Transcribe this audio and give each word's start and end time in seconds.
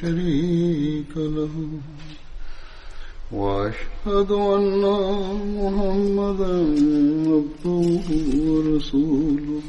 شريك 0.00 1.16
له. 1.16 1.68
وأشهد 3.32 4.32
أن 4.32 4.82
محمدا 5.58 6.56
عبده 7.30 8.06
ورسوله. 8.48 9.62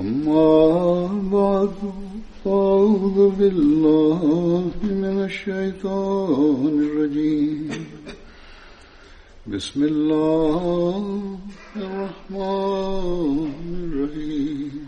أما 0.00 1.06
بعد 1.32 1.74
فأعوذ 2.44 3.30
بالله 3.36 4.22
من 4.82 5.24
الشيطان 5.24 6.88
الرجيم. 6.90 7.70
بسم 9.46 9.84
الله 9.84 11.30
الرحمن 11.76 13.52
الرحيم. 13.82 14.87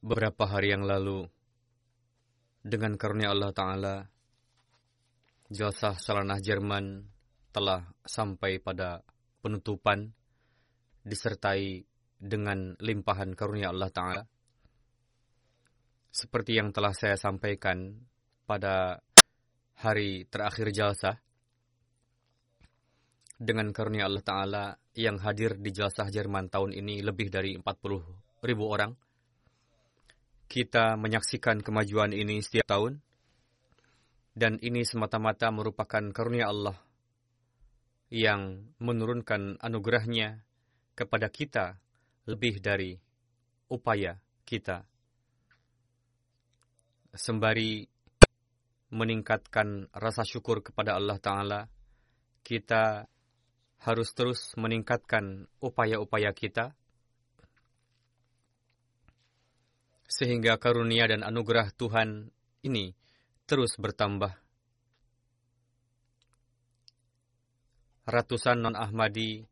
Beberapa 0.00 0.48
hari 0.48 0.72
yang 0.72 0.88
lalu, 0.88 1.28
dengan 2.64 2.96
karunia 2.96 3.36
Allah 3.36 3.52
Ta'ala, 3.52 3.96
jasa 5.52 5.92
Salanah 5.92 6.40
Jerman 6.40 7.04
telah 7.52 7.84
sampai 8.00 8.64
pada 8.64 9.04
penutupan, 9.44 10.08
disertai 11.04 11.84
dengan 12.16 12.80
limpahan 12.80 13.36
karunia 13.36 13.68
Allah 13.68 13.92
Ta'ala. 13.92 14.24
Seperti 16.08 16.56
yang 16.56 16.72
telah 16.72 16.96
saya 16.96 17.20
sampaikan 17.20 17.92
pada 18.48 19.04
hari 19.84 20.24
terakhir 20.32 20.72
jalsah, 20.72 21.20
dengan 23.36 23.68
karunia 23.68 24.08
Allah 24.08 24.24
Ta'ala 24.24 24.64
yang 24.96 25.20
hadir 25.20 25.60
di 25.60 25.76
jalsah 25.76 26.08
Jerman 26.08 26.48
tahun 26.48 26.72
ini 26.72 27.04
lebih 27.04 27.28
dari 27.28 27.52
40 27.52 28.48
ribu 28.48 28.64
orang, 28.64 28.96
kita 30.50 30.98
menyaksikan 30.98 31.62
kemajuan 31.62 32.10
ini 32.10 32.42
setiap 32.42 32.66
tahun, 32.66 32.98
dan 34.34 34.58
ini 34.58 34.82
semata-mata 34.82 35.46
merupakan 35.54 36.02
karunia 36.10 36.50
Allah 36.50 36.74
yang 38.10 38.74
menurunkan 38.82 39.62
anugerahnya 39.62 40.42
kepada 40.98 41.30
kita 41.30 41.78
lebih 42.26 42.58
dari 42.58 42.98
upaya 43.70 44.18
kita. 44.42 44.82
Sembari 47.14 47.86
meningkatkan 48.90 49.86
rasa 49.94 50.26
syukur 50.26 50.66
kepada 50.66 50.98
Allah 50.98 51.22
Ta'ala, 51.22 51.60
kita 52.42 53.06
harus 53.86 54.10
terus 54.18 54.50
meningkatkan 54.58 55.46
upaya-upaya 55.62 56.34
kita 56.34 56.74
sehingga 60.10 60.58
karunia 60.58 61.06
dan 61.06 61.22
anugerah 61.22 61.70
Tuhan 61.78 62.34
ini 62.66 62.90
terus 63.46 63.78
bertambah. 63.78 64.34
Ratusan 68.10 68.58
non-Ahmadi 68.66 69.46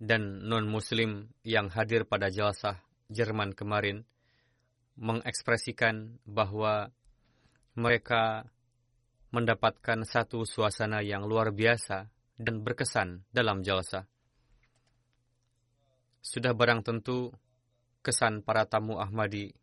dan 0.00 0.48
non-Muslim 0.48 1.28
yang 1.44 1.68
hadir 1.68 2.08
pada 2.08 2.32
jalsah 2.32 2.80
Jerman 3.12 3.52
kemarin 3.52 4.08
mengekspresikan 4.96 6.16
bahwa 6.24 6.88
mereka 7.76 8.48
mendapatkan 9.36 10.04
satu 10.08 10.48
suasana 10.48 11.04
yang 11.04 11.28
luar 11.28 11.52
biasa 11.52 12.08
dan 12.40 12.64
berkesan 12.64 13.28
dalam 13.28 13.60
jalsah. 13.60 14.08
Sudah 16.24 16.56
barang 16.56 16.84
tentu 16.84 17.32
kesan 18.02 18.42
para 18.42 18.66
tamu 18.66 18.98
Ahmadi 18.98 19.54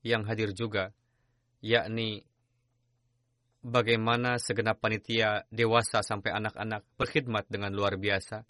yang 0.00 0.24
hadir 0.24 0.56
juga, 0.56 0.90
yakni 1.60 2.24
bagaimana 3.66 4.38
segenap 4.38 4.78
panitia 4.78 5.42
dewasa 5.50 6.00
sampai 6.00 6.30
anak-anak 6.30 6.86
berkhidmat 6.94 7.44
dengan 7.50 7.74
luar 7.74 7.98
biasa, 7.98 8.46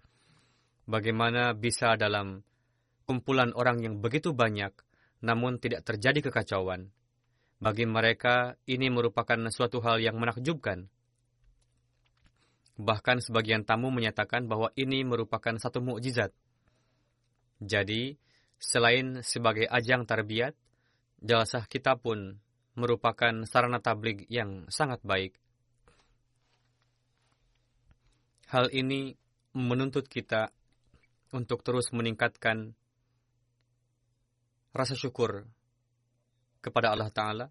bagaimana 0.85 1.57
bisa 1.57 1.97
dalam 1.97 2.45
kumpulan 3.09 3.57
orang 3.57 3.81
yang 3.81 3.95
begitu 4.03 4.37
banyak, 4.37 4.71
namun 5.25 5.57
tidak 5.57 5.87
terjadi 5.89 6.29
kekacauan. 6.29 6.93
Bagi 7.57 7.89
mereka, 7.89 8.61
ini 8.69 8.93
merupakan 8.93 9.49
suatu 9.49 9.81
hal 9.81 9.97
yang 10.05 10.21
menakjubkan. 10.21 10.93
Bahkan 12.77 13.25
sebagian 13.25 13.65
tamu 13.65 13.89
menyatakan 13.89 14.45
bahwa 14.45 14.69
ini 14.77 15.01
merupakan 15.09 15.57
satu 15.57 15.81
mukjizat. 15.81 16.37
Jadi, 17.65 18.21
Selain 18.57 19.21
sebagai 19.21 19.69
ajang 19.69 20.09
tarbiyat, 20.09 20.57
jalsah 21.21 21.65
kita 21.69 21.97
pun 22.01 22.41
merupakan 22.77 23.45
sarana 23.49 23.81
tablik 23.81 24.29
yang 24.29 24.69
sangat 24.69 25.01
baik. 25.05 25.37
Hal 28.53 28.71
ini 28.71 29.17
menuntut 29.57 30.07
kita 30.07 30.53
untuk 31.35 31.65
terus 31.65 31.91
meningkatkan 31.91 32.77
rasa 34.77 34.95
syukur 34.95 35.49
kepada 36.61 36.93
Allah 36.93 37.11
Ta'ala 37.11 37.47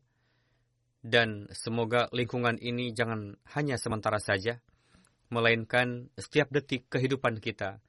dan 1.06 1.46
semoga 1.54 2.10
lingkungan 2.14 2.58
ini 2.58 2.90
jangan 2.94 3.38
hanya 3.58 3.78
sementara 3.78 4.18
saja, 4.18 4.62
melainkan 5.30 6.10
setiap 6.18 6.50
detik 6.54 6.90
kehidupan 6.90 7.42
kita 7.42 7.82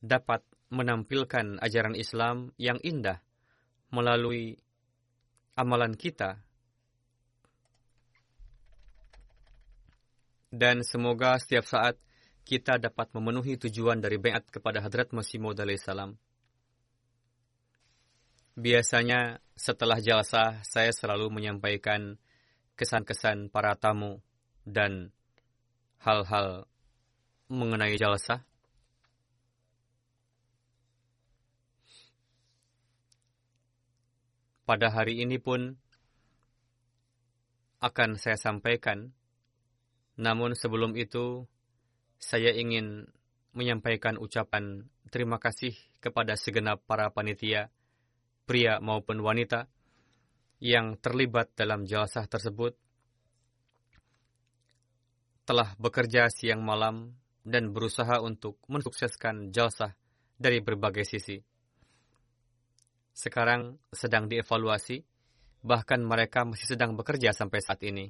dapat 0.00 0.44
menampilkan 0.72 1.60
ajaran 1.60 1.92
Islam 1.92 2.56
yang 2.56 2.80
indah 2.80 3.20
melalui 3.92 4.56
amalan 5.52 5.92
kita. 5.92 6.40
Dan 10.48 10.80
semoga 10.84 11.36
setiap 11.36 11.64
saat 11.68 11.96
kita 12.44 12.80
dapat 12.80 13.12
memenuhi 13.12 13.56
tujuan 13.60 14.00
dari 14.00 14.16
bayat 14.16 14.48
kepada 14.48 14.80
Hadrat 14.80 15.12
Masih 15.12 15.40
Maud 15.40 15.60
salam. 15.80 16.16
Biasanya 18.52 19.40
setelah 19.56 19.96
jalsah 19.96 20.60
saya 20.60 20.92
selalu 20.92 21.32
menyampaikan 21.32 22.20
kesan-kesan 22.76 23.48
para 23.48 23.72
tamu 23.80 24.20
dan 24.68 25.08
hal-hal 26.04 26.68
mengenai 27.48 27.96
jalsah. 27.96 28.44
Pada 34.62 34.90
hari 34.94 35.22
ini 35.22 35.42
pun 35.42 35.74
akan 37.82 38.14
saya 38.14 38.38
sampaikan 38.38 39.10
Namun 40.12 40.52
sebelum 40.52 40.92
itu, 40.94 41.48
saya 42.20 42.52
ingin 42.52 43.08
menyampaikan 43.56 44.20
ucapan 44.20 44.86
terima 45.08 45.40
kasih 45.40 45.72
kepada 46.04 46.36
segenap 46.36 46.84
para 46.84 47.08
panitia, 47.08 47.72
pria 48.44 48.76
maupun 48.78 49.24
wanita, 49.24 49.72
yang 50.62 51.00
terlibat 51.00 51.56
dalam 51.56 51.88
jalsah 51.88 52.28
tersebut, 52.28 52.76
telah 55.42 55.74
bekerja 55.80 56.30
siang 56.30 56.62
malam 56.62 57.18
dan 57.42 57.74
berusaha 57.74 58.22
untuk 58.22 58.62
mensukseskan 58.70 59.50
jalsah 59.50 59.98
dari 60.38 60.62
berbagai 60.62 61.02
sisi. 61.02 61.42
Sekarang 63.12 63.76
sedang 63.92 64.26
dievaluasi, 64.26 65.04
bahkan 65.60 66.00
mereka 66.00 66.48
masih 66.48 66.74
sedang 66.74 66.96
bekerja 66.96 67.36
sampai 67.36 67.60
saat 67.60 67.84
ini. 67.84 68.08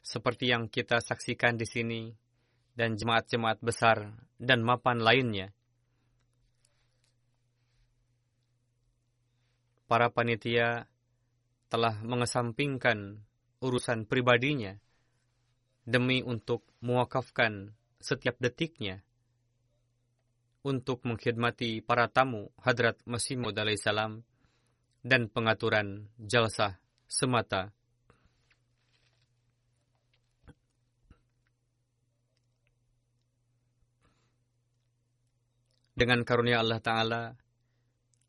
Seperti 0.00 0.48
yang 0.48 0.70
kita 0.70 1.02
saksikan 1.02 1.58
di 1.58 1.66
sini, 1.66 2.02
dan 2.78 2.94
jemaat-jemaat 2.94 3.58
besar 3.58 4.14
dan 4.38 4.62
mapan 4.62 5.02
lainnya. 5.02 5.50
Para 9.90 10.14
panitia 10.14 10.86
telah 11.66 11.98
mengesampingkan 12.06 13.18
urusan 13.58 14.06
pribadinya 14.06 14.78
demi 15.82 16.22
untuk 16.22 16.62
mewakafkan 16.78 17.74
setiap 17.98 18.38
detiknya 18.38 19.02
untuk 20.68 21.00
mengkhidmati 21.08 21.80
para 21.80 22.12
tamu 22.12 22.52
Hadrat 22.60 23.00
Masih 23.08 23.40
Maud 23.40 23.56
salam 23.80 24.20
dan 25.00 25.32
pengaturan 25.32 26.12
jalsah 26.20 26.76
semata 27.08 27.72
Dengan 35.98 36.22
karunia 36.22 36.62
Allah 36.62 36.78
Ta'ala, 36.78 37.22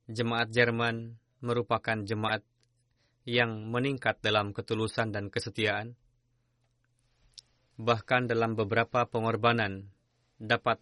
jemaat 0.09 0.49
Jerman 0.49 1.21
merupakan 1.45 2.01
jemaat 2.01 2.41
yang 3.29 3.69
meningkat 3.69 4.17
dalam 4.25 4.57
ketulusan 4.57 5.13
dan 5.13 5.29
kesetiaan. 5.29 5.93
Bahkan 7.77 8.25
dalam 8.25 8.57
beberapa 8.57 9.05
pengorbanan 9.05 9.85
dapat 10.41 10.81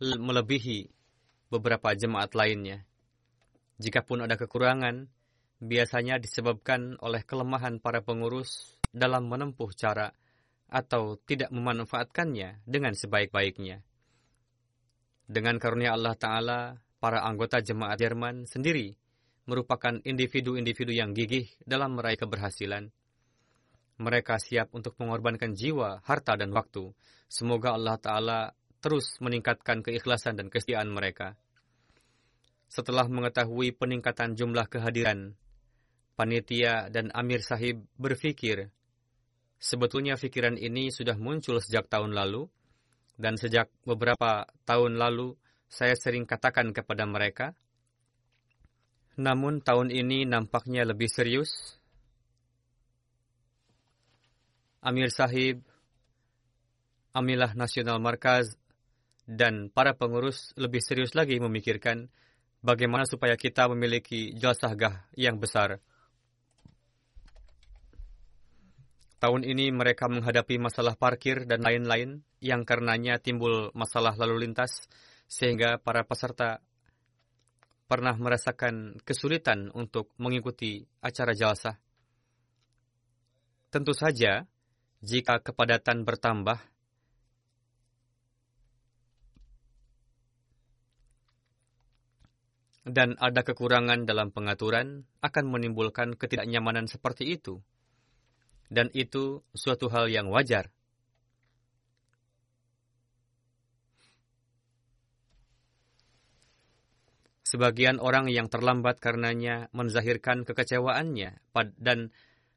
melebihi 0.00 0.90
beberapa 1.50 1.94
jemaat 1.94 2.34
lainnya. 2.34 2.82
Jikapun 3.78 4.26
ada 4.26 4.38
kekurangan, 4.38 5.06
biasanya 5.62 6.18
disebabkan 6.18 6.98
oleh 7.02 7.22
kelemahan 7.22 7.78
para 7.78 8.02
pengurus 8.02 8.74
dalam 8.94 9.26
menempuh 9.26 9.70
cara 9.74 10.14
atau 10.70 11.18
tidak 11.22 11.54
memanfaatkannya 11.54 12.66
dengan 12.66 12.94
sebaik-baiknya. 12.94 13.82
Dengan 15.24 15.56
karunia 15.56 15.94
Allah 15.94 16.14
Ta'ala, 16.18 16.60
para 16.98 17.22
anggota 17.24 17.62
jemaat 17.62 17.96
Jerman 17.96 18.44
sendiri 18.44 18.92
merupakan 19.44 20.00
individu-individu 20.02 20.92
yang 20.92 21.12
gigih 21.12 21.48
dalam 21.64 21.96
meraih 21.96 22.16
keberhasilan. 22.16 22.88
Mereka 24.00 24.40
siap 24.42 24.74
untuk 24.74 24.98
mengorbankan 24.98 25.54
jiwa, 25.54 26.02
harta, 26.02 26.34
dan 26.34 26.50
waktu. 26.50 26.90
Semoga 27.30 27.76
Allah 27.76 27.96
Ta'ala 28.00 28.40
terus 28.84 29.16
meningkatkan 29.24 29.80
keikhlasan 29.80 30.36
dan 30.36 30.52
kesetiaan 30.52 30.92
mereka. 30.92 31.40
Setelah 32.68 33.08
mengetahui 33.08 33.72
peningkatan 33.72 34.36
jumlah 34.36 34.68
kehadiran, 34.68 35.32
panitia 36.20 36.92
dan 36.92 37.08
Amir 37.16 37.40
Sahib 37.40 37.80
berpikir, 37.96 38.68
sebetulnya 39.56 40.20
pikiran 40.20 40.60
ini 40.60 40.92
sudah 40.92 41.16
muncul 41.16 41.64
sejak 41.64 41.88
tahun 41.88 42.12
lalu, 42.12 42.44
dan 43.16 43.40
sejak 43.40 43.72
beberapa 43.88 44.44
tahun 44.68 45.00
lalu, 45.00 45.32
saya 45.64 45.96
sering 45.96 46.28
katakan 46.28 46.76
kepada 46.76 47.08
mereka, 47.08 47.56
namun 49.16 49.64
tahun 49.64 49.88
ini 49.88 50.28
nampaknya 50.28 50.84
lebih 50.84 51.08
serius. 51.08 51.80
Amir 54.84 55.08
Sahib, 55.08 55.64
Amilah 57.14 57.56
Nasional 57.56 58.02
Markaz, 58.02 58.58
dan 59.24 59.72
para 59.72 59.96
pengurus 59.96 60.52
lebih 60.56 60.84
serius 60.84 61.16
lagi 61.16 61.40
memikirkan 61.40 62.12
bagaimana 62.60 63.08
supaya 63.08 63.36
kita 63.36 63.68
memiliki 63.72 64.36
jalsahgah 64.36 65.08
yang 65.16 65.40
besar 65.40 65.80
Tahun 69.24 69.40
ini 69.40 69.72
mereka 69.72 70.04
menghadapi 70.04 70.60
masalah 70.60 71.00
parkir 71.00 71.48
dan 71.48 71.64
lain-lain 71.64 72.20
yang 72.44 72.60
karenanya 72.68 73.16
timbul 73.16 73.72
masalah 73.72 74.12
lalu 74.20 74.44
lintas 74.44 74.84
sehingga 75.24 75.80
para 75.80 76.04
peserta 76.04 76.60
pernah 77.88 78.12
merasakan 78.20 79.00
kesulitan 79.00 79.72
untuk 79.72 80.12
mengikuti 80.20 80.84
acara 81.00 81.32
jalsa. 81.32 81.80
Tentu 83.72 83.96
saja, 83.96 84.44
jika 85.00 85.40
kepadatan 85.40 86.04
bertambah, 86.04 86.60
dan 92.84 93.16
ada 93.20 93.40
kekurangan 93.42 94.04
dalam 94.04 94.30
pengaturan, 94.30 95.08
akan 95.24 95.44
menimbulkan 95.48 96.16
ketidaknyamanan 96.20 96.84
seperti 96.86 97.34
itu 97.36 97.64
dan 98.74 98.88
itu 98.96 99.44
suatu 99.52 99.86
hal 99.92 100.08
yang 100.08 100.28
wajar. 100.32 100.72
Sebagian 107.44 108.02
orang 108.02 108.26
yang 108.34 108.50
terlambat 108.50 108.98
karenanya 108.98 109.70
menzahirkan 109.70 110.42
kekecewaannya 110.42 111.38
dan 111.78 112.10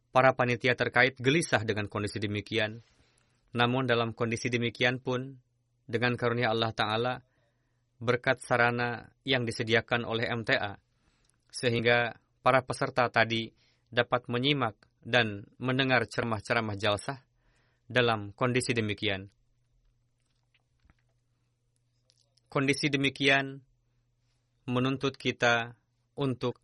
para 0.09 0.33
panitia 0.33 0.73
terkait 0.73 1.13
gelisah 1.21 1.61
dengan 1.61 1.85
kondisi 1.85 2.17
demikian. 2.17 2.81
Namun 3.53 3.85
dalam 3.85 4.17
kondisi 4.17 4.49
demikian 4.49 4.97
pun, 4.97 5.37
dengan 5.85 6.17
karunia 6.17 6.49
Allah 6.49 6.73
Ta'ala, 6.73 7.13
berkat 7.97 8.41
sarana 8.45 9.09
yang 9.25 9.43
disediakan 9.45 10.05
oleh 10.05 10.29
MTA, 10.29 10.77
sehingga 11.49 12.13
para 12.45 12.61
peserta 12.61 13.09
tadi 13.09 13.49
dapat 13.89 14.29
menyimak 14.29 14.77
dan 15.01 15.47
mendengar 15.57 16.05
ceramah-ceramah 16.05 16.77
jalsah 16.77 17.19
dalam 17.87 18.35
kondisi 18.35 18.75
demikian. 18.75 19.31
Kondisi 22.47 22.87
demikian 22.87 23.59
menuntut 24.67 25.15
kita 25.15 25.75
untuk 26.15 26.59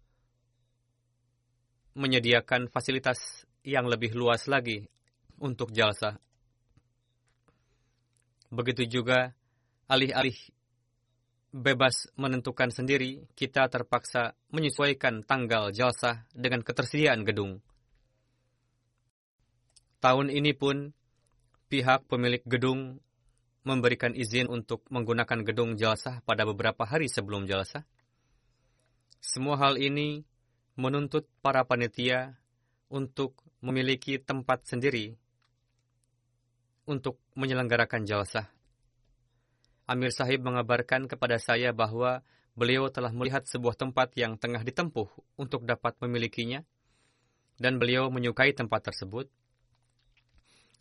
menyediakan 1.94 2.68
fasilitas 2.68 3.46
yang 3.64 3.88
lebih 3.88 4.12
luas 4.18 4.50
lagi 4.50 4.84
untuk 5.40 5.72
jalsa. 5.72 6.20
Begitu 8.52 8.86
juga 9.02 9.34
alih-alih 9.88 10.36
bebas 11.54 12.10
menentukan 12.18 12.74
sendiri, 12.74 13.30
kita 13.38 13.70
terpaksa 13.70 14.34
menyesuaikan 14.50 15.22
tanggal 15.22 15.70
jalsa 15.70 16.26
dengan 16.34 16.66
ketersediaan 16.66 17.22
gedung. 17.22 17.62
Tahun 20.02 20.28
ini 20.34 20.52
pun 20.58 20.92
pihak 21.70 22.10
pemilik 22.10 22.42
gedung 22.44 23.00
memberikan 23.64 24.12
izin 24.12 24.52
untuk 24.52 24.84
menggunakan 24.92 25.46
gedung 25.48 25.80
jalsah 25.80 26.20
pada 26.28 26.44
beberapa 26.44 26.84
hari 26.84 27.08
sebelum 27.08 27.48
jalsah. 27.48 27.88
Semua 29.24 29.56
hal 29.56 29.80
ini 29.80 30.28
menuntut 30.76 31.30
para 31.40 31.64
panitia 31.64 32.36
untuk 32.92 33.40
memiliki 33.64 34.20
tempat 34.20 34.68
sendiri 34.68 35.16
untuk 36.84 37.16
menyelenggarakan 37.40 38.04
jalsah. 38.04 38.52
Amir 39.94 40.10
Sahib 40.10 40.42
mengabarkan 40.42 41.06
kepada 41.06 41.38
saya 41.38 41.70
bahwa 41.70 42.26
beliau 42.58 42.90
telah 42.90 43.14
melihat 43.14 43.46
sebuah 43.46 43.78
tempat 43.78 44.18
yang 44.18 44.42
tengah 44.42 44.66
ditempuh 44.66 45.38
untuk 45.38 45.70
dapat 45.70 45.94
memilikinya, 46.02 46.66
dan 47.62 47.78
beliau 47.78 48.10
menyukai 48.10 48.58
tempat 48.58 48.90
tersebut 48.90 49.30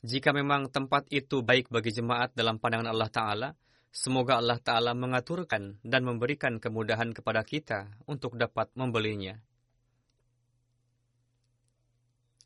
jika 0.03 0.35
memang 0.35 0.67
tempat 0.67 1.07
itu 1.15 1.47
baik 1.47 1.71
bagi 1.71 1.95
jemaat 1.95 2.35
dalam 2.35 2.59
pandangan 2.59 2.91
Allah 2.91 3.07
Ta'ala, 3.07 3.49
semoga 3.95 4.35
Allah 4.35 4.59
Ta'ala 4.59 4.99
mengaturkan 4.99 5.79
dan 5.87 6.03
memberikan 6.03 6.59
kemudahan 6.59 7.15
kepada 7.15 7.47
kita 7.47 7.87
untuk 8.11 8.35
dapat 8.35 8.67
membelinya. 8.75 9.39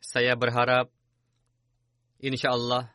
Saya 0.05 0.37
berharap, 0.37 0.93
insya 2.21 2.53
Allah, 2.53 2.93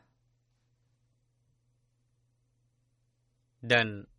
dan 3.62 4.10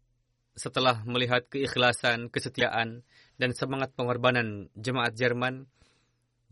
setelah 0.55 1.03
melihat 1.03 1.45
keikhlasan, 1.51 2.31
kesetiaan, 2.31 3.03
dan 3.35 3.51
semangat 3.51 3.91
pengorbanan 3.93 4.71
jemaat 4.77 5.13
Jerman, 5.17 5.67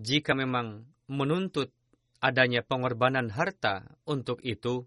jika 0.01 0.35
memang 0.35 0.89
menuntut 1.07 1.71
adanya 2.19 2.61
pengorbanan 2.65 3.31
harta 3.31 3.85
untuk 4.03 4.43
itu, 4.43 4.85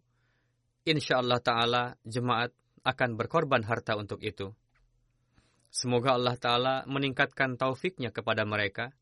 insya 0.84 1.22
Allah 1.22 1.40
Ta'ala 1.40 1.82
jemaat 2.04 2.52
akan 2.84 3.10
berkorban 3.16 3.64
harta 3.64 3.96
untuk 3.96 4.20
itu. 4.20 4.52
Semoga 5.74 6.14
Allah 6.14 6.36
Ta'ala 6.38 6.74
meningkatkan 6.86 7.58
taufiknya 7.58 8.14
kepada 8.14 8.46
mereka. 8.46 8.94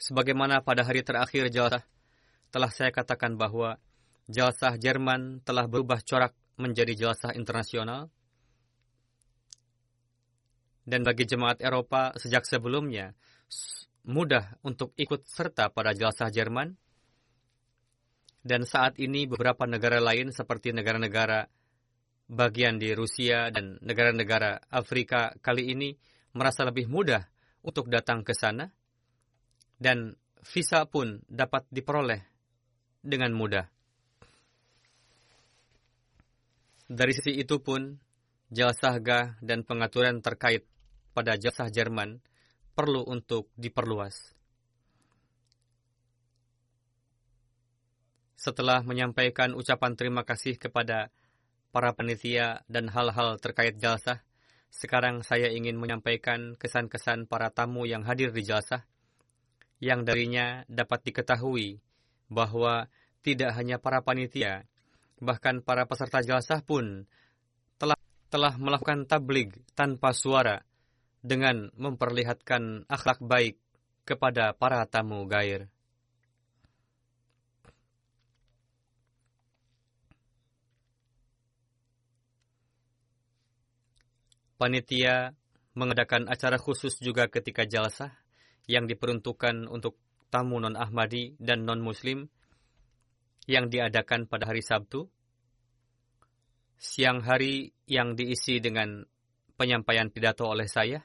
Sebagaimana 0.00 0.64
pada 0.64 0.84
hari 0.84 1.04
terakhir 1.04 1.52
jalsah, 1.52 1.84
telah 2.48 2.72
saya 2.72 2.88
katakan 2.90 3.36
bahwa 3.36 3.76
jalsah 4.30 4.78
Jerman 4.78 5.42
telah 5.42 5.66
berubah 5.66 5.98
corak 6.06 6.32
menjadi 6.56 6.94
jalsah 6.94 7.34
internasional, 7.34 8.08
dan 10.86 11.06
bagi 11.06 11.26
jemaat 11.26 11.62
Eropa 11.62 12.14
sejak 12.18 12.46
sebelumnya 12.46 13.14
mudah 14.06 14.58
untuk 14.64 14.96
ikut 14.96 15.28
serta 15.28 15.70
pada 15.70 15.92
jelasah 15.92 16.32
Jerman. 16.32 16.74
Dan 18.40 18.64
saat 18.64 18.96
ini 18.96 19.28
beberapa 19.28 19.68
negara 19.68 20.00
lain 20.00 20.32
seperti 20.32 20.72
negara-negara 20.72 21.44
bagian 22.24 22.80
di 22.80 22.96
Rusia 22.96 23.52
dan 23.52 23.76
negara-negara 23.84 24.64
Afrika 24.72 25.36
kali 25.44 25.76
ini 25.76 25.92
merasa 26.32 26.64
lebih 26.64 26.88
mudah 26.88 27.20
untuk 27.60 27.92
datang 27.92 28.24
ke 28.24 28.32
sana 28.32 28.72
dan 29.76 30.16
visa 30.40 30.88
pun 30.88 31.20
dapat 31.28 31.68
diperoleh 31.68 32.24
dengan 33.04 33.36
mudah. 33.36 33.79
Dari 36.90 37.14
sisi 37.14 37.38
itu 37.38 37.62
pun, 37.62 38.02
jalsahgah 38.50 39.38
dan 39.38 39.62
pengaturan 39.62 40.18
terkait 40.18 40.66
pada 41.14 41.38
jasa 41.38 41.70
Jerman 41.70 42.18
perlu 42.74 43.06
untuk 43.06 43.46
diperluas. 43.54 44.34
Setelah 48.34 48.82
menyampaikan 48.82 49.54
ucapan 49.54 49.94
terima 49.94 50.26
kasih 50.26 50.58
kepada 50.58 51.14
para 51.70 51.94
panitia 51.94 52.66
dan 52.66 52.90
hal-hal 52.90 53.38
terkait 53.38 53.78
jalsah, 53.78 54.26
sekarang 54.74 55.22
saya 55.22 55.46
ingin 55.54 55.78
menyampaikan 55.78 56.58
kesan-kesan 56.58 57.30
para 57.30 57.54
tamu 57.54 57.86
yang 57.86 58.02
hadir 58.02 58.34
di 58.34 58.42
jalsah, 58.42 58.82
yang 59.78 60.02
darinya 60.02 60.66
dapat 60.66 61.06
diketahui 61.06 61.78
bahwa 62.26 62.90
tidak 63.22 63.54
hanya 63.54 63.78
para 63.78 64.02
panitia, 64.02 64.66
bahkan 65.20 65.60
para 65.60 65.84
peserta 65.84 66.24
jalsah 66.24 66.64
pun 66.64 67.04
telah 67.76 67.96
telah 68.32 68.56
melakukan 68.56 69.04
tablig 69.04 69.52
tanpa 69.76 70.16
suara 70.16 70.64
dengan 71.20 71.68
memperlihatkan 71.76 72.88
akhlak 72.88 73.20
baik 73.20 73.60
kepada 74.08 74.56
para 74.56 74.82
tamu 74.88 75.28
gair. 75.28 75.68
Panitia 84.60 85.32
mengadakan 85.72 86.28
acara 86.28 86.60
khusus 86.60 87.00
juga 87.00 87.32
ketika 87.32 87.64
jalsah 87.64 88.12
yang 88.68 88.84
diperuntukkan 88.84 89.64
untuk 89.72 89.96
tamu 90.28 90.60
non-Ahmadi 90.60 91.40
dan 91.40 91.64
non-Muslim 91.64 92.28
yang 93.46 93.72
diadakan 93.72 94.28
pada 94.28 94.48
hari 94.50 94.60
Sabtu. 94.60 95.08
Siang 96.80 97.20
hari 97.24 97.72
yang 97.84 98.16
diisi 98.16 98.56
dengan 98.60 99.04
penyampaian 99.56 100.08
pidato 100.08 100.48
oleh 100.48 100.64
saya 100.64 101.04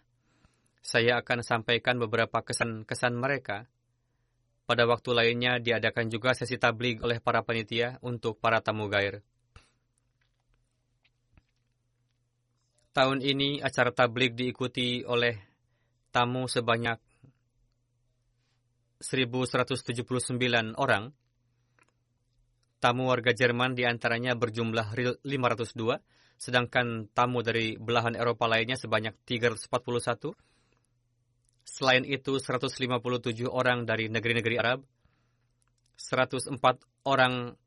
saya 0.85 1.17
akan 1.17 1.41
sampaikan 1.41 1.97
beberapa 1.97 2.45
kesan-kesan 2.45 3.17
mereka. 3.17 3.65
Pada 4.69 4.85
waktu 4.85 5.17
lainnya 5.17 5.57
diadakan 5.57 6.13
juga 6.13 6.37
sesi 6.37 6.61
tablig 6.61 7.01
oleh 7.01 7.17
para 7.17 7.41
panitia 7.41 7.97
untuk 8.05 8.37
para 8.37 8.61
tamu 8.61 8.85
gair. 8.85 9.25
Tahun 12.93 13.19
ini 13.19 13.65
acara 13.65 13.89
tablig 13.89 14.37
diikuti 14.37 15.01
oleh 15.01 15.41
tamu 16.13 16.45
sebanyak 16.45 17.01
1179 19.01 20.77
orang. 20.77 21.09
Tamu 22.79 23.09
warga 23.09 23.31
Jerman 23.31 23.73
di 23.73 23.87
antaranya 23.87 24.35
berjumlah 24.37 24.93
502, 25.23 25.99
sedangkan 26.35 27.09
tamu 27.15 27.41
dari 27.41 27.79
belahan 27.79 28.13
Eropa 28.13 28.45
lainnya 28.45 28.75
sebanyak 28.77 29.15
341 29.25 30.35
Selain 31.65 32.05
itu, 32.05 32.37
157 32.37 33.49
orang 33.49 33.89
dari 33.89 34.05
negeri-negeri 34.05 34.55
Arab, 34.61 34.85
104 35.97 36.61
orang 37.09 37.57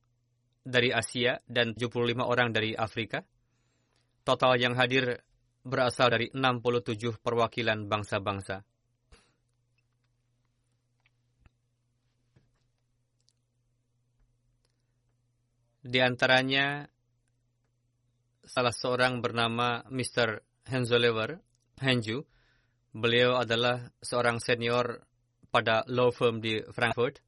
dari 0.62 0.94
Asia, 0.94 1.42
dan 1.50 1.74
75 1.74 2.22
orang 2.22 2.54
dari 2.54 2.78
Afrika. 2.78 3.26
Total 4.22 4.54
yang 4.54 4.78
hadir 4.78 5.18
berasal 5.66 6.14
dari 6.14 6.30
67 6.30 7.18
perwakilan 7.18 7.90
bangsa-bangsa. 7.90 8.62
Di 15.88 16.04
antaranya, 16.04 16.84
salah 18.44 18.76
seorang 18.76 19.24
bernama 19.24 19.88
Mr. 19.88 20.44
Henzolever, 20.68 21.40
Henju, 21.80 22.20
Beliau 22.98 23.36
adalah 23.36 23.84
seorang 24.00 24.40
senior 24.40 25.04
pada 25.52 25.84
law 25.92 26.08
firm 26.08 26.40
di 26.40 26.56
Frankfurt. 26.72 27.20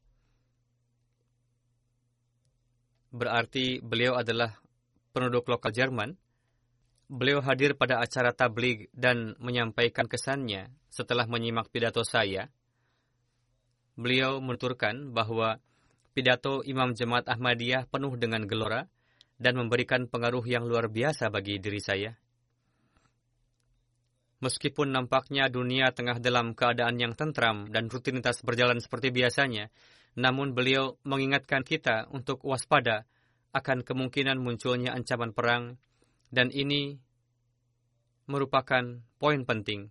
Berarti 3.12 3.78
beliau 3.84 4.16
adalah 4.16 4.56
penduduk 5.12 5.46
lokal 5.52 5.70
Jerman. 5.70 6.10
Beliau 7.10 7.38
hadir 7.38 7.78
pada 7.78 8.02
acara 8.02 8.34
tablig 8.34 8.90
dan 8.90 9.38
menyampaikan 9.42 10.10
kesannya 10.10 10.74
setelah 10.88 11.26
menyimak 11.30 11.68
pidato 11.68 12.02
saya. 12.06 12.50
Beliau 13.98 14.42
menuturkan 14.42 15.14
bahwa 15.14 15.62
pidato 16.20 16.60
Imam 16.68 16.92
Jemaat 16.92 17.32
Ahmadiyah 17.32 17.88
penuh 17.88 18.12
dengan 18.20 18.44
gelora 18.44 18.84
dan 19.40 19.56
memberikan 19.56 20.04
pengaruh 20.04 20.44
yang 20.44 20.68
luar 20.68 20.92
biasa 20.92 21.32
bagi 21.32 21.56
diri 21.56 21.80
saya. 21.80 22.12
Meskipun 24.44 24.92
nampaknya 24.92 25.48
dunia 25.48 25.96
tengah 25.96 26.20
dalam 26.20 26.52
keadaan 26.52 27.00
yang 27.00 27.16
tentram 27.16 27.72
dan 27.72 27.88
rutinitas 27.88 28.44
berjalan 28.44 28.84
seperti 28.84 29.08
biasanya, 29.08 29.72
namun 30.20 30.52
beliau 30.52 31.00
mengingatkan 31.08 31.64
kita 31.64 32.12
untuk 32.12 32.44
waspada 32.44 33.08
akan 33.56 33.80
kemungkinan 33.80 34.36
munculnya 34.36 34.92
ancaman 34.92 35.32
perang, 35.32 35.80
dan 36.28 36.52
ini 36.52 37.00
merupakan 38.28 39.00
poin 39.16 39.40
penting. 39.48 39.88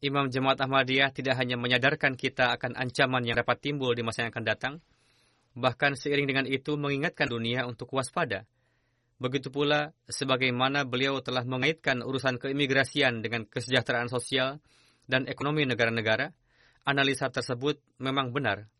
Imam 0.00 0.32
Jemaat 0.32 0.60
Ahmadiyah 0.64 1.12
tidak 1.12 1.36
hanya 1.36 1.60
menyadarkan 1.60 2.16
kita 2.16 2.56
akan 2.56 2.76
ancaman 2.76 3.24
yang 3.24 3.36
dapat 3.36 3.60
timbul 3.60 3.92
di 3.92 4.00
masa 4.00 4.24
yang 4.24 4.32
akan 4.32 4.44
datang, 4.48 4.74
bahkan 5.52 5.92
seiring 5.92 6.24
dengan 6.24 6.46
itu 6.48 6.76
mengingatkan 6.80 7.28
dunia 7.28 7.68
untuk 7.68 7.92
waspada– 7.92 8.44
Begitu 9.20 9.52
pula 9.52 9.92
sebagaimana 10.08 10.88
beliau 10.88 11.20
telah 11.20 11.44
mengaitkan 11.44 12.00
urusan 12.00 12.40
keimigrasian 12.40 13.20
dengan 13.20 13.44
kesejahteraan 13.44 14.08
sosial 14.08 14.64
dan 15.04 15.28
ekonomi 15.28 15.68
negara-negara, 15.68 16.32
analisa 16.88 17.28
tersebut 17.28 17.84
memang 18.00 18.32
benar. 18.32 18.72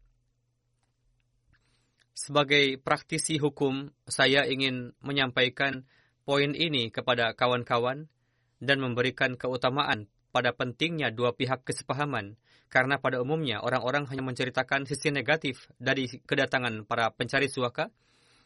Sebagai 2.16 2.80
praktisi 2.80 3.36
hukum, 3.36 3.92
saya 4.08 4.48
ingin 4.48 4.96
menyampaikan 5.04 5.84
poin 6.24 6.56
ini 6.56 6.88
kepada 6.88 7.36
kawan-kawan 7.36 8.08
dan 8.64 8.80
memberikan 8.80 9.36
keutamaan 9.36 10.08
pada 10.30 10.54
pentingnya 10.54 11.10
dua 11.10 11.34
pihak 11.34 11.66
kesepahaman, 11.66 12.38
karena 12.70 13.02
pada 13.02 13.18
umumnya 13.18 13.62
orang-orang 13.62 14.06
hanya 14.10 14.22
menceritakan 14.22 14.86
sisi 14.86 15.10
negatif 15.10 15.66
dari 15.76 16.06
kedatangan 16.06 16.86
para 16.86 17.10
pencari 17.10 17.50
suaka, 17.50 17.90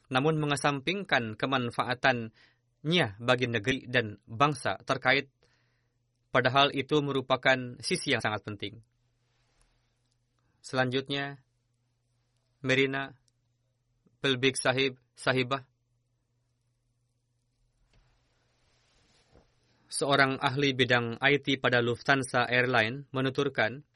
namun 0.08 0.40
mengesampingkan 0.40 1.36
kemanfaatannya 1.36 3.08
bagi 3.20 3.46
negeri 3.48 3.88
dan 3.88 4.16
bangsa 4.24 4.80
terkait 4.84 5.28
padahal 6.34 6.74
itu 6.74 6.98
merupakan 6.98 7.78
sisi 7.78 8.16
yang 8.16 8.24
sangat 8.24 8.42
penting. 8.42 8.74
Selanjutnya, 10.64 11.38
Merina 12.64 13.12
Pelbik 14.24 14.56
Sahib 14.56 14.96
Sahibah 15.12 15.62
seorang 19.94 20.42
ahli 20.42 20.74
bidang 20.74 21.22
IT 21.22 21.62
pada 21.62 21.78
Lufthansa 21.78 22.50
Airline 22.50 23.06
menuturkan 23.14 23.86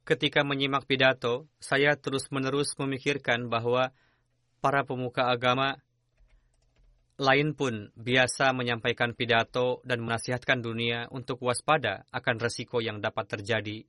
Ketika 0.00 0.42
menyimak 0.42 0.90
pidato, 0.90 1.46
saya 1.62 1.94
terus-menerus 1.94 2.74
memikirkan 2.82 3.46
bahwa 3.46 3.94
para 4.58 4.82
pemuka 4.82 5.30
agama 5.30 5.78
lain 7.14 7.54
pun 7.54 7.94
biasa 7.94 8.50
menyampaikan 8.50 9.14
pidato 9.14 9.78
dan 9.86 10.02
menasihatkan 10.02 10.66
dunia 10.66 11.06
untuk 11.14 11.38
waspada 11.46 12.10
akan 12.10 12.42
resiko 12.42 12.82
yang 12.82 12.98
dapat 12.98 13.38
terjadi. 13.38 13.86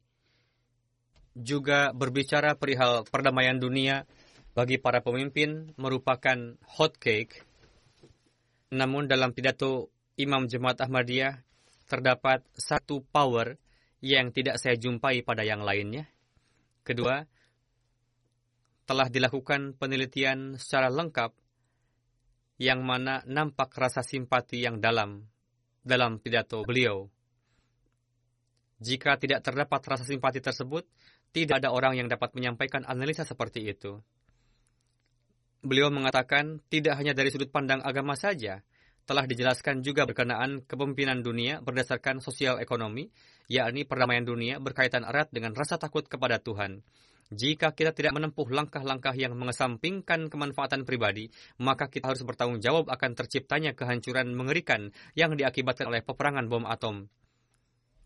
Juga 1.33 1.89
berbicara 1.89 2.53
perihal 2.53 3.07
perdamaian 3.09 3.57
dunia 3.57 4.05
bagi 4.53 4.77
para 4.77 5.01
pemimpin 5.01 5.73
merupakan 5.79 6.59
hot 6.77 7.01
cake. 7.01 7.50
Namun 8.71 9.11
dalam 9.11 9.35
pidato 9.35 9.91
Imam 10.15 10.47
Jemaat 10.47 10.79
Ahmadiyah 10.79 11.43
terdapat 11.91 12.47
satu 12.55 13.03
power 13.03 13.59
yang 13.99 14.31
tidak 14.31 14.57
saya 14.57 14.79
jumpai 14.79 15.21
pada 15.27 15.43
yang 15.43 15.61
lainnya. 15.61 16.07
Kedua, 16.87 17.21
telah 18.87 19.07
dilakukan 19.11 19.75
penelitian 19.75 20.55
secara 20.55 20.87
lengkap 20.87 21.35
yang 22.61 22.81
mana 22.81 23.23
nampak 23.27 23.75
rasa 23.75 24.03
simpati 24.03 24.63
yang 24.63 24.79
dalam 24.79 25.27
dalam 25.83 26.21
pidato 26.21 26.61
beliau. 26.63 27.09
Jika 28.81 29.17
tidak 29.21 29.45
terdapat 29.45 29.81
rasa 29.85 30.05
simpati 30.05 30.41
tersebut, 30.41 30.87
tidak 31.33 31.61
ada 31.61 31.69
orang 31.69 31.97
yang 32.01 32.07
dapat 32.09 32.33
menyampaikan 32.33 32.81
analisa 32.87 33.25
seperti 33.25 33.67
itu. 33.69 34.01
Beliau 35.61 35.93
mengatakan 35.93 36.57
tidak 36.73 36.97
hanya 36.97 37.13
dari 37.13 37.29
sudut 37.29 37.53
pandang 37.53 37.85
agama 37.85 38.17
saja, 38.17 38.65
telah 39.05 39.29
dijelaskan 39.29 39.85
juga 39.85 40.09
berkenaan 40.09 40.65
kepemimpinan 40.65 41.21
dunia 41.21 41.61
berdasarkan 41.61 42.17
sosial 42.17 42.57
ekonomi, 42.57 43.13
yakni 43.45 43.85
perdamaian 43.85 44.25
dunia 44.25 44.57
berkaitan 44.57 45.05
erat 45.05 45.29
dengan 45.29 45.53
rasa 45.53 45.77
takut 45.77 46.01
kepada 46.09 46.41
Tuhan. 46.41 46.81
Jika 47.31 47.71
kita 47.71 47.95
tidak 47.95 48.11
menempuh 48.17 48.43
langkah-langkah 48.51 49.15
yang 49.15 49.37
mengesampingkan 49.39 50.27
kemanfaatan 50.27 50.83
pribadi, 50.83 51.31
maka 51.63 51.87
kita 51.87 52.11
harus 52.11 52.27
bertanggung 52.27 52.59
jawab 52.59 52.91
akan 52.91 53.15
terciptanya 53.15 53.71
kehancuran 53.71 54.35
mengerikan 54.35 54.91
yang 55.15 55.37
diakibatkan 55.39 55.87
oleh 55.87 56.03
peperangan 56.03 56.51
bom 56.51 56.67
atom. 56.67 57.07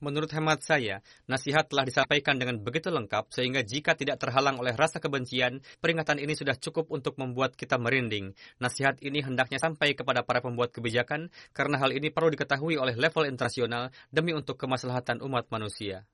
Menurut 0.05 0.29
hemat 0.37 0.61
saya, 0.61 1.01
nasihat 1.25 1.65
telah 1.65 1.81
disampaikan 1.81 2.37
dengan 2.37 2.61
begitu 2.61 2.93
lengkap 2.93 3.33
sehingga 3.33 3.65
jika 3.65 3.97
tidak 3.97 4.21
terhalang 4.21 4.61
oleh 4.61 4.77
rasa 4.77 5.01
kebencian, 5.01 5.65
peringatan 5.81 6.21
ini 6.21 6.37
sudah 6.37 6.53
cukup 6.61 6.93
untuk 6.93 7.17
membuat 7.17 7.57
kita 7.57 7.81
merinding. 7.81 8.37
Nasihat 8.61 9.01
ini 9.01 9.25
hendaknya 9.25 9.57
sampai 9.57 9.97
kepada 9.97 10.21
para 10.21 10.45
pembuat 10.45 10.69
kebijakan 10.77 11.33
karena 11.57 11.81
hal 11.81 11.89
ini 11.89 12.13
perlu 12.13 12.29
diketahui 12.37 12.77
oleh 12.77 12.93
level 12.93 13.25
internasional 13.25 13.89
demi 14.13 14.29
untuk 14.37 14.61
kemaslahatan 14.61 15.25
umat 15.25 15.49
manusia. 15.49 16.05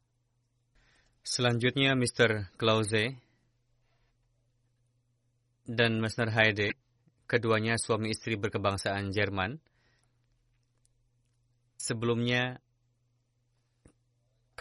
Selanjutnya 1.27 1.91
Mr. 1.91 2.47
Klause 2.55 3.19
dan 5.67 5.99
Mr. 5.99 6.31
Heide, 6.31 6.79
keduanya 7.27 7.75
suami 7.75 8.15
istri 8.15 8.39
berkebangsaan 8.39 9.11
Jerman. 9.11 9.59
Sebelumnya 11.75 12.63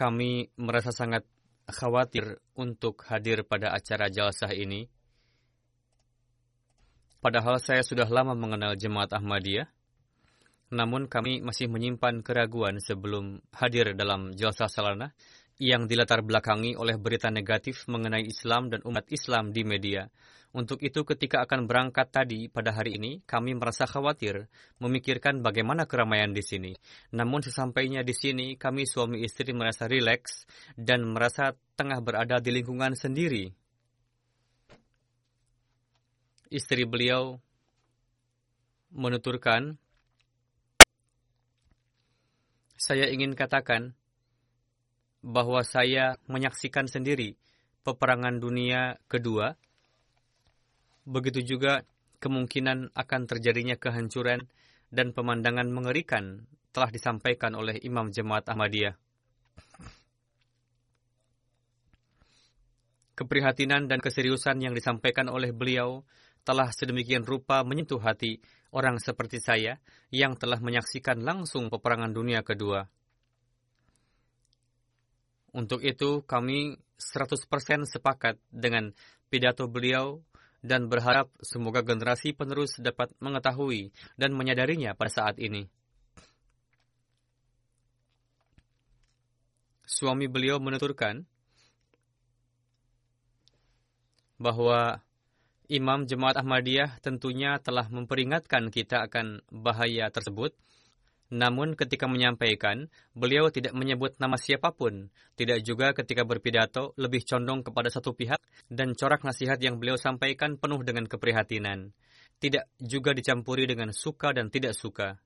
kami 0.00 0.48
merasa 0.56 0.96
sangat 0.96 1.28
khawatir 1.68 2.40
untuk 2.56 3.04
hadir 3.04 3.44
pada 3.44 3.76
acara 3.76 4.08
jalsah 4.08 4.48
ini. 4.56 4.88
Padahal 7.20 7.60
saya 7.60 7.84
sudah 7.84 8.08
lama 8.08 8.32
mengenal 8.32 8.80
jemaat 8.80 9.12
Ahmadiyah, 9.12 9.68
namun 10.72 11.04
kami 11.04 11.44
masih 11.44 11.68
menyimpan 11.68 12.24
keraguan 12.24 12.80
sebelum 12.80 13.44
hadir 13.52 13.92
dalam 13.92 14.32
jalsah 14.32 14.72
salana 14.72 15.12
yang 15.60 15.84
dilatar 15.84 16.24
belakangi 16.24 16.72
oleh 16.72 16.96
berita 16.96 17.28
negatif 17.28 17.84
mengenai 17.84 18.24
Islam 18.24 18.72
dan 18.72 18.80
umat 18.88 19.04
Islam 19.12 19.52
di 19.52 19.60
media. 19.60 20.08
Untuk 20.50 20.82
itu 20.82 21.06
ketika 21.06 21.46
akan 21.46 21.68
berangkat 21.68 22.10
tadi 22.10 22.48
pada 22.50 22.74
hari 22.74 22.98
ini, 22.98 23.20
kami 23.22 23.54
merasa 23.54 23.86
khawatir 23.86 24.50
memikirkan 24.82 25.44
bagaimana 25.44 25.86
keramaian 25.86 26.32
di 26.34 26.42
sini. 26.42 26.72
Namun 27.14 27.44
sesampainya 27.44 28.02
di 28.02 28.16
sini, 28.16 28.56
kami 28.58 28.88
suami 28.88 29.22
istri 29.22 29.52
merasa 29.54 29.86
rileks 29.86 30.48
dan 30.74 31.06
merasa 31.06 31.54
tengah 31.78 32.02
berada 32.02 32.42
di 32.42 32.50
lingkungan 32.56 32.98
sendiri. 32.98 33.52
Istri 36.50 36.82
beliau 36.88 37.38
menuturkan, 38.90 39.78
saya 42.74 43.06
ingin 43.06 43.38
katakan, 43.38 43.94
bahwa 45.20 45.60
saya 45.64 46.16
menyaksikan 46.28 46.88
sendiri 46.88 47.36
peperangan 47.84 48.40
dunia 48.40 49.00
kedua. 49.08 49.56
Begitu 51.04 51.56
juga 51.56 51.84
kemungkinan 52.20 52.92
akan 52.92 53.22
terjadinya 53.24 53.76
kehancuran 53.76 54.44
dan 54.92 55.16
pemandangan 55.16 55.68
mengerikan 55.72 56.44
telah 56.70 56.92
disampaikan 56.92 57.56
oleh 57.56 57.80
Imam 57.82 58.12
Jemaat 58.12 58.46
Ahmadiyah. 58.46 58.94
Keprihatinan 63.16 63.84
dan 63.84 64.00
keseriusan 64.00 64.64
yang 64.64 64.72
disampaikan 64.72 65.28
oleh 65.28 65.52
beliau 65.52 66.08
telah 66.40 66.72
sedemikian 66.72 67.28
rupa 67.28 67.60
menyentuh 67.60 68.00
hati 68.00 68.40
orang 68.72 68.96
seperti 68.96 69.44
saya 69.44 69.76
yang 70.08 70.40
telah 70.40 70.56
menyaksikan 70.56 71.20
langsung 71.20 71.68
peperangan 71.68 72.16
dunia 72.16 72.40
kedua. 72.40 72.88
Untuk 75.50 75.82
itu 75.82 76.22
kami 76.22 76.78
100% 77.00 77.88
sepakat 77.88 78.38
dengan 78.54 78.94
pidato 79.32 79.66
beliau 79.66 80.22
dan 80.60 80.86
berharap 80.86 81.32
semoga 81.40 81.80
generasi 81.80 82.36
penerus 82.36 82.76
dapat 82.78 83.10
mengetahui 83.18 83.90
dan 84.20 84.36
menyadarinya 84.36 84.92
pada 84.92 85.10
saat 85.10 85.36
ini. 85.40 85.66
Suami 89.88 90.30
beliau 90.30 90.62
menuturkan 90.62 91.26
bahwa 94.40 95.02
Imam 95.70 96.08
Jemaat 96.08 96.40
Ahmadiyah 96.40 96.98
tentunya 97.04 97.60
telah 97.62 97.86
memperingatkan 97.86 98.72
kita 98.72 99.06
akan 99.06 99.44
bahaya 99.52 100.08
tersebut 100.08 100.56
namun 101.30 101.78
ketika 101.78 102.10
menyampaikan, 102.10 102.90
beliau 103.14 103.54
tidak 103.54 103.70
menyebut 103.70 104.18
nama 104.18 104.34
siapa 104.34 104.74
pun, 104.74 105.14
tidak 105.38 105.62
juga 105.62 105.94
ketika 105.94 106.26
berpidato 106.26 106.90
lebih 106.98 107.22
condong 107.22 107.62
kepada 107.62 107.86
satu 107.86 108.18
pihak, 108.18 108.42
dan 108.66 108.98
corak 108.98 109.22
nasihat 109.22 109.62
yang 109.62 109.78
beliau 109.78 109.94
sampaikan 109.94 110.58
penuh 110.58 110.82
dengan 110.82 111.06
keprihatinan. 111.06 111.94
Tidak 112.42 112.82
juga 112.82 113.14
dicampuri 113.14 113.70
dengan 113.70 113.94
suka 113.94 114.34
dan 114.34 114.50
tidak 114.50 114.74
suka. 114.74 115.22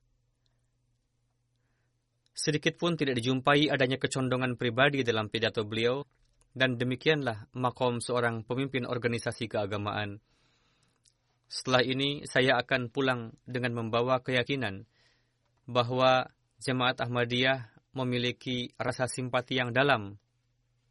Sedikit 2.37 2.77
pun 2.77 2.93
tidak 2.93 3.17
dijumpai 3.17 3.73
adanya 3.73 3.97
kecondongan 3.97 4.61
pribadi 4.61 5.01
dalam 5.01 5.33
pidato 5.33 5.65
beliau, 5.65 6.05
dan 6.53 6.77
demikianlah 6.77 7.49
makom 7.57 7.97
seorang 7.97 8.45
pemimpin 8.45 8.85
organisasi 8.85 9.49
keagamaan. 9.49 10.21
Setelah 11.49 11.81
ini, 11.81 12.29
saya 12.29 12.61
akan 12.61 12.93
pulang 12.93 13.33
dengan 13.49 13.73
membawa 13.73 14.21
keyakinan 14.21 14.85
bahwa 15.65 16.29
jemaat 16.61 17.01
Ahmadiyah 17.01 17.73
memiliki 17.97 18.73
rasa 18.77 19.09
simpati 19.09 19.57
yang 19.57 19.73
dalam 19.73 20.17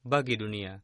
bagi 0.03 0.35
dunia. 0.37 0.83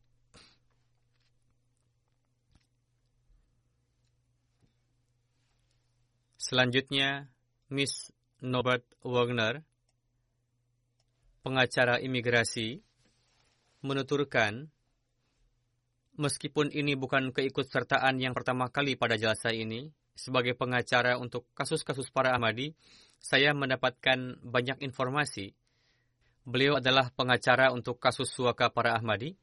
Selanjutnya, 6.41 7.31
Miss 7.71 8.11
Norbert 8.43 8.83
Wagner, 9.07 9.63
pengacara 11.45 12.01
imigrasi, 12.03 12.83
menuturkan, 13.85 14.73
meskipun 16.17 16.73
ini 16.75 16.97
bukan 16.97 17.31
keikutsertaan 17.31 18.19
yang 18.19 18.33
pertama 18.35 18.67
kali 18.73 18.97
pada 18.97 19.21
jasa 19.21 19.55
ini, 19.55 19.93
sebagai 20.21 20.53
pengacara 20.53 21.17
untuk 21.17 21.49
kasus-kasus 21.57 22.13
para 22.13 22.37
Ahmadi, 22.37 22.77
saya 23.17 23.57
mendapatkan 23.57 24.37
banyak 24.45 24.85
informasi. 24.85 25.57
Beliau 26.45 26.77
adalah 26.77 27.09
pengacara 27.13 27.73
untuk 27.73 27.97
kasus 27.97 28.29
suaka 28.29 28.69
para 28.69 28.97
Ahmadi, 28.97 29.37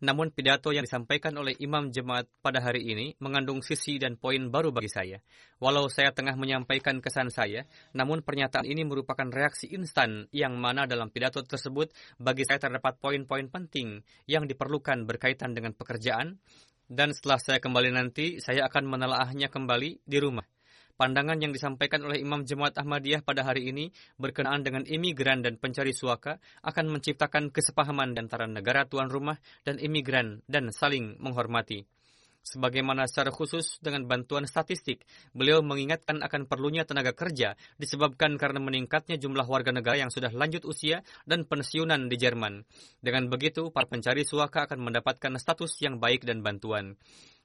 namun 0.00 0.32
pidato 0.32 0.72
yang 0.72 0.88
disampaikan 0.88 1.36
oleh 1.36 1.52
Imam 1.60 1.92
Jemaat 1.92 2.24
pada 2.40 2.64
hari 2.64 2.88
ini 2.88 3.12
mengandung 3.20 3.60
sisi 3.60 4.00
dan 4.00 4.16
poin 4.16 4.48
baru 4.48 4.72
bagi 4.72 4.88
saya. 4.88 5.20
Walau 5.60 5.92
saya 5.92 6.08
tengah 6.16 6.40
menyampaikan 6.40 7.04
kesan 7.04 7.28
saya, 7.28 7.68
namun 7.92 8.24
pernyataan 8.24 8.64
ini 8.64 8.80
merupakan 8.88 9.28
reaksi 9.28 9.68
instan 9.76 10.24
yang 10.32 10.56
mana 10.56 10.88
dalam 10.88 11.12
pidato 11.12 11.44
tersebut 11.44 11.92
bagi 12.16 12.48
saya 12.48 12.56
terdapat 12.56 12.96
poin-poin 12.96 13.52
penting 13.52 14.00
yang 14.24 14.48
diperlukan 14.48 15.04
berkaitan 15.04 15.52
dengan 15.52 15.76
pekerjaan, 15.76 16.40
dan 16.90 17.14
setelah 17.14 17.38
saya 17.38 17.62
kembali 17.62 17.94
nanti, 17.94 18.42
saya 18.42 18.66
akan 18.66 18.90
menelaahnya 18.90 19.46
kembali 19.46 20.02
di 20.02 20.18
rumah. 20.18 20.42
Pandangan 20.98 21.40
yang 21.40 21.54
disampaikan 21.54 22.04
oleh 22.04 22.20
Imam 22.20 22.44
Jemaat 22.44 22.76
Ahmadiyah 22.76 23.24
pada 23.24 23.46
hari 23.46 23.72
ini 23.72 23.88
berkenaan 24.20 24.60
dengan 24.60 24.84
imigran 24.84 25.40
dan 25.40 25.56
pencari 25.56 25.96
suaka 25.96 26.36
akan 26.60 26.92
menciptakan 26.92 27.48
kesepahaman 27.54 28.12
antara 28.18 28.44
negara 28.44 28.84
tuan 28.84 29.08
rumah 29.08 29.40
dan 29.64 29.80
imigran 29.80 30.44
dan 30.44 30.68
saling 30.74 31.16
menghormati. 31.16 31.88
Sebagaimana 32.40 33.04
secara 33.04 33.28
khusus 33.28 33.76
dengan 33.84 34.08
bantuan 34.08 34.48
statistik, 34.48 35.04
beliau 35.36 35.60
mengingatkan 35.60 36.24
akan 36.24 36.48
perlunya 36.48 36.88
tenaga 36.88 37.12
kerja 37.12 37.52
disebabkan 37.76 38.40
karena 38.40 38.58
meningkatnya 38.58 39.20
jumlah 39.20 39.44
warga 39.44 39.76
negara 39.76 40.00
yang 40.00 40.08
sudah 40.08 40.32
lanjut 40.32 40.64
usia 40.64 41.04
dan 41.28 41.44
pensiunan 41.44 42.08
di 42.08 42.16
Jerman. 42.16 42.64
Dengan 43.04 43.28
begitu, 43.28 43.68
para 43.68 43.84
pencari 43.84 44.24
suaka 44.24 44.64
akan 44.64 44.80
mendapatkan 44.80 45.36
status 45.36 45.78
yang 45.84 46.00
baik 46.00 46.24
dan 46.24 46.40
bantuan. 46.40 46.96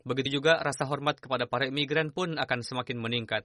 Begitu 0.07 0.39
juga 0.39 0.63
rasa 0.63 0.87
hormat 0.87 1.19
kepada 1.19 1.43
para 1.49 1.67
imigran 1.67 2.15
pun 2.15 2.39
akan 2.39 2.63
semakin 2.63 2.95
meningkat. 2.95 3.43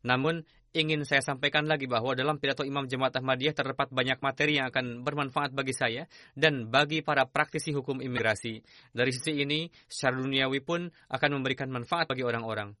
Namun, 0.00 0.40
ingin 0.72 1.02
saya 1.02 1.20
sampaikan 1.20 1.66
lagi 1.66 1.90
bahwa 1.90 2.14
dalam 2.14 2.38
pidato 2.38 2.62
Imam 2.62 2.86
Jemaat 2.86 3.18
Ahmadiyah 3.18 3.52
terdapat 3.52 3.90
banyak 3.90 4.22
materi 4.22 4.56
yang 4.56 4.70
akan 4.70 5.02
bermanfaat 5.02 5.50
bagi 5.52 5.74
saya 5.74 6.06
dan 6.38 6.70
bagi 6.70 7.02
para 7.02 7.26
praktisi 7.26 7.74
hukum 7.74 7.98
imigrasi. 8.00 8.62
Dari 8.94 9.10
sisi 9.12 9.42
ini, 9.42 9.68
secara 9.90 10.16
duniawi 10.16 10.60
pun 10.62 10.88
akan 10.88 11.30
memberikan 11.36 11.68
manfaat 11.68 12.08
bagi 12.08 12.24
orang-orang. 12.24 12.72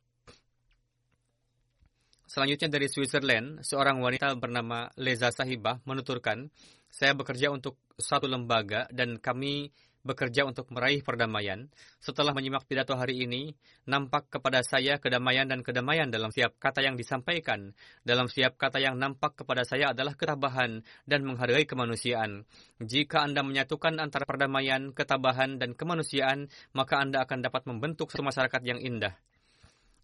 Selanjutnya 2.30 2.70
dari 2.70 2.86
Switzerland, 2.86 3.66
seorang 3.66 3.98
wanita 3.98 4.30
bernama 4.38 4.86
Leza 4.94 5.34
Sahibah 5.34 5.82
menuturkan, 5.82 6.46
saya 6.86 7.10
bekerja 7.18 7.50
untuk 7.50 7.74
satu 7.98 8.30
lembaga 8.30 8.86
dan 8.94 9.18
kami 9.18 9.74
bekerja 10.00 10.48
untuk 10.48 10.72
meraih 10.72 11.04
perdamaian. 11.04 11.68
Setelah 12.00 12.32
menyimak 12.32 12.64
pidato 12.64 12.96
hari 12.96 13.24
ini, 13.24 13.52
nampak 13.84 14.32
kepada 14.32 14.64
saya 14.64 14.96
kedamaian 14.96 15.44
dan 15.44 15.60
kedamaian 15.60 16.08
dalam 16.08 16.32
setiap 16.32 16.56
kata 16.56 16.80
yang 16.80 16.96
disampaikan. 16.96 17.76
Dalam 18.00 18.28
setiap 18.30 18.56
kata 18.56 18.80
yang 18.80 18.96
nampak 18.96 19.36
kepada 19.40 19.66
saya 19.68 19.92
adalah 19.92 20.16
ketabahan 20.16 20.80
dan 21.04 21.20
menghargai 21.28 21.68
kemanusiaan. 21.68 22.48
Jika 22.80 23.24
Anda 23.24 23.44
menyatukan 23.44 24.00
antara 24.00 24.24
perdamaian, 24.24 24.96
ketabahan, 24.96 25.60
dan 25.60 25.76
kemanusiaan, 25.76 26.48
maka 26.72 26.96
Anda 27.00 27.24
akan 27.24 27.44
dapat 27.44 27.68
membentuk 27.68 28.08
satu 28.08 28.24
masyarakat 28.24 28.62
yang 28.64 28.80
indah. 28.80 29.12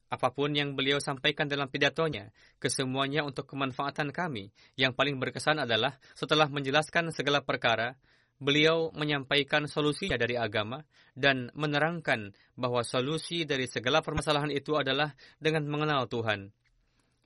Apa 0.06 0.30
pun 0.30 0.54
yang 0.54 0.78
beliau 0.78 1.02
sampaikan 1.02 1.50
dalam 1.50 1.66
pidatonya, 1.66 2.30
kesemuanya 2.62 3.26
untuk 3.26 3.50
kemanfaatan 3.50 4.14
kami. 4.14 4.54
Yang 4.78 4.94
paling 4.94 5.18
berkesan 5.18 5.58
adalah 5.58 5.98
setelah 6.14 6.46
menjelaskan 6.46 7.10
segala 7.10 7.42
perkara, 7.42 7.98
beliau 8.36 8.92
menyampaikan 8.92 9.64
solusinya 9.64 10.20
dari 10.20 10.36
agama 10.36 10.84
dan 11.16 11.48
menerangkan 11.56 12.36
bahwa 12.56 12.84
solusi 12.84 13.48
dari 13.48 13.64
segala 13.64 14.04
permasalahan 14.04 14.52
itu 14.52 14.76
adalah 14.76 15.16
dengan 15.40 15.64
mengenal 15.68 16.04
Tuhan. 16.08 16.52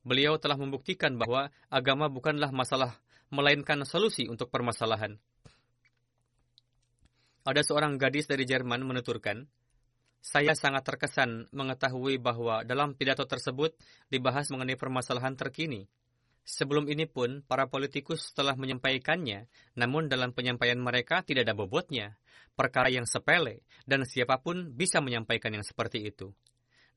Beliau 0.06 0.40
telah 0.40 0.56
membuktikan 0.56 1.18
bahwa 1.18 1.52
agama 1.68 2.08
bukanlah 2.08 2.48
masalah, 2.54 2.96
melainkan 3.28 3.84
solusi 3.84 4.30
untuk 4.30 4.48
permasalahan. 4.48 5.18
Ada 7.44 7.66
seorang 7.66 7.98
gadis 7.98 8.28
dari 8.30 8.46
Jerman 8.46 8.84
menuturkan, 8.84 9.44
saya 10.20 10.52
sangat 10.52 10.84
terkesan 10.84 11.48
mengetahui 11.48 12.20
bahwa 12.20 12.60
dalam 12.60 12.92
pidato 12.92 13.24
tersebut 13.24 13.72
dibahas 14.12 14.52
mengenai 14.52 14.76
permasalahan 14.76 15.32
terkini. 15.32 15.88
Sebelum 16.50 16.90
ini 16.90 17.06
pun, 17.06 17.46
para 17.46 17.70
politikus 17.70 18.34
telah 18.34 18.58
menyampaikannya, 18.58 19.46
namun 19.78 20.10
dalam 20.10 20.34
penyampaian 20.34 20.82
mereka 20.82 21.22
tidak 21.22 21.46
ada 21.46 21.54
bobotnya, 21.54 22.18
perkara 22.58 22.90
yang 22.90 23.06
sepele, 23.06 23.62
dan 23.86 24.02
siapa 24.02 24.42
pun 24.42 24.74
bisa 24.74 24.98
menyampaikan 24.98 25.54
yang 25.54 25.62
seperti 25.62 26.10
itu. 26.10 26.34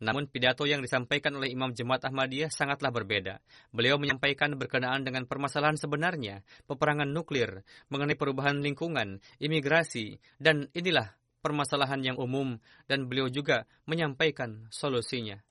Namun 0.01 0.25
pidato 0.25 0.65
yang 0.65 0.81
disampaikan 0.81 1.37
oleh 1.37 1.53
Imam 1.53 1.69
Jemaat 1.69 2.09
Ahmadiyah 2.09 2.49
sangatlah 2.49 2.89
berbeda. 2.89 3.45
Beliau 3.69 4.01
menyampaikan 4.01 4.57
berkenaan 4.57 5.05
dengan 5.05 5.29
permasalahan 5.29 5.77
sebenarnya, 5.77 6.41
peperangan 6.65 7.13
nuklir, 7.13 7.61
mengenai 7.93 8.17
perubahan 8.17 8.57
lingkungan, 8.57 9.21
imigrasi, 9.37 10.17
dan 10.41 10.65
inilah 10.73 11.13
permasalahan 11.45 12.01
yang 12.01 12.17
umum, 12.17 12.57
dan 12.89 13.05
beliau 13.05 13.29
juga 13.29 13.69
menyampaikan 13.85 14.65
solusinya. 14.73 15.45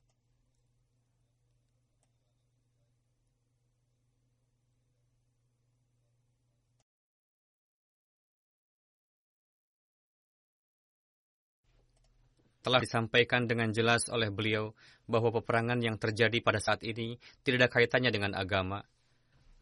Telah 12.62 12.79
disampaikan 12.79 13.51
dengan 13.51 13.75
jelas 13.75 14.07
oleh 14.09 14.31
beliau 14.31 14.70
bahwa 15.11 15.35
peperangan 15.35 15.83
yang 15.83 15.98
terjadi 15.98 16.38
pada 16.40 16.62
saat 16.62 16.87
ini 16.87 17.18
tidak 17.42 17.66
ada 17.66 17.68
kaitannya 17.75 18.11
dengan 18.14 18.33
agama. 18.38 18.87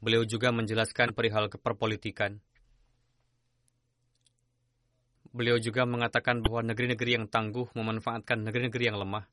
Beliau 0.01 0.25
juga 0.25 0.53
menjelaskan 0.53 1.17
perihal 1.17 1.49
keperpolitikan. 1.49 2.41
Beliau 5.33 5.57
juga 5.57 5.85
mengatakan 5.89 6.45
bahwa 6.45 6.73
negeri-negeri 6.73 7.21
yang 7.21 7.27
tangguh 7.29 7.73
memanfaatkan 7.73 8.45
negeri-negeri 8.45 8.85
yang 8.93 8.99
lemah. 9.01 9.25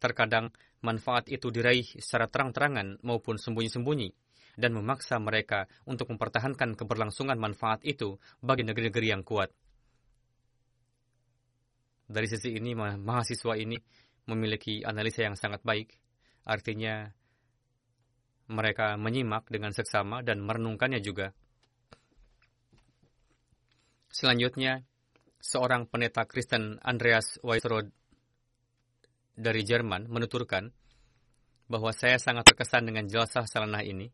Terkadang 0.00 0.48
manfaat 0.80 1.28
itu 1.28 1.52
diraih 1.52 1.84
secara 2.00 2.24
terang-terangan 2.26 3.04
maupun 3.04 3.36
sembunyi-sembunyi 3.36 4.10
dan 4.56 4.72
memaksa 4.72 5.20
mereka 5.20 5.68
untuk 5.84 6.08
mempertahankan 6.10 6.72
keberlangsungan 6.74 7.36
manfaat 7.36 7.84
itu 7.84 8.16
bagi 8.40 8.64
negeri-negeri 8.64 9.06
yang 9.12 9.22
kuat. 9.22 9.52
Dari 12.10 12.26
sisi 12.26 12.58
ini, 12.58 12.74
mahasiswa 12.74 13.54
ini 13.54 13.78
memiliki 14.26 14.82
analisa 14.82 15.22
yang 15.22 15.38
sangat 15.38 15.62
baik. 15.62 15.94
Artinya, 16.42 17.06
mereka 18.50 18.98
menyimak 18.98 19.46
dengan 19.46 19.70
seksama 19.70 20.26
dan 20.26 20.42
merenungkannya 20.42 20.98
juga. 20.98 21.30
Selanjutnya, 24.10 24.82
seorang 25.38 25.86
pendeta 25.86 26.26
Kristen 26.26 26.82
Andreas 26.82 27.38
Weisrod 27.46 27.94
dari 29.38 29.62
Jerman 29.62 30.10
menuturkan 30.10 30.74
bahwa 31.70 31.94
saya 31.94 32.18
sangat 32.18 32.50
terkesan 32.50 32.90
dengan 32.90 33.06
jelasah 33.06 33.46
salanah 33.46 33.86
ini. 33.86 34.10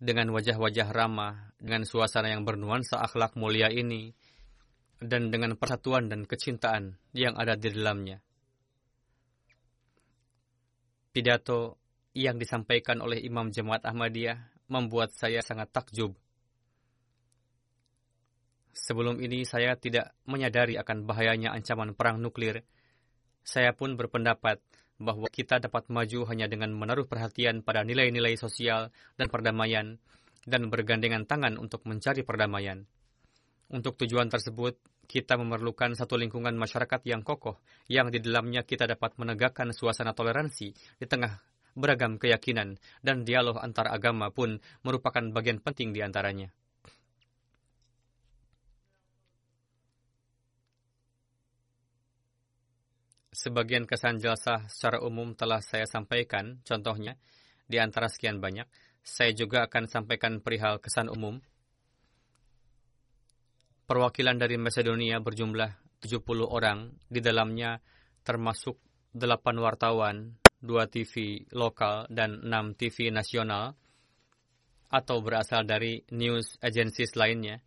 Dengan 0.00 0.32
wajah-wajah 0.34 0.90
ramah, 0.90 1.54
dengan 1.60 1.86
suasana 1.86 2.34
yang 2.34 2.42
bernuansa 2.42 2.98
akhlak 2.98 3.36
mulia 3.38 3.70
ini, 3.70 4.10
dan 5.00 5.32
dengan 5.32 5.56
persatuan 5.56 6.12
dan 6.12 6.28
kecintaan 6.28 7.00
yang 7.16 7.32
ada 7.40 7.56
di 7.56 7.72
dalamnya. 7.72 8.20
Pidato 11.10 11.80
yang 12.14 12.36
disampaikan 12.36 13.00
oleh 13.02 13.18
Imam 13.24 13.50
Jemaat 13.50 13.82
Ahmadiyah 13.88 14.38
membuat 14.70 15.10
saya 15.16 15.42
sangat 15.42 15.72
takjub. 15.74 16.14
Sebelum 18.70 19.18
ini 19.18 19.42
saya 19.42 19.74
tidak 19.74 20.14
menyadari 20.28 20.78
akan 20.78 21.08
bahayanya 21.08 21.50
ancaman 21.50 21.96
perang 21.98 22.22
nuklir. 22.22 22.62
Saya 23.42 23.74
pun 23.74 23.98
berpendapat 23.98 24.62
bahwa 25.00 25.26
kita 25.32 25.58
dapat 25.58 25.88
maju 25.88 26.28
hanya 26.28 26.46
dengan 26.46 26.70
menaruh 26.76 27.08
perhatian 27.08 27.64
pada 27.64 27.82
nilai-nilai 27.82 28.36
sosial 28.36 28.92
dan 29.16 29.26
perdamaian 29.32 29.98
dan 30.46 30.68
bergandengan 30.68 31.24
tangan 31.26 31.56
untuk 31.56 31.82
mencari 31.88 32.22
perdamaian. 32.22 32.86
Untuk 33.70 33.94
tujuan 34.02 34.26
tersebut, 34.26 34.82
kita 35.06 35.38
memerlukan 35.38 35.94
satu 35.94 36.18
lingkungan 36.18 36.58
masyarakat 36.58 37.06
yang 37.06 37.22
kokoh, 37.22 37.62
yang 37.86 38.10
di 38.10 38.18
dalamnya 38.18 38.66
kita 38.66 38.90
dapat 38.90 39.14
menegakkan 39.14 39.70
suasana 39.70 40.10
toleransi 40.10 40.74
di 40.74 41.06
tengah 41.06 41.38
beragam 41.78 42.18
keyakinan, 42.18 42.82
dan 42.98 43.22
dialog 43.22 43.62
antar 43.62 43.94
agama 43.94 44.34
pun 44.34 44.58
merupakan 44.82 45.22
bagian 45.30 45.62
penting 45.62 45.94
di 45.94 46.02
antaranya. 46.02 46.50
Sebagian 53.30 53.86
kesan 53.86 54.18
jasa 54.18 54.66
secara 54.66 54.98
umum 54.98 55.38
telah 55.38 55.62
saya 55.62 55.86
sampaikan, 55.86 56.58
contohnya, 56.66 57.14
di 57.70 57.78
antara 57.78 58.10
sekian 58.10 58.42
banyak, 58.42 58.66
saya 59.00 59.30
juga 59.30 59.64
akan 59.64 59.86
sampaikan 59.86 60.42
perihal 60.42 60.82
kesan 60.82 61.06
umum 61.06 61.38
perwakilan 63.90 64.38
dari 64.38 64.54
Macedonia 64.54 65.18
berjumlah 65.18 65.98
70 65.98 66.46
orang, 66.46 66.94
di 67.10 67.18
dalamnya 67.18 67.82
termasuk 68.22 68.78
8 69.18 69.58
wartawan, 69.58 70.38
2 70.62 70.86
TV 70.86 71.42
lokal, 71.50 72.06
dan 72.06 72.38
6 72.38 72.78
TV 72.78 73.10
nasional, 73.10 73.74
atau 74.94 75.18
berasal 75.18 75.66
dari 75.66 76.06
news 76.14 76.54
agencies 76.62 77.18
lainnya. 77.18 77.58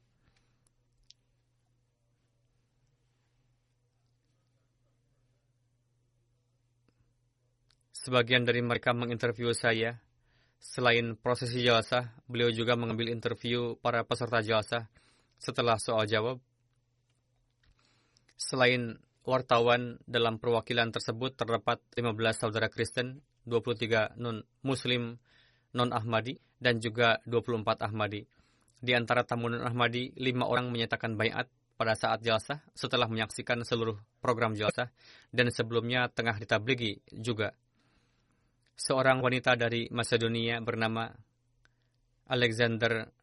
Sebagian 7.92 8.48
dari 8.48 8.64
mereka 8.64 8.96
menginterview 8.96 9.52
saya. 9.52 10.00
Selain 10.64 11.20
prosesi 11.20 11.60
jalsah, 11.60 12.16
beliau 12.32 12.48
juga 12.48 12.80
mengambil 12.80 13.12
interview 13.12 13.76
para 13.84 14.08
peserta 14.08 14.40
jalsah 14.40 14.88
setelah 15.44 15.76
soal 15.76 16.08
jawab, 16.08 16.40
selain 18.40 18.96
wartawan 19.28 20.00
dalam 20.08 20.40
perwakilan 20.40 20.96
tersebut 20.96 21.36
terdapat 21.36 21.84
15 22.00 22.48
saudara 22.48 22.72
Kristen, 22.72 23.20
23 23.44 24.16
non-Muslim 24.16 25.20
non-Ahmadi, 25.76 26.40
dan 26.64 26.80
juga 26.80 27.20
24 27.28 27.84
Ahmadi. 27.84 28.24
Di 28.80 28.96
antara 28.96 29.28
tamu 29.28 29.52
non-Ahmadi, 29.52 30.16
lima 30.16 30.48
orang 30.48 30.72
menyatakan 30.72 31.20
bayat 31.20 31.52
pada 31.76 32.00
saat 32.00 32.24
jalsah 32.24 32.64
setelah 32.72 33.12
menyaksikan 33.12 33.60
seluruh 33.68 34.00
program 34.24 34.56
jalsah 34.56 34.92
dan 35.34 35.52
sebelumnya 35.52 36.08
tengah 36.08 36.40
ditabligi 36.40 37.04
juga. 37.12 37.52
Seorang 38.80 39.20
wanita 39.20 39.60
dari 39.60 39.92
Macedonia 39.92 40.60
bernama 40.64 41.12
Alexander 42.32 43.23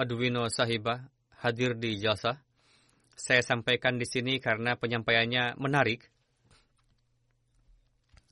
Adwino 0.00 0.48
Sahibah 0.48 1.12
hadir 1.44 1.76
di 1.76 2.00
jalsah. 2.00 2.40
Saya 3.12 3.44
sampaikan 3.44 4.00
di 4.00 4.08
sini 4.08 4.40
karena 4.40 4.72
penyampaiannya 4.80 5.60
menarik. 5.60 6.08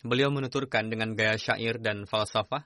Beliau 0.00 0.33
menuturkan 0.33 0.88
dengan 0.88 1.12
gaya 1.12 1.37
syair 1.37 1.76
dan 1.76 2.09
falsafah 2.09 2.64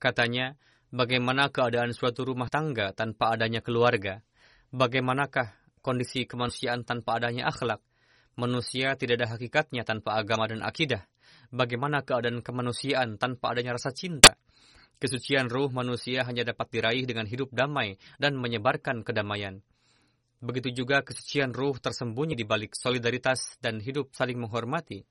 Katanya, 0.00 0.56
bagaimana 0.88 1.52
keadaan 1.52 1.92
suatu 1.92 2.24
rumah 2.24 2.48
tangga 2.48 2.96
tanpa 2.96 3.36
adanya 3.36 3.60
keluarga? 3.60 4.24
Bagaimanakah 4.72 5.52
kondisi 5.84 6.24
kemanusiaan 6.24 6.88
tanpa 6.88 7.20
adanya 7.20 7.52
akhlak? 7.52 7.84
Manusia 8.40 8.96
tidak 8.96 9.20
ada 9.20 9.36
hakikatnya 9.36 9.84
tanpa 9.84 10.16
agama 10.16 10.48
dan 10.48 10.64
akidah. 10.64 11.04
Bagaimana 11.52 12.00
keadaan 12.00 12.40
kemanusiaan 12.40 13.20
tanpa 13.20 13.52
adanya 13.52 13.76
rasa 13.76 13.92
cinta? 13.92 14.39
Kesucian 15.00 15.48
ruh 15.48 15.72
manusia 15.72 16.22
hanya 16.28 16.44
dapat 16.44 16.68
diraih 16.68 17.08
dengan 17.08 17.24
hidup 17.24 17.48
damai 17.50 17.96
dan 18.20 18.36
menyebarkan 18.36 19.00
kedamaian. 19.00 19.64
Begitu 20.44 20.84
juga 20.84 21.00
kesucian 21.00 21.56
ruh 21.56 21.80
tersembunyi 21.80 22.36
di 22.36 22.44
balik 22.44 22.76
solidaritas 22.76 23.56
dan 23.64 23.80
hidup 23.80 24.12
saling 24.12 24.36
menghormati 24.36 25.04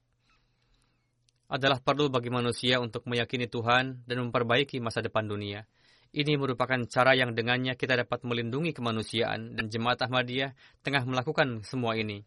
adalah 1.49 1.82
perlu 1.82 2.13
bagi 2.13 2.30
manusia 2.30 2.78
untuk 2.78 3.10
meyakini 3.10 3.49
Tuhan 3.49 4.06
dan 4.06 4.17
memperbaiki 4.21 4.78
masa 4.78 5.02
depan 5.02 5.25
dunia. 5.25 5.65
Ini 6.13 6.38
merupakan 6.38 6.78
cara 6.86 7.17
yang 7.17 7.34
dengannya 7.34 7.73
kita 7.73 7.97
dapat 7.97 8.21
melindungi 8.21 8.73
kemanusiaan 8.73 9.58
dan 9.58 9.65
jemaat 9.69 10.02
Ahmadiyah 10.06 10.54
tengah 10.86 11.06
melakukan 11.10 11.65
semua 11.65 11.97
ini. 11.97 12.21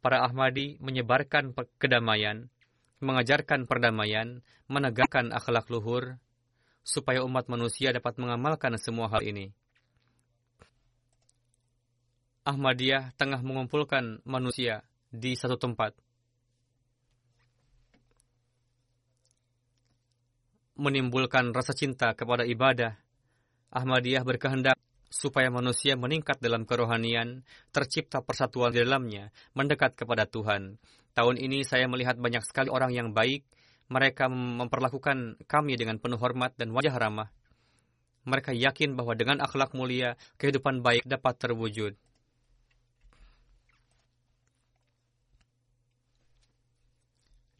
Para 0.00 0.24
Ahmadi 0.24 0.80
menyebarkan 0.80 1.52
kedamaian, 1.76 2.48
mengajarkan 3.04 3.68
perdamaian, 3.68 4.40
menegakkan 4.68 5.32
akhlak 5.32 5.68
luhur, 5.68 6.20
supaya 6.82 7.22
umat 7.22 7.46
manusia 7.46 7.94
dapat 7.94 8.18
mengamalkan 8.18 8.74
semua 8.78 9.10
hal 9.10 9.22
ini. 9.22 9.54
Ahmadiyah 12.42 13.14
tengah 13.14 13.38
mengumpulkan 13.38 14.18
manusia 14.26 14.82
di 15.14 15.38
satu 15.38 15.54
tempat 15.54 15.94
menimbulkan 20.74 21.54
rasa 21.54 21.70
cinta 21.70 22.10
kepada 22.18 22.42
ibadah. 22.42 22.98
Ahmadiyah 23.70 24.26
berkehendak 24.26 24.74
supaya 25.12 25.52
manusia 25.52 25.94
meningkat 25.94 26.40
dalam 26.42 26.64
kerohanian, 26.64 27.44
tercipta 27.70 28.24
persatuan 28.24 28.72
di 28.74 28.82
dalamnya, 28.82 29.30
mendekat 29.52 29.94
kepada 29.94 30.24
Tuhan. 30.26 30.82
Tahun 31.12 31.36
ini 31.36 31.62
saya 31.62 31.86
melihat 31.86 32.16
banyak 32.16 32.42
sekali 32.42 32.72
orang 32.72 32.90
yang 32.96 33.12
baik, 33.12 33.44
mereka 33.92 34.32
memperlakukan 34.32 35.44
kami 35.44 35.76
dengan 35.76 36.00
penuh 36.00 36.16
hormat 36.16 36.56
dan 36.56 36.72
wajah 36.72 36.96
ramah. 36.96 37.28
Mereka 38.24 38.56
yakin 38.56 38.96
bahwa 38.96 39.12
dengan 39.12 39.44
akhlak 39.44 39.76
mulia, 39.76 40.16
kehidupan 40.40 40.80
baik 40.80 41.04
dapat 41.04 41.34
terwujud. 41.36 41.92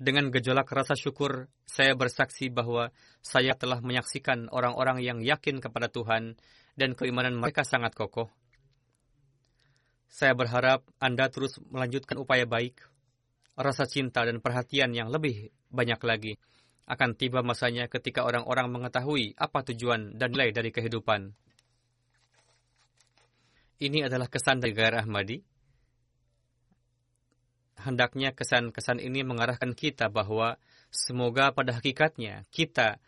Dengan 0.03 0.35
gejolak 0.35 0.67
rasa 0.67 0.99
syukur, 0.99 1.47
saya 1.63 1.95
bersaksi 1.95 2.51
bahwa 2.51 2.91
saya 3.23 3.55
telah 3.55 3.79
menyaksikan 3.79 4.51
orang-orang 4.51 4.99
yang 4.99 5.23
yakin 5.23 5.63
kepada 5.63 5.87
Tuhan 5.87 6.35
dan 6.75 6.99
keimanan 6.99 7.39
mereka 7.39 7.63
sangat 7.63 7.95
kokoh. 7.95 8.27
Saya 10.11 10.35
berharap 10.35 10.83
Anda 10.99 11.31
terus 11.31 11.63
melanjutkan 11.71 12.19
upaya 12.19 12.51
baik, 12.51 12.83
rasa 13.59 13.85
cinta 13.89 14.25
dan 14.25 14.41
perhatian 14.41 14.93
yang 14.97 15.13
lebih 15.13 15.53
banyak 15.69 16.01
lagi. 16.05 16.33
Akan 16.89 17.15
tiba 17.15 17.41
masanya 17.41 17.87
ketika 17.87 18.27
orang-orang 18.27 18.69
mengetahui 18.69 19.39
apa 19.39 19.63
tujuan 19.73 20.19
dan 20.19 20.35
nilai 20.35 20.51
dari 20.51 20.75
kehidupan. 20.75 21.33
Ini 23.83 24.07
adalah 24.07 24.31
kesan 24.31 24.63
dari 24.63 24.75
Gairah 24.75 25.03
Ahmadi 25.03 25.43
hendaknya 27.83 28.31
kesan-kesan 28.33 29.03
ini 29.03 29.27
mengarahkan 29.27 29.75
kita 29.75 30.09
bahwa 30.09 30.57
semoga 30.89 31.51
pada 31.51 31.75
hakikatnya 31.77 32.47
kita 32.55 33.03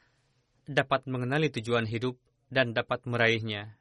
dapat 0.67 1.07
mengenali 1.07 1.49
tujuan 1.55 1.87
hidup 1.87 2.19
dan 2.51 2.75
dapat 2.75 3.07
meraihnya. 3.07 3.79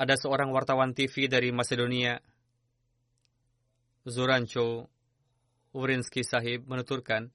Ada 0.00 0.16
seorang 0.16 0.48
wartawan 0.48 0.96
TV 0.96 1.28
dari 1.28 1.52
Macedonia, 1.52 2.24
Zorancho 4.06 4.88
Urinsky 5.76 6.24
Sahib, 6.24 6.66
menuturkan, 6.66 7.30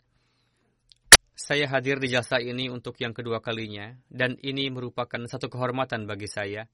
saya 1.36 1.68
hadir 1.68 2.00
di 2.00 2.08
jasa 2.10 2.40
ini 2.40 2.72
untuk 2.72 2.96
yang 3.00 3.12
kedua 3.12 3.44
kalinya, 3.44 3.96
dan 4.08 4.40
ini 4.40 4.72
merupakan 4.72 5.20
satu 5.28 5.52
kehormatan 5.52 6.08
bagi 6.08 6.28
saya 6.32 6.68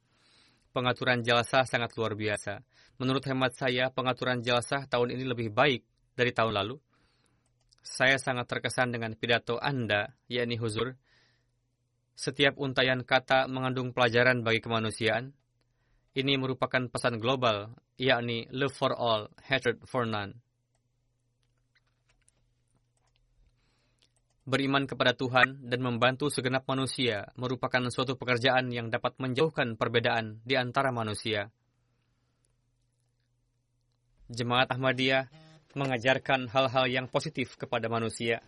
pengaturan 0.72 1.22
jalsa 1.22 1.68
sangat 1.68 1.94
luar 2.00 2.16
biasa. 2.16 2.64
Menurut 2.98 3.24
hemat 3.28 3.54
saya, 3.54 3.92
pengaturan 3.92 4.40
jalsa 4.42 4.88
tahun 4.88 5.16
ini 5.16 5.24
lebih 5.28 5.52
baik 5.52 5.84
dari 6.16 6.32
tahun 6.32 6.56
lalu. 6.56 6.76
Saya 7.84 8.16
sangat 8.18 8.48
terkesan 8.48 8.96
dengan 8.96 9.14
pidato 9.20 9.60
Anda, 9.60 10.16
yakni 10.32 10.56
huzur. 10.56 10.96
Setiap 12.16 12.56
untayan 12.62 13.04
kata 13.04 13.50
mengandung 13.50 13.92
pelajaran 13.92 14.46
bagi 14.46 14.62
kemanusiaan. 14.62 15.34
Ini 16.12 16.36
merupakan 16.36 16.92
pesan 16.92 17.24
global, 17.24 17.72
yakni 17.96 18.44
love 18.52 18.76
for 18.76 18.92
all, 18.92 19.32
hatred 19.48 19.80
for 19.88 20.04
none. 20.04 20.36
Beriman 24.44 24.84
kepada 24.90 25.16
Tuhan 25.16 25.72
dan 25.72 25.80
membantu 25.80 26.28
segenap 26.28 26.68
manusia 26.68 27.32
merupakan 27.40 27.88
suatu 27.88 28.20
pekerjaan 28.20 28.68
yang 28.74 28.92
dapat 28.92 29.16
menjauhkan 29.24 29.80
perbedaan 29.80 30.44
di 30.44 30.60
antara 30.60 30.92
manusia. 30.92 31.48
Jemaat 34.28 34.76
Ahmadiyah 34.76 35.32
mengajarkan 35.80 36.52
hal-hal 36.52 36.86
yang 36.92 37.08
positif 37.08 37.56
kepada 37.56 37.88
manusia. 37.88 38.44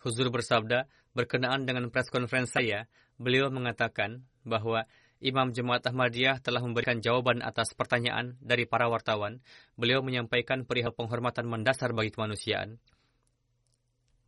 Huzur 0.00 0.32
bersabda, 0.32 0.88
berkenaan 1.12 1.68
dengan 1.68 1.92
press 1.92 2.08
conference 2.08 2.56
saya, 2.56 2.88
beliau 3.20 3.52
mengatakan 3.52 4.24
bahwa 4.48 4.88
Imam 5.20 5.52
Jemaat 5.52 5.84
Ahmadiyah 5.84 6.40
telah 6.40 6.64
memberikan 6.64 6.96
jawaban 7.04 7.44
atas 7.44 7.76
pertanyaan 7.76 8.40
dari 8.40 8.64
para 8.64 8.88
wartawan. 8.88 9.44
Beliau 9.76 10.00
menyampaikan 10.00 10.64
perihal 10.64 10.96
penghormatan 10.96 11.44
mendasar 11.44 11.92
bagi 11.92 12.08
kemanusiaan. 12.08 12.80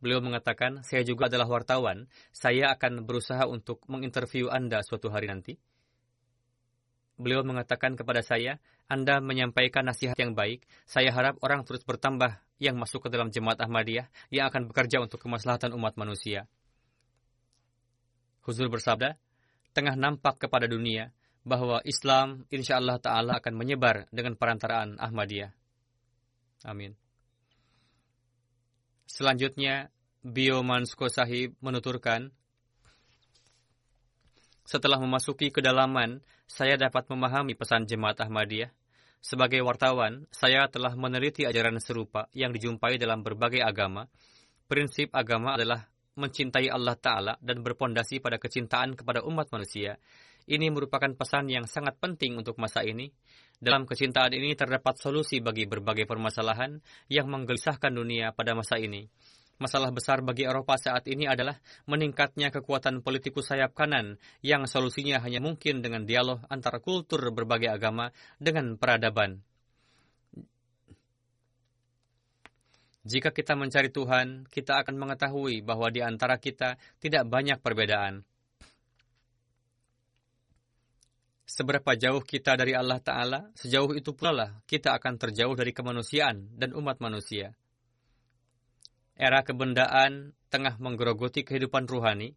Beliau 0.05 0.21
mengatakan, 0.21 0.85
saya 0.85 1.01
juga 1.01 1.33
adalah 1.33 1.49
wartawan. 1.49 2.05
Saya 2.29 2.69
akan 2.77 3.09
berusaha 3.09 3.49
untuk 3.49 3.81
menginterview 3.89 4.53
Anda 4.53 4.85
suatu 4.85 5.09
hari 5.09 5.33
nanti. 5.33 5.57
Beliau 7.17 7.41
mengatakan 7.41 7.97
kepada 7.97 8.21
saya, 8.21 8.61
Anda 8.85 9.17
menyampaikan 9.17 9.89
nasihat 9.89 10.19
yang 10.21 10.37
baik. 10.37 10.69
Saya 10.85 11.09
harap 11.09 11.41
orang 11.41 11.65
terus 11.65 11.81
bertambah 11.81 12.37
yang 12.61 12.77
masuk 12.77 13.07
ke 13.07 13.09
dalam 13.09 13.33
jemaat 13.33 13.57
Ahmadiyah 13.57 14.13
yang 14.29 14.45
akan 14.45 14.69
bekerja 14.69 15.01
untuk 15.01 15.17
kemaslahatan 15.25 15.73
umat 15.73 15.97
manusia. 15.97 16.45
Huzur 18.45 18.67
bersabda, 18.67 19.17
tengah 19.73 19.97
nampak 19.97 20.37
kepada 20.47 20.69
dunia 20.69 21.11
bahwa 21.43 21.83
Islam 21.83 22.47
insya 22.47 22.79
Allah 22.79 22.97
Ta'ala 23.01 23.43
akan 23.43 23.53
menyebar 23.53 24.07
dengan 24.09 24.39
perantaraan 24.39 24.95
Ahmadiyah. 24.95 25.51
Amin. 26.63 26.95
Selanjutnya, 29.03 29.91
Bio 30.23 30.63
Mansko 30.63 31.11
Sahib 31.11 31.59
menuturkan, 31.59 32.31
setelah 34.63 34.95
memasuki 34.95 35.51
kedalaman, 35.51 36.23
saya 36.47 36.79
dapat 36.79 37.11
memahami 37.11 37.53
pesan 37.53 37.83
jemaat 37.83 38.23
Ahmadiyah. 38.23 38.71
Sebagai 39.19 39.59
wartawan, 39.63 40.27
saya 40.31 40.67
telah 40.71 40.95
meneliti 40.95 41.43
ajaran 41.43 41.79
serupa 41.83 42.31
yang 42.31 42.55
dijumpai 42.55 42.95
dalam 42.95 43.23
berbagai 43.23 43.59
agama. 43.59 44.07
Prinsip 44.67 45.11
agama 45.11 45.59
adalah 45.59 45.92
mencintai 46.13 46.69
Allah 46.69 46.97
Ta'ala 46.97 47.33
dan 47.41 47.65
berpondasi 47.65 48.21
pada 48.21 48.37
kecintaan 48.37 48.93
kepada 48.93 49.25
umat 49.25 49.49
manusia. 49.49 49.97
Ini 50.43 50.67
merupakan 50.75 51.07
pesan 51.15 51.47
yang 51.47 51.65
sangat 51.65 51.97
penting 51.97 52.35
untuk 52.35 52.59
masa 52.59 52.83
ini. 52.83 53.07
Dalam 53.63 53.87
kecintaan 53.87 54.35
ini 54.35 54.59
terdapat 54.59 54.99
solusi 54.99 55.39
bagi 55.39 55.63
berbagai 55.63 56.03
permasalahan 56.03 56.83
yang 57.07 57.31
menggelisahkan 57.31 57.95
dunia 57.95 58.35
pada 58.35 58.51
masa 58.51 58.75
ini. 58.75 59.07
Masalah 59.61 59.95
besar 59.95 60.19
bagi 60.19 60.43
Eropa 60.43 60.75
saat 60.75 61.07
ini 61.07 61.29
adalah 61.29 61.55
meningkatnya 61.87 62.51
kekuatan 62.51 62.99
politikus 62.99 63.47
sayap 63.47 63.71
kanan 63.71 64.19
yang 64.43 64.67
solusinya 64.67 65.23
hanya 65.23 65.39
mungkin 65.39 65.79
dengan 65.79 66.03
dialog 66.03 66.43
antara 66.51 66.83
kultur 66.83 67.23
berbagai 67.31 67.71
agama 67.71 68.11
dengan 68.41 68.75
peradaban. 68.75 69.39
Jika 73.03 73.35
kita 73.35 73.59
mencari 73.59 73.91
Tuhan, 73.91 74.47
kita 74.47 74.79
akan 74.79 74.95
mengetahui 74.95 75.59
bahwa 75.59 75.91
di 75.91 75.99
antara 75.99 76.39
kita 76.39 76.79
tidak 77.03 77.27
banyak 77.27 77.59
perbedaan. 77.59 78.23
Seberapa 81.43 81.99
jauh 81.99 82.23
kita 82.23 82.55
dari 82.55 82.71
Allah 82.71 83.03
Ta'ala, 83.03 83.51
sejauh 83.59 83.91
itu 83.93 84.15
pula 84.15 84.31
lah 84.31 84.49
kita 84.63 84.95
akan 84.95 85.19
terjauh 85.19 85.51
dari 85.53 85.75
kemanusiaan 85.75 86.55
dan 86.55 86.71
umat 86.73 87.03
manusia. 87.03 87.51
Era 89.19 89.43
kebendaan 89.43 90.33
tengah 90.47 90.79
menggerogoti 90.79 91.43
kehidupan 91.43 91.85
ruhani 91.85 92.33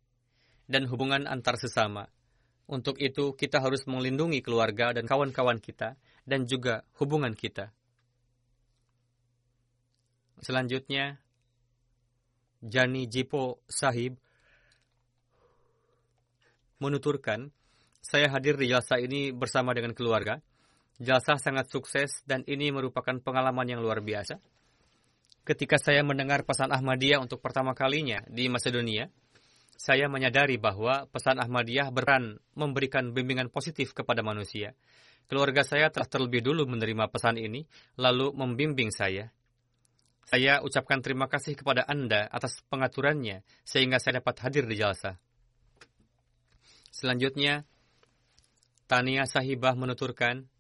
dan 0.67 0.91
hubungan 0.91 1.31
antar 1.31 1.57
sesama. 1.57 2.11
Untuk 2.67 2.99
itu, 2.99 3.39
kita 3.39 3.63
harus 3.63 3.87
melindungi 3.87 4.43
keluarga 4.43 4.91
dan 4.91 5.07
kawan-kawan 5.07 5.63
kita, 5.63 5.95
dan 6.27 6.51
juga 6.51 6.83
hubungan 6.99 7.33
kita. 7.39 7.71
Selanjutnya, 10.41 11.17
Jani 12.61 13.09
Jipo 13.09 13.65
Sahib 13.69 14.17
menuturkan, 16.77 17.49
saya 18.05 18.29
hadir 18.31 18.61
di 18.61 18.69
jalsa 18.69 19.01
ini 19.01 19.33
bersama 19.33 19.73
dengan 19.73 19.97
keluarga. 19.97 20.39
Jalsa 20.97 21.37
sangat 21.37 21.69
sukses 21.69 22.25
dan 22.25 22.41
ini 22.49 22.73
merupakan 22.73 23.17
pengalaman 23.21 23.69
yang 23.69 23.81
luar 23.85 24.01
biasa. 24.01 24.41
Ketika 25.47 25.79
saya 25.79 26.03
mendengar 26.03 26.43
pesan 26.43 26.73
Ahmadiyah 26.73 27.23
untuk 27.23 27.39
pertama 27.39 27.77
kalinya 27.77 28.25
di 28.27 28.49
Macedonia, 28.49 29.07
saya 29.77 30.09
menyadari 30.09 30.57
bahwa 30.57 31.05
pesan 31.13 31.37
Ahmadiyah 31.37 31.93
beran 31.93 32.41
memberikan 32.57 33.13
bimbingan 33.13 33.53
positif 33.53 33.93
kepada 33.93 34.25
manusia. 34.25 34.73
Keluarga 35.29 35.63
saya 35.63 35.93
telah 35.93 36.09
terlebih 36.09 36.41
dulu 36.41 36.65
menerima 36.65 37.13
pesan 37.13 37.37
ini, 37.37 37.63
lalu 38.01 38.33
membimbing 38.33 38.89
saya. 38.89 39.36
Saya 40.27 40.59
ucapkan 40.59 40.99
terima 40.99 41.31
kasih 41.31 41.55
kepada 41.55 41.87
Anda 41.87 42.27
atas 42.27 42.59
pengaturannya 42.67 43.47
sehingga 43.63 44.03
saya 44.03 44.19
dapat 44.19 44.43
hadir 44.43 44.67
di 44.67 44.75
jalsa. 44.75 45.23
Selanjutnya, 46.91 47.63
Tania 48.91 49.23
Sahibah 49.31 49.79
menuturkan, 49.79 50.51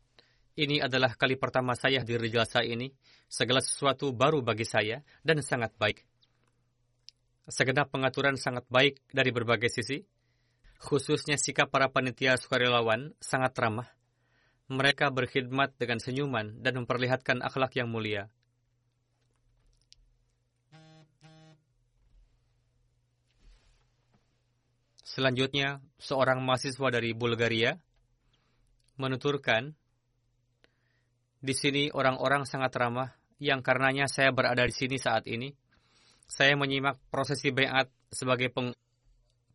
ini 0.54 0.78
adalah 0.78 1.18
kali 1.18 1.34
pertama 1.34 1.74
saya 1.74 2.06
hadir 2.06 2.22
di 2.22 2.30
jalsa 2.30 2.62
ini. 2.62 2.94
Segala 3.26 3.58
sesuatu 3.58 4.14
baru 4.14 4.38
bagi 4.38 4.62
saya 4.62 5.02
dan 5.26 5.42
sangat 5.42 5.74
baik. 5.74 6.06
Segenap 7.50 7.90
pengaturan 7.90 8.38
sangat 8.38 8.70
baik 8.70 9.02
dari 9.10 9.34
berbagai 9.34 9.66
sisi, 9.66 10.06
khususnya 10.78 11.34
sikap 11.34 11.74
para 11.74 11.90
panitia 11.90 12.38
sukarelawan 12.38 13.18
sangat 13.18 13.50
ramah. 13.58 13.90
Mereka 14.70 15.10
berkhidmat 15.10 15.74
dengan 15.74 15.98
senyuman 15.98 16.62
dan 16.62 16.78
memperlihatkan 16.82 17.42
akhlak 17.42 17.74
yang 17.74 17.90
mulia. 17.90 18.30
Selanjutnya, 25.16 25.80
seorang 25.96 26.44
mahasiswa 26.44 26.92
dari 26.92 27.16
Bulgaria 27.16 27.72
menuturkan, 29.00 29.72
di 31.40 31.56
sini 31.56 31.88
orang-orang 31.88 32.44
sangat 32.44 32.76
ramah, 32.76 33.16
yang 33.40 33.64
karenanya 33.64 34.12
saya 34.12 34.28
berada 34.36 34.60
di 34.68 34.76
sini 34.76 35.00
saat 35.00 35.24
ini. 35.24 35.56
Saya 36.28 36.52
menyimak 36.60 37.00
prosesi 37.08 37.48
bayat 37.48 37.88
sebagai 38.12 38.52
peng 38.52 38.76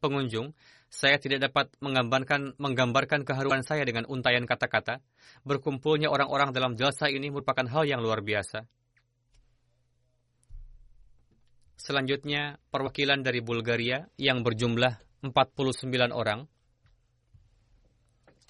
pengunjung. 0.01 0.49
Saya 0.89 1.21
tidak 1.21 1.53
dapat 1.53 1.69
menggambarkan, 1.77 2.57
menggambarkan 2.57 3.21
keharuan 3.21 3.61
saya 3.61 3.85
dengan 3.85 4.09
untayan 4.09 4.49
kata-kata. 4.49 4.97
Berkumpulnya 5.45 6.09
orang-orang 6.09 6.57
dalam 6.57 6.73
jasa 6.73 7.05
ini 7.13 7.29
merupakan 7.29 7.69
hal 7.69 7.85
yang 7.85 8.01
luar 8.01 8.25
biasa. 8.25 8.65
Selanjutnya, 11.77 12.57
perwakilan 12.73 13.21
dari 13.21 13.45
Bulgaria 13.45 14.09
yang 14.17 14.41
berjumlah 14.41 15.10
49 15.21 16.09
orang. 16.09 16.49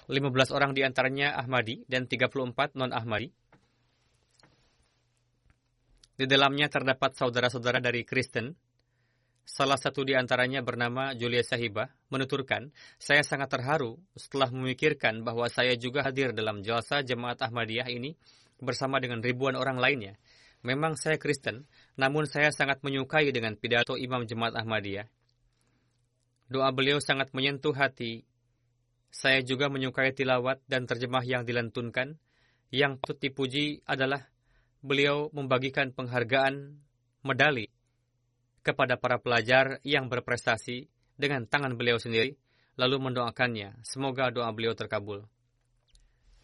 15 0.08 0.56
orang 0.56 0.72
di 0.72 0.82
antaranya 0.82 1.36
Ahmadi 1.36 1.84
dan 1.84 2.08
34 2.08 2.74
non-Ahmadi. 2.74 3.28
Di 6.12 6.24
dalamnya 6.28 6.68
terdapat 6.68 7.16
saudara-saudara 7.16 7.80
dari 7.80 8.04
Kristen. 8.04 8.52
Salah 9.42 9.74
satu 9.74 10.06
di 10.06 10.14
antaranya 10.14 10.62
bernama 10.62 11.18
Julia 11.18 11.42
Sahibah 11.42 11.90
menuturkan, 12.14 12.70
saya 12.94 13.26
sangat 13.26 13.50
terharu 13.50 13.98
setelah 14.14 14.48
memikirkan 14.54 15.26
bahwa 15.26 15.50
saya 15.50 15.74
juga 15.74 16.06
hadir 16.06 16.30
dalam 16.30 16.62
jasa 16.62 17.02
jemaat 17.02 17.42
Ahmadiyah 17.42 17.90
ini 17.90 18.14
bersama 18.62 19.02
dengan 19.02 19.18
ribuan 19.18 19.58
orang 19.58 19.82
lainnya. 19.82 20.14
Memang 20.62 20.94
saya 20.94 21.18
Kristen, 21.18 21.66
namun 21.98 22.30
saya 22.30 22.54
sangat 22.54 22.86
menyukai 22.86 23.34
dengan 23.34 23.58
pidato 23.58 23.98
Imam 23.98 24.22
Jemaat 24.22 24.54
Ahmadiyah. 24.54 25.10
Doa 26.52 26.68
beliau 26.68 27.00
sangat 27.00 27.32
menyentuh 27.32 27.72
hati. 27.72 28.28
Saya 29.08 29.40
juga 29.40 29.72
menyukai 29.72 30.12
tilawat 30.12 30.60
dan 30.68 30.84
terjemah 30.84 31.24
yang 31.24 31.48
dilantunkan. 31.48 32.20
Yang 32.68 33.00
patut 33.00 33.18
dipuji 33.24 33.80
adalah 33.88 34.28
beliau 34.84 35.32
membagikan 35.32 35.96
penghargaan 35.96 36.76
medali 37.24 37.72
kepada 38.60 39.00
para 39.00 39.16
pelajar 39.16 39.80
yang 39.80 40.12
berprestasi 40.12 40.92
dengan 41.16 41.48
tangan 41.48 41.72
beliau 41.72 41.96
sendiri, 41.96 42.36
lalu 42.76 43.00
mendoakannya. 43.00 43.80
Semoga 43.80 44.28
doa 44.28 44.52
beliau 44.52 44.76
terkabul. 44.76 45.24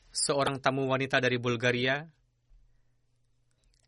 Seorang 0.08 0.56
tamu 0.64 0.88
wanita 0.88 1.20
dari 1.20 1.36
Bulgaria, 1.36 2.08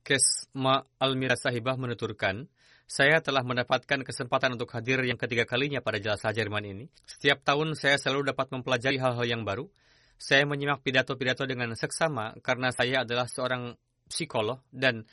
Kesma 0.04 0.84
Almira 1.00 1.36
Sahibah 1.36 1.80
menuturkan, 1.80 2.44
saya 2.90 3.22
telah 3.22 3.46
mendapatkan 3.46 4.02
kesempatan 4.02 4.58
untuk 4.58 4.74
hadir 4.74 4.98
yang 5.06 5.14
ketiga 5.14 5.46
kalinya 5.46 5.78
pada 5.78 6.02
jasa 6.02 6.34
Jerman 6.34 6.66
ini. 6.66 6.84
Setiap 7.06 7.38
tahun 7.46 7.78
saya 7.78 8.02
selalu 8.02 8.34
dapat 8.34 8.50
mempelajari 8.50 8.98
hal-hal 8.98 9.22
yang 9.30 9.46
baru. 9.46 9.70
Saya 10.18 10.42
menyimak 10.42 10.82
pidato-pidato 10.82 11.46
dengan 11.46 11.70
seksama 11.78 12.34
karena 12.42 12.74
saya 12.74 13.06
adalah 13.06 13.30
seorang 13.30 13.78
psikolog 14.10 14.58
dan 14.74 15.06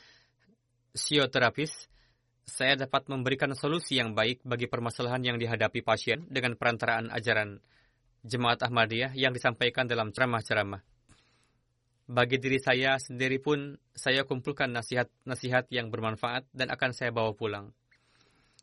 psioterapis. 0.90 1.86
Saya 2.42 2.74
dapat 2.74 3.06
memberikan 3.14 3.54
solusi 3.54 4.02
yang 4.02 4.10
baik 4.10 4.42
bagi 4.42 4.66
permasalahan 4.66 5.22
yang 5.22 5.36
dihadapi 5.38 5.78
pasien 5.86 6.26
dengan 6.26 6.58
perantaraan 6.58 7.14
ajaran 7.14 7.62
Jemaat 8.26 8.58
Ahmadiyah 8.66 9.14
yang 9.14 9.30
disampaikan 9.30 9.86
dalam 9.86 10.10
ceramah-ceramah. 10.10 10.82
Bagi 12.08 12.40
diri 12.40 12.56
saya 12.56 12.96
sendiri 12.96 13.36
pun, 13.36 13.76
saya 13.92 14.24
kumpulkan 14.24 14.72
nasihat-nasihat 14.72 15.68
yang 15.68 15.92
bermanfaat 15.92 16.48
dan 16.56 16.72
akan 16.72 16.96
saya 16.96 17.12
bawa 17.12 17.36
pulang. 17.36 17.68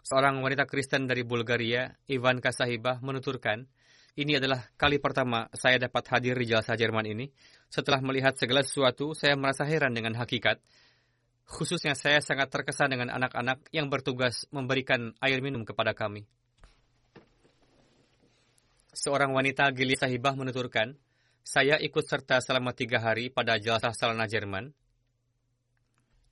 Seorang 0.01 0.41
wanita 0.41 0.65
Kristen 0.65 1.05
dari 1.05 1.21
Bulgaria, 1.21 1.93
Ivan 2.09 2.41
Kasahibah, 2.41 3.05
menuturkan, 3.05 3.69
ini 4.17 4.41
adalah 4.41 4.65
kali 4.81 4.97
pertama 4.97 5.45
saya 5.53 5.77
dapat 5.77 6.09
hadir 6.09 6.33
di 6.41 6.49
jasa 6.49 6.73
Jerman 6.73 7.05
ini. 7.05 7.29
Setelah 7.69 8.01
melihat 8.01 8.33
segala 8.33 8.65
sesuatu, 8.65 9.13
saya 9.13 9.37
merasa 9.37 9.61
heran 9.61 9.93
dengan 9.93 10.17
hakikat. 10.17 10.57
Khususnya 11.45 11.93
saya 11.93 12.25
sangat 12.25 12.49
terkesan 12.49 12.97
dengan 12.97 13.13
anak-anak 13.13 13.69
yang 13.69 13.93
bertugas 13.93 14.49
memberikan 14.49 15.13
air 15.21 15.37
minum 15.45 15.61
kepada 15.61 15.93
kami. 15.93 16.25
Seorang 18.89 19.37
wanita 19.37 19.69
Gili 19.69 19.93
Sahibah 19.93 20.33
menuturkan, 20.33 20.97
saya 21.45 21.77
ikut 21.77 22.01
serta 22.01 22.41
selama 22.41 22.73
tiga 22.73 22.97
hari 22.97 23.29
pada 23.29 23.61
jasa 23.61 23.93
Salana 23.93 24.25
Jerman. 24.25 24.73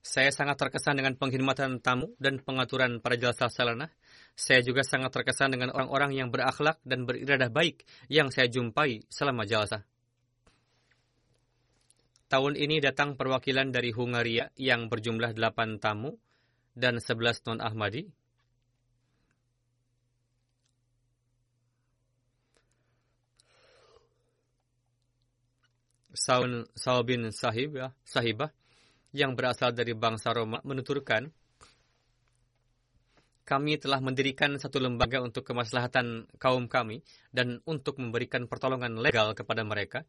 Saya 0.04 0.34
sangat 0.34 0.60
terkesan 0.60 0.99
dengan 0.99 1.15
pengkhidmatan 1.15 1.80
tamu 1.80 2.12
dan 2.17 2.41
pengaturan 2.41 2.97
pada 2.99 3.15
jasa 3.15 3.47
Salana. 3.47 3.93
Saya 4.34 4.65
juga 4.65 4.82
sangat 4.82 5.13
terkesan 5.13 5.54
dengan 5.54 5.69
orang-orang 5.71 6.17
yang 6.17 6.28
berakhlak 6.34 6.82
dan 6.84 7.06
beriradah 7.06 7.54
baik 7.54 7.86
yang 8.10 8.34
saya 8.34 8.49
jumpai 8.49 9.06
selama 9.08 9.45
jasa. 9.45 9.86
Tahun 12.28 12.58
ini 12.58 12.82
datang 12.82 13.13
perwakilan 13.13 13.69
dari 13.69 13.93
Hungaria 13.93 14.49
yang 14.58 14.89
berjumlah 14.89 15.38
delapan 15.38 15.78
tamu 15.78 16.17
dan 16.73 16.97
sebelas 16.97 17.45
non-Ahmadi 17.45 18.10
Saun 26.13 26.69
Saubin 26.77 27.33
Sahib 27.33 27.75
ya, 27.77 27.90
Sahibah 28.06 28.54
yang 29.13 29.33
berasal 29.38 29.73
dari 29.73 29.94
bangsa 29.98 30.33
Roma 30.33 30.62
menuturkan 30.65 31.29
kami 33.44 33.75
telah 33.75 34.00
mendirikan 34.00 34.56
satu 34.56 34.79
lembaga 34.79 35.19
untuk 35.19 35.44
kemaslahatan 35.44 36.31
kaum 36.40 36.71
kami 36.71 37.04
dan 37.29 37.60
untuk 37.67 38.00
memberikan 38.00 38.48
pertolongan 38.48 38.96
legal 39.04 39.35
kepada 39.35 39.67
mereka. 39.67 40.08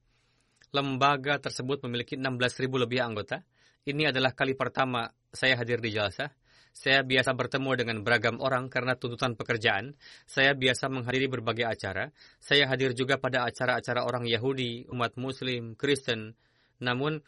Lembaga 0.70 1.42
tersebut 1.42 1.82
memiliki 1.86 2.14
16.000 2.14 2.70
lebih 2.70 3.02
anggota. 3.02 3.42
Ini 3.84 4.14
adalah 4.14 4.32
kali 4.32 4.54
pertama 4.54 5.10
saya 5.34 5.58
hadir 5.58 5.82
di 5.82 5.90
jalsa. 5.90 6.30
Saya 6.74 7.06
biasa 7.06 7.38
bertemu 7.38 7.70
dengan 7.78 7.96
beragam 8.02 8.42
orang 8.42 8.66
karena 8.66 8.98
tuntutan 8.98 9.38
pekerjaan. 9.38 9.94
Saya 10.26 10.58
biasa 10.58 10.90
menghadiri 10.90 11.30
berbagai 11.30 11.70
acara. 11.70 12.10
Saya 12.42 12.66
hadir 12.66 12.92
juga 12.98 13.16
pada 13.16 13.46
acara-acara 13.46 14.02
orang 14.02 14.26
Yahudi, 14.26 14.90
umat 14.90 15.14
Muslim, 15.14 15.78
Kristen. 15.78 16.34
Namun, 16.82 17.22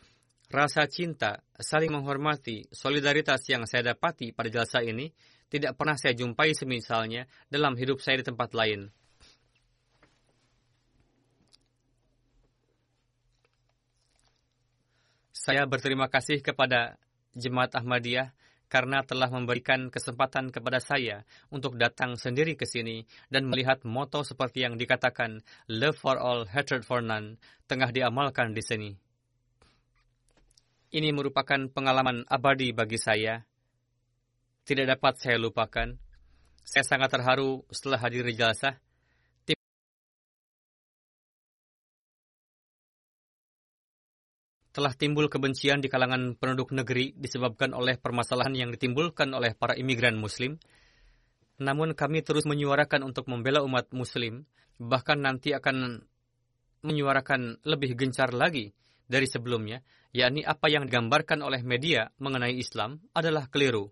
Rasa 0.46 0.86
cinta, 0.86 1.42
saling 1.58 1.90
menghormati, 1.90 2.70
solidaritas 2.70 3.42
yang 3.50 3.66
saya 3.66 3.90
dapati 3.90 4.30
pada 4.30 4.46
jalsa 4.46 4.78
ini 4.78 5.10
tidak 5.50 5.74
pernah 5.74 5.98
saya 5.98 6.14
jumpai 6.14 6.54
semisalnya 6.54 7.26
dalam 7.50 7.74
hidup 7.74 7.98
saya 7.98 8.22
di 8.22 8.26
tempat 8.30 8.54
lain. 8.54 8.86
Saya 15.34 15.66
berterima 15.66 16.06
kasih 16.06 16.38
kepada 16.42 16.94
Jemaat 17.34 17.74
Ahmadiyah 17.74 18.30
karena 18.66 19.02
telah 19.06 19.30
memberikan 19.30 19.88
kesempatan 19.90 20.50
kepada 20.50 20.82
saya 20.82 21.22
untuk 21.54 21.78
datang 21.78 22.18
sendiri 22.18 22.58
ke 22.58 22.66
sini 22.66 23.06
dan 23.30 23.46
melihat 23.46 23.86
moto 23.86 24.26
seperti 24.26 24.66
yang 24.66 24.74
dikatakan 24.74 25.42
Love 25.70 25.98
for 25.98 26.18
all, 26.18 26.46
hatred 26.46 26.82
for 26.82 27.02
none 27.02 27.38
tengah 27.70 27.90
diamalkan 27.94 28.54
di 28.54 28.62
sini. 28.62 28.90
Ini 30.96 31.10
merupakan 31.10 31.66
pengalaman 31.70 32.22
abadi 32.30 32.70
bagi 32.70 32.96
saya. 32.96 33.42
Tidak 34.66 34.86
dapat 34.86 35.18
saya 35.18 35.36
lupakan. 35.38 35.94
Saya 36.66 36.84
sangat 36.86 37.10
terharu 37.14 37.62
setelah 37.70 38.02
hadir 38.02 38.26
di 38.26 38.34
jalsah. 38.34 38.85
Telah 44.76 44.92
timbul 44.92 45.32
kebencian 45.32 45.80
di 45.80 45.88
kalangan 45.88 46.36
penduduk 46.36 46.68
negeri 46.76 47.16
disebabkan 47.16 47.72
oleh 47.72 47.96
permasalahan 47.96 48.52
yang 48.52 48.68
ditimbulkan 48.68 49.32
oleh 49.32 49.56
para 49.56 49.72
imigran 49.72 50.20
muslim. 50.20 50.60
Namun 51.56 51.96
kami 51.96 52.20
terus 52.20 52.44
menyuarakan 52.44 53.00
untuk 53.00 53.24
membela 53.32 53.64
umat 53.64 53.88
muslim, 53.96 54.44
bahkan 54.76 55.16
nanti 55.24 55.56
akan 55.56 56.04
menyuarakan 56.84 57.64
lebih 57.64 57.96
gencar 57.96 58.36
lagi 58.36 58.76
dari 59.08 59.24
sebelumnya, 59.24 59.80
yakni 60.12 60.44
apa 60.44 60.68
yang 60.68 60.84
digambarkan 60.84 61.40
oleh 61.40 61.64
media 61.64 62.12
mengenai 62.20 62.52
Islam 62.52 63.00
adalah 63.16 63.48
keliru. 63.48 63.88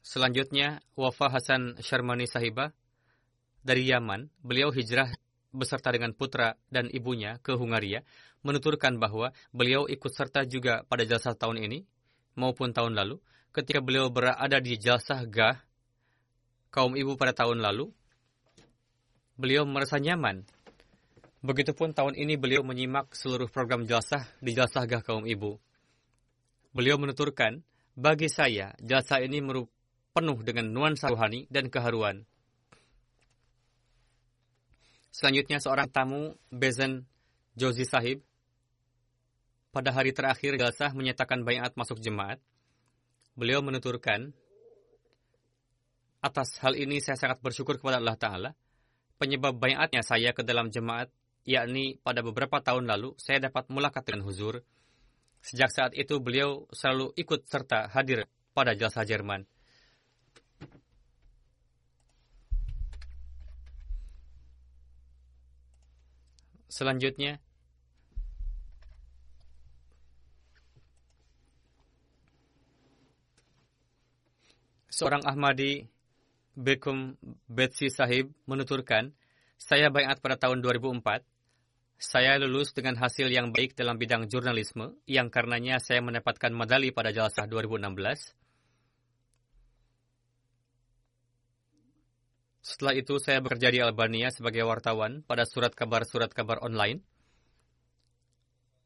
Selanjutnya, 0.00 0.80
Wafa 0.96 1.28
Hasan 1.28 1.76
Sharmani 1.84 2.24
Sahibah 2.24 2.72
dari 3.64 3.88
Yaman, 3.88 4.28
beliau 4.44 4.68
hijrah 4.70 5.08
beserta 5.50 5.88
dengan 5.90 6.12
putra 6.12 6.54
dan 6.68 6.92
ibunya 6.92 7.40
ke 7.40 7.56
Hungaria, 7.56 8.04
menuturkan 8.44 9.00
bahwa 9.00 9.32
beliau 9.50 9.88
ikut 9.88 10.12
serta 10.12 10.44
juga 10.44 10.84
pada 10.84 11.08
jalsah 11.08 11.32
tahun 11.32 11.64
ini 11.64 11.78
maupun 12.36 12.76
tahun 12.76 12.92
lalu, 12.92 13.18
ketika 13.56 13.80
beliau 13.80 14.12
berada 14.12 14.60
di 14.60 14.76
jalsah 14.76 15.24
Gah 15.24 15.56
kaum 16.74 16.98
ibu 16.98 17.14
pada 17.14 17.30
tahun 17.30 17.62
lalu, 17.62 17.94
beliau 19.38 19.62
merasa 19.62 20.02
nyaman. 20.02 20.42
Begitupun 21.44 21.94
tahun 21.94 22.18
ini 22.18 22.34
beliau 22.34 22.66
menyimak 22.66 23.14
seluruh 23.14 23.46
program 23.46 23.86
jalsah 23.86 24.26
di 24.42 24.56
jalsah 24.56 24.88
gah 24.88 25.04
kaum 25.04 25.28
ibu. 25.28 25.60
Beliau 26.74 26.98
menuturkan, 26.98 27.62
bagi 27.94 28.26
saya, 28.26 28.74
jalsah 28.82 29.22
ini 29.22 29.38
penuh 30.10 30.38
dengan 30.42 30.66
nuansa 30.72 31.12
rohani 31.12 31.46
dan 31.46 31.70
keharuan. 31.70 32.26
Selanjutnya 35.14 35.62
seorang 35.62 35.86
tamu, 35.86 36.34
Bezen 36.50 37.06
Jozi 37.54 37.86
Sahib, 37.86 38.18
pada 39.70 39.94
hari 39.94 40.10
terakhir 40.10 40.58
jalsah 40.58 40.90
menyatakan 40.90 41.46
bayat 41.46 41.78
masuk 41.78 42.02
jemaat. 42.02 42.42
Beliau 43.38 43.62
menuturkan, 43.62 44.34
atas 46.18 46.58
hal 46.58 46.74
ini 46.74 46.98
saya 46.98 47.14
sangat 47.14 47.38
bersyukur 47.38 47.78
kepada 47.78 48.02
Allah 48.02 48.18
Ta'ala 48.18 48.50
penyebab 49.18 49.54
bayatnya 49.56 50.02
saya 50.02 50.34
ke 50.34 50.42
dalam 50.42 50.70
jemaat, 50.70 51.10
yakni 51.46 51.96
pada 52.02 52.20
beberapa 52.20 52.58
tahun 52.58 52.90
lalu 52.90 53.14
saya 53.20 53.38
dapat 53.48 53.70
mulakat 53.70 54.04
dengan 54.04 54.26
huzur. 54.26 54.60
Sejak 55.44 55.70
saat 55.70 55.92
itu 55.92 56.18
beliau 56.18 56.64
selalu 56.72 57.12
ikut 57.20 57.44
serta 57.46 57.92
hadir 57.92 58.24
pada 58.56 58.72
jasa 58.72 59.04
Jerman. 59.04 59.44
Selanjutnya, 66.74 67.38
seorang 74.90 75.22
Ahmadi 75.22 75.86
Bekum 76.58 77.14
Betsy 77.46 77.94
Sahib 77.94 78.34
menuturkan, 78.50 79.14
saya 79.54 79.86
bayat 79.86 80.18
pada 80.18 80.34
tahun 80.34 80.66
2004. 80.66 81.22
Saya 81.94 82.42
lulus 82.42 82.74
dengan 82.74 82.98
hasil 82.98 83.30
yang 83.30 83.54
baik 83.54 83.78
dalam 83.78 83.94
bidang 83.94 84.26
jurnalisme, 84.26 84.98
yang 85.06 85.30
karenanya 85.30 85.78
saya 85.78 86.02
mendapatkan 86.02 86.50
medali 86.50 86.90
pada 86.90 87.14
Jalsah 87.14 87.46
2016. 87.46 88.43
Setelah 92.64 92.96
itu 92.96 93.20
saya 93.20 93.44
bekerja 93.44 93.68
di 93.68 93.84
Albania 93.84 94.32
sebagai 94.32 94.64
wartawan 94.64 95.20
pada 95.20 95.44
surat 95.44 95.76
kabar-surat 95.76 96.32
kabar 96.32 96.64
online. 96.64 97.04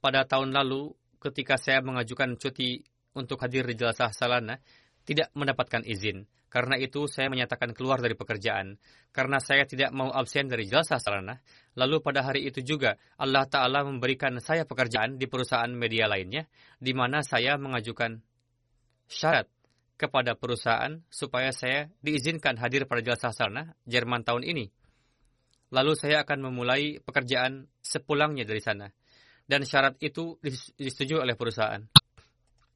Pada 0.03 0.27
tahun 0.27 0.51
lalu, 0.51 0.99
ketika 1.23 1.55
saya 1.55 1.79
mengajukan 1.87 2.35
cuti 2.43 2.83
untuk 3.15 3.39
hadir 3.39 3.63
di 3.71 3.79
Jalsah 3.79 4.11
Salana, 4.11 4.59
tidak 5.07 5.31
mendapatkan 5.39 5.87
izin. 5.87 6.27
Karena 6.49 6.75
itu 6.81 7.07
saya 7.07 7.31
menyatakan 7.31 7.71
keluar 7.71 8.03
dari 8.03 8.19
pekerjaan. 8.19 8.81
Karena 9.15 9.39
saya 9.39 9.63
tidak 9.69 9.93
mau 9.93 10.11
absen 10.11 10.49
dari 10.49 10.65
jasa 10.65 10.97
sarana. 10.97 11.39
Lalu 11.77 12.01
pada 12.01 12.25
hari 12.25 12.49
itu 12.49 12.65
juga 12.65 12.97
Allah 13.21 13.45
Ta'ala 13.45 13.85
memberikan 13.85 14.33
saya 14.41 14.65
pekerjaan 14.65 15.21
di 15.21 15.29
perusahaan 15.29 15.69
media 15.69 16.09
lainnya. 16.09 16.49
Di 16.81 16.97
mana 16.97 17.21
saya 17.21 17.61
mengajukan 17.61 18.17
syarat 19.07 19.47
kepada 19.99 20.39
perusahaan 20.39 21.03
supaya 21.11 21.51
saya 21.51 21.91
diizinkan 22.01 22.55
hadir 22.57 22.87
pada 22.87 23.03
jasa 23.03 23.35
sarana 23.35 23.75
Jerman 23.85 24.23
tahun 24.23 24.47
ini. 24.47 24.71
Lalu 25.75 25.93
saya 25.99 26.25
akan 26.25 26.49
memulai 26.49 27.03
pekerjaan 27.03 27.67
sepulangnya 27.83 28.47
dari 28.47 28.63
sana. 28.63 28.89
Dan 29.49 29.67
syarat 29.67 29.99
itu 30.01 30.39
disetujui 30.79 31.19
oleh 31.19 31.35
perusahaan. 31.35 31.83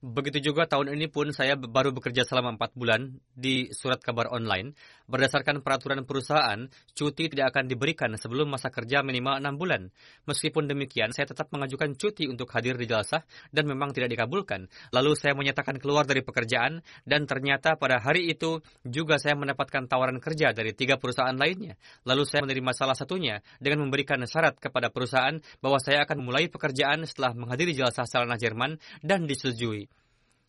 Begitu 0.02 0.50
juga 0.50 0.66
tahun 0.66 0.98
ini 0.98 1.06
pun 1.06 1.30
saya 1.30 1.54
baru 1.54 1.94
bekerja 1.94 2.26
selama 2.26 2.58
empat 2.58 2.74
bulan 2.74 3.22
di 3.38 3.70
surat 3.70 4.02
kabar 4.02 4.34
online. 4.34 4.74
Berdasarkan 5.06 5.62
peraturan 5.62 6.02
perusahaan, 6.02 6.58
cuti 6.90 7.30
tidak 7.30 7.54
akan 7.54 7.70
diberikan 7.70 8.10
sebelum 8.18 8.50
masa 8.50 8.74
kerja 8.74 9.06
minimal 9.06 9.38
enam 9.38 9.54
bulan. 9.54 9.94
Meskipun 10.26 10.66
demikian, 10.66 11.14
saya 11.14 11.30
tetap 11.30 11.54
mengajukan 11.54 11.94
cuti 11.94 12.26
untuk 12.26 12.50
hadir 12.50 12.74
di 12.74 12.90
jalsah 12.90 13.22
dan 13.54 13.62
memang 13.70 13.94
tidak 13.94 14.10
dikabulkan. 14.10 14.66
Lalu 14.90 15.14
saya 15.14 15.38
menyatakan 15.38 15.78
keluar 15.78 16.02
dari 16.02 16.26
pekerjaan 16.26 16.82
dan 17.06 17.22
ternyata 17.22 17.78
pada 17.78 18.02
hari 18.02 18.26
itu 18.26 18.58
juga 18.82 19.22
saya 19.22 19.38
mendapatkan 19.38 19.86
tawaran 19.86 20.18
kerja 20.18 20.50
dari 20.50 20.74
tiga 20.74 20.98
perusahaan 20.98 21.38
lainnya. 21.38 21.78
Lalu 22.02 22.26
saya 22.26 22.42
menerima 22.42 22.74
salah 22.74 22.98
satunya 22.98 23.38
dengan 23.62 23.86
memberikan 23.86 24.18
syarat 24.26 24.58
kepada 24.58 24.90
perusahaan 24.90 25.38
bahwa 25.62 25.78
saya 25.78 26.02
akan 26.02 26.26
memulai 26.26 26.50
pekerjaan 26.50 27.06
setelah 27.06 27.38
menghadiri 27.38 27.70
jalsah 27.70 28.02
Salana 28.02 28.34
Jerman 28.34 28.82
dan 28.98 29.30
disetujui. 29.30 29.91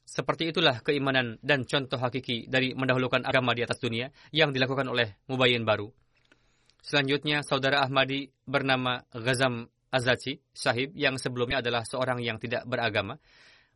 Seperti 0.03 0.51
itulah 0.51 0.83
keimanan 0.83 1.39
dan 1.39 1.63
contoh 1.63 1.95
hakiki 1.95 2.51
dari 2.51 2.75
mendahulukan 2.75 3.23
agama 3.23 3.55
di 3.55 3.63
atas 3.63 3.79
dunia 3.79 4.11
yang 4.35 4.51
dilakukan 4.51 4.85
oleh 4.91 5.15
Mubayyin 5.31 5.63
baru. 5.63 5.87
Selanjutnya, 6.83 7.39
saudara 7.47 7.79
Ahmadi 7.79 8.27
bernama 8.43 8.99
Ghazam 9.15 9.71
Azaci, 9.87 10.43
sahib 10.51 10.91
yang 10.99 11.15
sebelumnya 11.15 11.63
adalah 11.63 11.87
seorang 11.87 12.19
yang 12.19 12.35
tidak 12.35 12.67
beragama. 12.67 13.15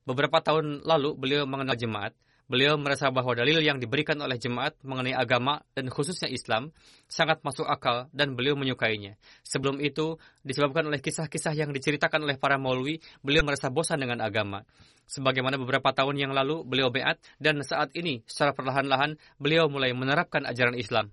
Beberapa 0.03 0.43
tahun 0.43 0.84
lalu 0.84 1.15
beliau 1.15 1.43
mengenal 1.47 1.80
jemaat. 1.80 2.11
Beliau 2.48 2.80
merasa 2.80 3.12
bahwa 3.12 3.36
dalil 3.36 3.60
yang 3.60 3.76
diberikan 3.76 4.16
oleh 4.24 4.39
jemaat 4.39 4.80
mengenai 4.80 5.12
agama 5.12 5.60
dan 5.76 5.91
khususnya 5.91 6.32
Islam 6.32 6.72
sangat 7.12 7.43
masuk 7.43 7.68
akal 7.68 8.08
dan 8.16 8.39
beliau 8.39 8.56
menyukainya. 8.56 9.20
Sebelum 9.43 9.84
itu, 9.84 10.16
disebabkan 10.48 10.88
oleh 10.88 11.04
kisah-kisah 11.04 11.52
yang 11.52 11.76
diceritakan 11.76 12.24
oleh 12.24 12.39
para 12.39 12.56
maulwi, 12.56 13.04
beliau 13.20 13.43
merasa 13.43 13.68
bosan 13.68 14.00
dengan 14.00 14.24
agama 14.24 14.64
sebagaimana 15.08 15.56
beberapa 15.56 15.95
tahun 15.95 16.20
yang 16.20 16.32
lalu 16.36 16.68
beliau 16.68 16.91
beat 16.91 17.18
dan 17.39 17.64
saat 17.64 17.95
ini 17.95 18.22
secara 18.28 18.52
perlahan-lahan 18.52 19.16
beliau 19.39 19.72
mulai 19.72 19.95
menerapkan 19.95 20.43
ajaran 20.43 20.76
Islam. 20.76 21.10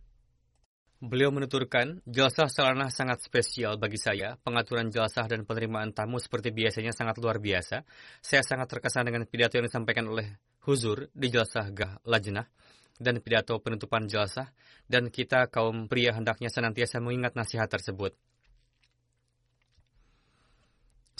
Beliau 1.04 1.28
menuturkan, 1.28 2.00
jalsah 2.08 2.48
selanah 2.48 2.88
sangat 2.88 3.20
spesial 3.20 3.76
bagi 3.76 4.00
saya. 4.00 4.40
Pengaturan 4.40 4.88
jalsah 4.88 5.28
dan 5.28 5.44
penerimaan 5.44 5.92
tamu 5.92 6.16
seperti 6.16 6.48
biasanya 6.48 6.96
sangat 6.96 7.20
luar 7.20 7.44
biasa. 7.44 7.84
Saya 8.24 8.40
sangat 8.40 8.72
terkesan 8.72 9.04
dengan 9.04 9.28
pidato 9.28 9.60
yang 9.60 9.68
disampaikan 9.68 10.08
oleh 10.08 10.40
Huzur 10.64 11.12
di 11.12 11.28
jalsah 11.28 11.68
Gah 11.76 12.00
Lajnah 12.08 12.48
dan 12.96 13.20
pidato 13.20 13.60
penutupan 13.60 14.08
jalsah 14.08 14.48
dan 14.88 15.12
kita 15.12 15.52
kaum 15.52 15.92
pria 15.92 16.16
hendaknya 16.16 16.48
senantiasa 16.48 17.04
mengingat 17.04 17.36
nasihat 17.36 17.68
tersebut. 17.68 18.16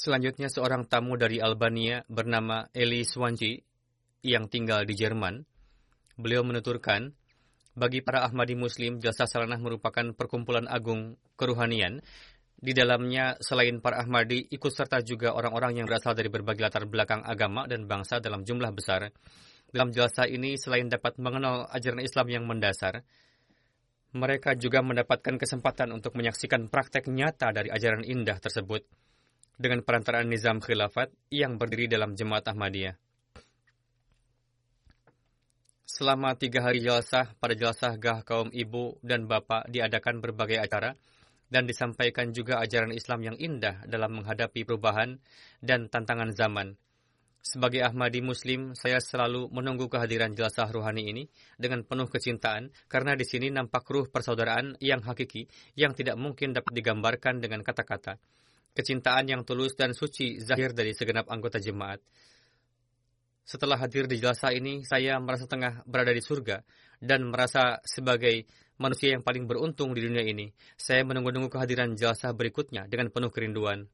Selanjutnya 0.00 0.48
seorang 0.48 0.88
tamu 0.88 1.20
dari 1.20 1.44
Albania 1.44 2.08
bernama 2.08 2.72
Eli 2.72 3.04
Swanci 3.04 3.60
yang 4.24 4.48
tinggal 4.48 4.88
di 4.88 4.96
Jerman. 4.96 5.44
Beliau 6.16 6.40
menuturkan, 6.40 7.12
Bagi 7.74 8.06
para 8.06 8.22
Ahmadi 8.22 8.54
Muslim, 8.54 9.02
Jalsah 9.02 9.26
Salanah 9.26 9.58
merupakan 9.58 10.14
perkumpulan 10.14 10.70
agung 10.70 11.18
keruhanian. 11.34 11.98
Di 12.54 12.70
dalamnya, 12.70 13.34
selain 13.42 13.82
para 13.82 13.98
Ahmadi, 13.98 14.46
ikut 14.46 14.70
serta 14.70 15.02
juga 15.02 15.34
orang-orang 15.34 15.82
yang 15.82 15.86
berasal 15.90 16.14
dari 16.14 16.30
berbagai 16.30 16.62
latar 16.62 16.86
belakang 16.86 17.26
agama 17.26 17.66
dan 17.66 17.90
bangsa 17.90 18.22
dalam 18.22 18.46
jumlah 18.46 18.70
besar. 18.70 19.10
Dalam 19.74 19.90
jalsa 19.90 20.30
ini, 20.30 20.54
selain 20.54 20.86
dapat 20.86 21.18
mengenal 21.18 21.66
ajaran 21.66 21.98
Islam 21.98 22.26
yang 22.30 22.44
mendasar, 22.46 23.02
mereka 24.14 24.54
juga 24.54 24.78
mendapatkan 24.78 25.34
kesempatan 25.34 25.90
untuk 25.90 26.14
menyaksikan 26.14 26.70
praktek 26.70 27.10
nyata 27.10 27.50
dari 27.50 27.74
ajaran 27.74 28.06
indah 28.06 28.38
tersebut 28.38 28.86
dengan 29.58 29.82
perantaraan 29.82 30.30
nizam 30.30 30.62
khilafat 30.62 31.10
yang 31.34 31.58
berdiri 31.58 31.90
dalam 31.90 32.14
jemaat 32.14 32.46
Ahmadiyah. 32.46 33.03
Selama 35.94 36.34
tiga 36.34 36.58
hari 36.66 36.82
jalsah, 36.82 37.38
pada 37.38 37.54
jalsah 37.54 37.94
gah 37.94 38.26
kaum 38.26 38.50
ibu 38.50 38.98
dan 38.98 39.30
bapak 39.30 39.70
diadakan 39.70 40.18
berbagai 40.18 40.58
acara 40.58 40.98
dan 41.46 41.70
disampaikan 41.70 42.34
juga 42.34 42.58
ajaran 42.58 42.90
Islam 42.90 43.22
yang 43.22 43.36
indah 43.38 43.86
dalam 43.86 44.18
menghadapi 44.18 44.66
perubahan 44.66 45.22
dan 45.62 45.86
tantangan 45.86 46.34
zaman. 46.34 46.74
Sebagai 47.46 47.86
Ahmadi 47.86 48.26
Muslim, 48.26 48.74
saya 48.74 48.98
selalu 48.98 49.46
menunggu 49.54 49.86
kehadiran 49.86 50.34
jelasah 50.34 50.66
ruhani 50.66 51.14
ini 51.14 51.22
dengan 51.54 51.86
penuh 51.86 52.10
kecintaan 52.10 52.74
karena 52.90 53.14
di 53.14 53.22
sini 53.22 53.54
nampak 53.54 53.86
ruh 53.86 54.10
persaudaraan 54.10 54.74
yang 54.82 54.98
hakiki 54.98 55.46
yang 55.78 55.94
tidak 55.94 56.18
mungkin 56.18 56.58
dapat 56.58 56.74
digambarkan 56.74 57.38
dengan 57.38 57.62
kata-kata. 57.62 58.18
Kecintaan 58.74 59.30
yang 59.30 59.46
tulus 59.46 59.78
dan 59.78 59.94
suci 59.94 60.42
zahir 60.42 60.74
dari 60.74 60.90
segenap 60.90 61.30
anggota 61.30 61.62
jemaat. 61.62 62.02
Setelah 63.44 63.76
hadir 63.76 64.08
di 64.08 64.16
jelasah 64.16 64.56
ini, 64.56 64.88
saya 64.88 65.20
merasa 65.20 65.44
tengah 65.44 65.84
berada 65.84 66.16
di 66.16 66.24
surga 66.24 66.64
dan 66.96 67.28
merasa 67.28 67.76
sebagai 67.84 68.48
manusia 68.80 69.12
yang 69.12 69.22
paling 69.22 69.44
beruntung 69.44 69.92
di 69.92 70.00
dunia 70.00 70.24
ini. 70.24 70.48
Saya 70.80 71.04
menunggu-nunggu 71.04 71.52
kehadiran 71.52 71.92
jelasah 71.92 72.32
berikutnya 72.32 72.88
dengan 72.88 73.12
penuh 73.12 73.28
kerinduan. 73.28 73.84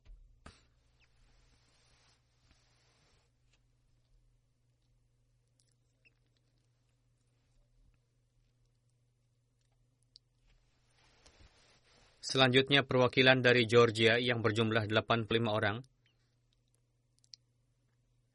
Selanjutnya 12.31 12.87
perwakilan 12.87 13.43
dari 13.43 13.67
Georgia 13.67 14.15
yang 14.15 14.39
berjumlah 14.39 14.87
85 14.87 15.51
orang. 15.51 15.83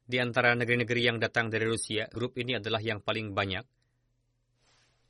Di 0.06 0.22
antara 0.22 0.54
negeri-negeri 0.54 1.02
yang 1.02 1.18
datang 1.18 1.50
dari 1.50 1.66
Rusia, 1.66 2.06
grup 2.06 2.38
ini 2.38 2.54
adalah 2.54 2.78
yang 2.78 3.02
paling 3.02 3.34
banyak. 3.34 3.66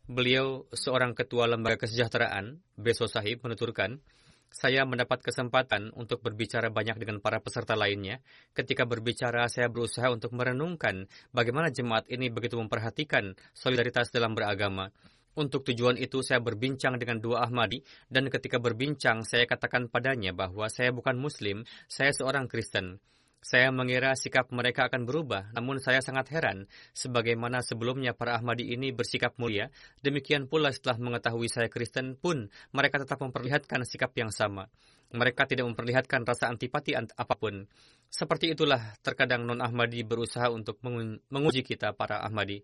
Beliau 0.09 0.65
seorang 0.73 1.13
ketua 1.13 1.45
lembaga 1.45 1.85
kesejahteraan, 1.85 2.65
Beso 2.81 3.05
Sahib, 3.05 3.45
menuturkan, 3.45 4.01
saya 4.49 4.89
mendapat 4.89 5.21
kesempatan 5.21 5.93
untuk 5.93 6.25
berbicara 6.25 6.73
banyak 6.73 6.97
dengan 6.97 7.21
para 7.21 7.45
peserta 7.45 7.77
lainnya. 7.77 8.25
Ketika 8.57 8.89
berbicara, 8.89 9.53
saya 9.53 9.69
berusaha 9.69 10.09
untuk 10.09 10.33
merenungkan 10.33 11.05
bagaimana 11.29 11.69
jemaat 11.69 12.09
ini 12.09 12.33
begitu 12.33 12.57
memperhatikan 12.57 13.37
solidaritas 13.53 14.09
dalam 14.09 14.33
beragama. 14.33 14.89
Untuk 15.37 15.69
tujuan 15.69 16.01
itu 16.01 16.25
saya 16.25 16.41
berbincang 16.41 16.97
dengan 16.97 17.21
dua 17.21 17.45
Ahmadi 17.45 17.85
dan 18.09 18.33
ketika 18.33 18.57
berbincang 18.57 19.29
saya 19.29 19.45
katakan 19.45 19.93
padanya 19.93 20.33
bahwa 20.33 20.65
saya 20.73 20.89
bukan 20.89 21.21
Muslim, 21.21 21.69
saya 21.85 22.17
seorang 22.17 22.49
Kristen. 22.49 22.97
Saya 23.41 23.71
mengira 23.71 24.19
sikap 24.19 24.51
mereka 24.51 24.91
akan 24.91 25.07
berubah, 25.07 25.55
namun 25.55 25.79
saya 25.79 26.03
sangat 26.03 26.35
heran 26.35 26.67
sebagaimana 26.97 27.63
sebelumnya 27.63 28.11
para 28.11 28.35
Ahmadi 28.35 28.75
ini 28.75 28.91
bersikap 28.91 29.39
mulia, 29.39 29.71
demikian 30.03 30.51
pula 30.51 30.75
setelah 30.75 30.99
mengetahui 30.99 31.47
saya 31.47 31.71
Kristen 31.71 32.19
pun 32.19 32.51
mereka 32.75 32.99
tetap 32.99 33.23
memperlihatkan 33.23 33.87
sikap 33.87 34.11
yang 34.19 34.35
sama. 34.35 34.67
Mereka 35.15 35.47
tidak 35.47 35.71
memperlihatkan 35.71 36.27
rasa 36.27 36.51
antipati 36.51 36.99
apa 36.99 37.35
pun. 37.39 37.71
Seperti 38.11 38.51
itulah 38.51 38.99
terkadang 38.99 39.47
non-Ahmadi 39.47 40.03
berusaha 40.03 40.51
untuk 40.51 40.83
menguji 41.31 41.63
kita 41.63 41.95
para 41.95 42.27
Ahmadi. 42.27 42.59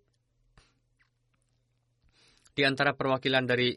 Di 2.53 2.63
antara 2.67 2.93
perwakilan 2.93 3.47
dari 3.47 3.73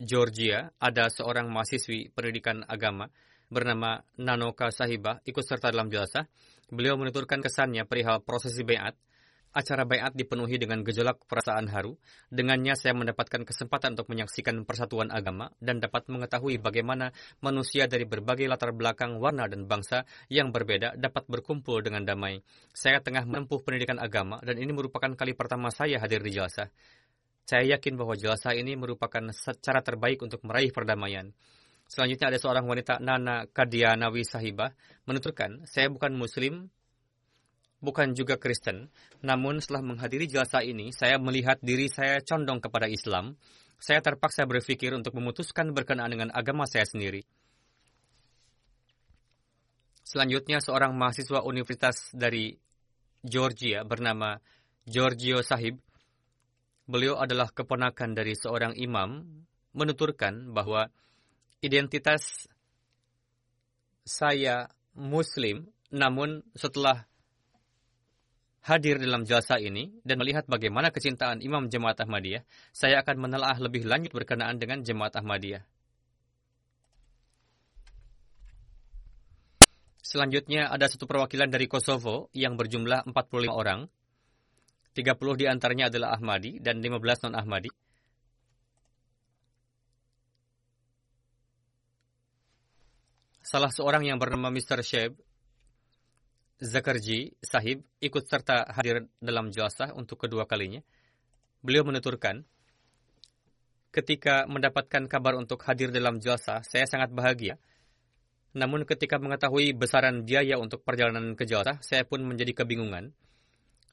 Georgia, 0.00 0.70
ada 0.78 1.08
seorang 1.08 1.48
mahasiswi 1.48 2.12
pendidikan 2.14 2.62
agama 2.64 3.08
bernama 3.50 4.00
Nanoka 4.16 4.70
Sahibah 4.70 5.20
ikut 5.26 5.42
serta 5.44 5.74
dalam 5.74 5.90
jasa. 5.90 6.30
Beliau 6.70 6.94
menuturkan 6.94 7.42
kesannya 7.42 7.82
perihal 7.84 8.22
prosesi 8.22 8.62
bayat. 8.62 8.94
Acara 9.50 9.82
bayat 9.82 10.14
dipenuhi 10.14 10.62
dengan 10.62 10.86
gejolak 10.86 11.26
perasaan 11.26 11.66
haru. 11.74 11.98
Dengannya 12.30 12.78
saya 12.78 12.94
mendapatkan 12.94 13.42
kesempatan 13.42 13.98
untuk 13.98 14.06
menyaksikan 14.14 14.62
persatuan 14.62 15.10
agama 15.10 15.50
dan 15.58 15.82
dapat 15.82 16.06
mengetahui 16.06 16.62
bagaimana 16.62 17.10
manusia 17.42 17.90
dari 17.90 18.06
berbagai 18.06 18.46
latar 18.46 18.70
belakang 18.70 19.18
warna 19.18 19.50
dan 19.50 19.66
bangsa 19.66 20.06
yang 20.30 20.54
berbeda 20.54 20.94
dapat 20.94 21.26
berkumpul 21.26 21.82
dengan 21.82 22.06
damai. 22.06 22.46
Saya 22.70 23.02
tengah 23.02 23.26
menempuh 23.26 23.58
pendidikan 23.66 23.98
agama 23.98 24.38
dan 24.38 24.54
ini 24.54 24.70
merupakan 24.70 25.10
kali 25.18 25.34
pertama 25.34 25.74
saya 25.74 25.98
hadir 25.98 26.22
di 26.22 26.30
jasa. 26.30 26.70
Saya 27.42 27.74
yakin 27.74 27.98
bahwa 27.98 28.14
jelasa 28.14 28.54
ini 28.54 28.78
merupakan 28.78 29.34
cara 29.34 29.82
terbaik 29.82 30.22
untuk 30.22 30.46
meraih 30.46 30.70
perdamaian. 30.70 31.34
Selanjutnya 31.90 32.30
ada 32.30 32.38
seorang 32.38 32.70
wanita 32.70 33.02
Nana 33.02 33.50
Kadianawi 33.50 34.22
Sahibah 34.22 34.70
menuturkan, 35.10 35.66
saya 35.66 35.90
bukan 35.90 36.14
Muslim, 36.14 36.70
bukan 37.82 38.14
juga 38.14 38.38
Kristen, 38.38 38.94
namun 39.26 39.58
setelah 39.58 39.82
menghadiri 39.82 40.30
jelasa 40.30 40.62
ini, 40.62 40.94
saya 40.94 41.18
melihat 41.18 41.58
diri 41.58 41.90
saya 41.90 42.22
condong 42.22 42.62
kepada 42.62 42.86
Islam. 42.86 43.34
Saya 43.82 43.98
terpaksa 44.06 44.46
berpikir 44.46 44.94
untuk 44.94 45.18
memutuskan 45.18 45.74
berkenaan 45.74 46.14
dengan 46.14 46.30
agama 46.30 46.62
saya 46.68 46.86
sendiri. 46.86 47.26
Selanjutnya 50.06 50.62
seorang 50.62 50.94
mahasiswa 50.94 51.42
universitas 51.42 52.14
dari 52.14 52.54
Georgia 53.26 53.82
bernama 53.82 54.38
Giorgio 54.86 55.42
Sahib 55.42 55.82
beliau 56.86 57.18
adalah 57.18 57.50
keponakan 57.50 58.14
dari 58.14 58.38
seorang 58.38 58.78
imam, 58.78 59.26
menuturkan 59.74 60.54
bahwa 60.54 60.86
identitas 61.60 62.48
saya 64.04 64.72
Muslim, 64.96 65.68
namun 65.92 66.40
setelah 66.56 67.04
hadir 68.64 69.00
dalam 69.00 69.24
jasa 69.24 69.56
ini 69.60 69.92
dan 70.04 70.20
melihat 70.20 70.44
bagaimana 70.48 70.92
kecintaan 70.92 71.40
Imam 71.44 71.68
Jemaat 71.68 72.00
Ahmadiyah, 72.00 72.44
saya 72.72 73.00
akan 73.04 73.28
menelaah 73.28 73.56
lebih 73.60 73.84
lanjut 73.88 74.12
berkenaan 74.12 74.56
dengan 74.56 74.80
Jemaat 74.84 75.16
Ahmadiyah. 75.20 75.64
Selanjutnya 80.00 80.66
ada 80.66 80.90
satu 80.90 81.06
perwakilan 81.06 81.46
dari 81.46 81.70
Kosovo 81.70 82.34
yang 82.34 82.58
berjumlah 82.58 83.06
45 83.14 83.46
orang 83.46 83.86
30 84.90 85.38
di 85.38 85.46
antaranya 85.46 85.86
adalah 85.86 86.18
Ahmadi 86.18 86.58
dan 86.58 86.82
15 86.82 87.30
non-Ahmadi. 87.30 87.70
Salah 93.50 93.74
seorang 93.74 94.06
yang 94.06 94.14
bernama 94.14 94.46
Mr. 94.46 94.78
Sheb, 94.78 95.18
Zakarji 96.62 97.34
Sahib, 97.42 97.82
ikut 97.98 98.22
serta 98.22 98.62
hadir 98.70 99.10
dalam 99.18 99.50
jelasah 99.50 99.90
untuk 99.98 100.22
kedua 100.22 100.46
kalinya. 100.46 100.78
Beliau 101.58 101.82
menuturkan, 101.82 102.46
ketika 103.90 104.46
mendapatkan 104.46 105.10
kabar 105.10 105.34
untuk 105.34 105.66
hadir 105.66 105.90
dalam 105.90 106.22
jelasah, 106.22 106.62
saya 106.62 106.86
sangat 106.86 107.10
bahagia. 107.10 107.58
Namun 108.54 108.86
ketika 108.86 109.18
mengetahui 109.18 109.74
besaran 109.74 110.22
biaya 110.22 110.54
untuk 110.54 110.86
perjalanan 110.86 111.34
ke 111.34 111.42
jelasah, 111.42 111.82
saya 111.82 112.06
pun 112.06 112.22
menjadi 112.22 112.54
kebingungan. 112.54 113.10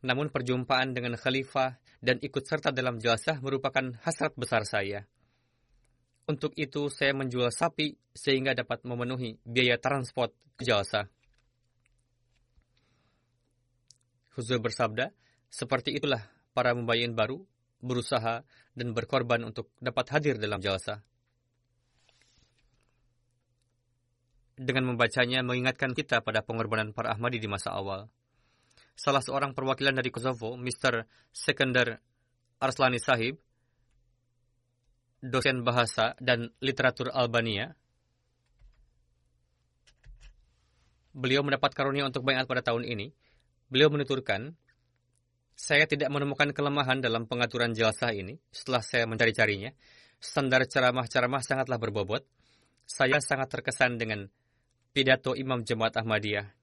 Namun 0.05 0.30
perjumpaan 0.30 0.93
dengan 0.93 1.18
khalifah 1.18 1.82
dan 2.05 2.22
ikut 2.22 2.45
serta 2.45 2.70
dalam 2.70 3.01
jelasah 3.01 3.41
merupakan 3.41 3.97
hasrat 4.05 4.38
besar 4.38 4.70
saya. 4.70 5.10
Untuk 6.28 6.51
itu 6.59 6.91
saya 6.91 7.15
menjual 7.15 7.49
sapi 7.55 7.95
sehingga 8.11 8.51
dapat 8.51 8.84
memenuhi 8.84 9.39
biaya 9.47 9.80
transport 9.80 10.36
ke 10.59 10.67
jelasah. 10.67 11.07
Huzur 14.36 14.59
bersabda, 14.59 15.15
seperti 15.47 15.95
itulah 15.95 16.21
para 16.51 16.75
membayin 16.75 17.15
baru 17.15 17.41
berusaha 17.80 18.43
dan 18.75 18.88
berkorban 18.91 19.47
untuk 19.47 19.71
dapat 19.80 20.05
hadir 20.13 20.36
dalam 20.36 20.59
jelasah. 20.59 20.99
Dengan 24.57 24.89
membacanya 24.93 25.45
mengingatkan 25.45 25.95
kita 25.95 26.19
pada 26.25 26.43
pengorbanan 26.43 26.91
para 26.91 27.13
Ahmadi 27.13 27.39
di 27.39 27.47
masa 27.47 27.71
awal 27.71 28.09
salah 28.97 29.21
seorang 29.21 29.53
perwakilan 29.53 29.93
dari 29.93 30.09
Kosovo, 30.09 30.57
Mr. 30.57 31.05
Sekender 31.30 32.01
Arslani 32.57 32.97
Sahib, 32.97 33.38
dosen 35.22 35.65
bahasa 35.65 36.13
dan 36.22 36.53
literatur 36.61 37.09
Albania. 37.09 37.74
Beliau 41.18 41.41
mendapat 41.41 41.74
karunia 41.74 42.05
untuk 42.05 42.22
bayat 42.22 42.45
pada 42.45 42.61
tahun 42.61 42.86
ini. 42.86 43.09
Beliau 43.68 43.89
menuturkan, 43.89 44.53
Saya 45.57 45.89
tidak 45.89 46.13
menemukan 46.13 46.53
kelemahan 46.53 47.01
dalam 47.01 47.26
pengaturan 47.26 47.74
jalsah 47.74 48.13
ini 48.13 48.38
setelah 48.53 48.86
saya 48.86 49.09
mencari-carinya. 49.09 49.74
Standar 50.22 50.70
ceramah-ceramah 50.70 51.41
sangatlah 51.41 51.82
berbobot. 51.82 52.22
Saya 52.86 53.18
sangat 53.18 53.49
terkesan 53.49 53.97
dengan 53.97 54.30
pidato 54.93 55.34
Imam 55.34 55.65
Jemaat 55.65 55.97
Ahmadiyah. 55.97 56.57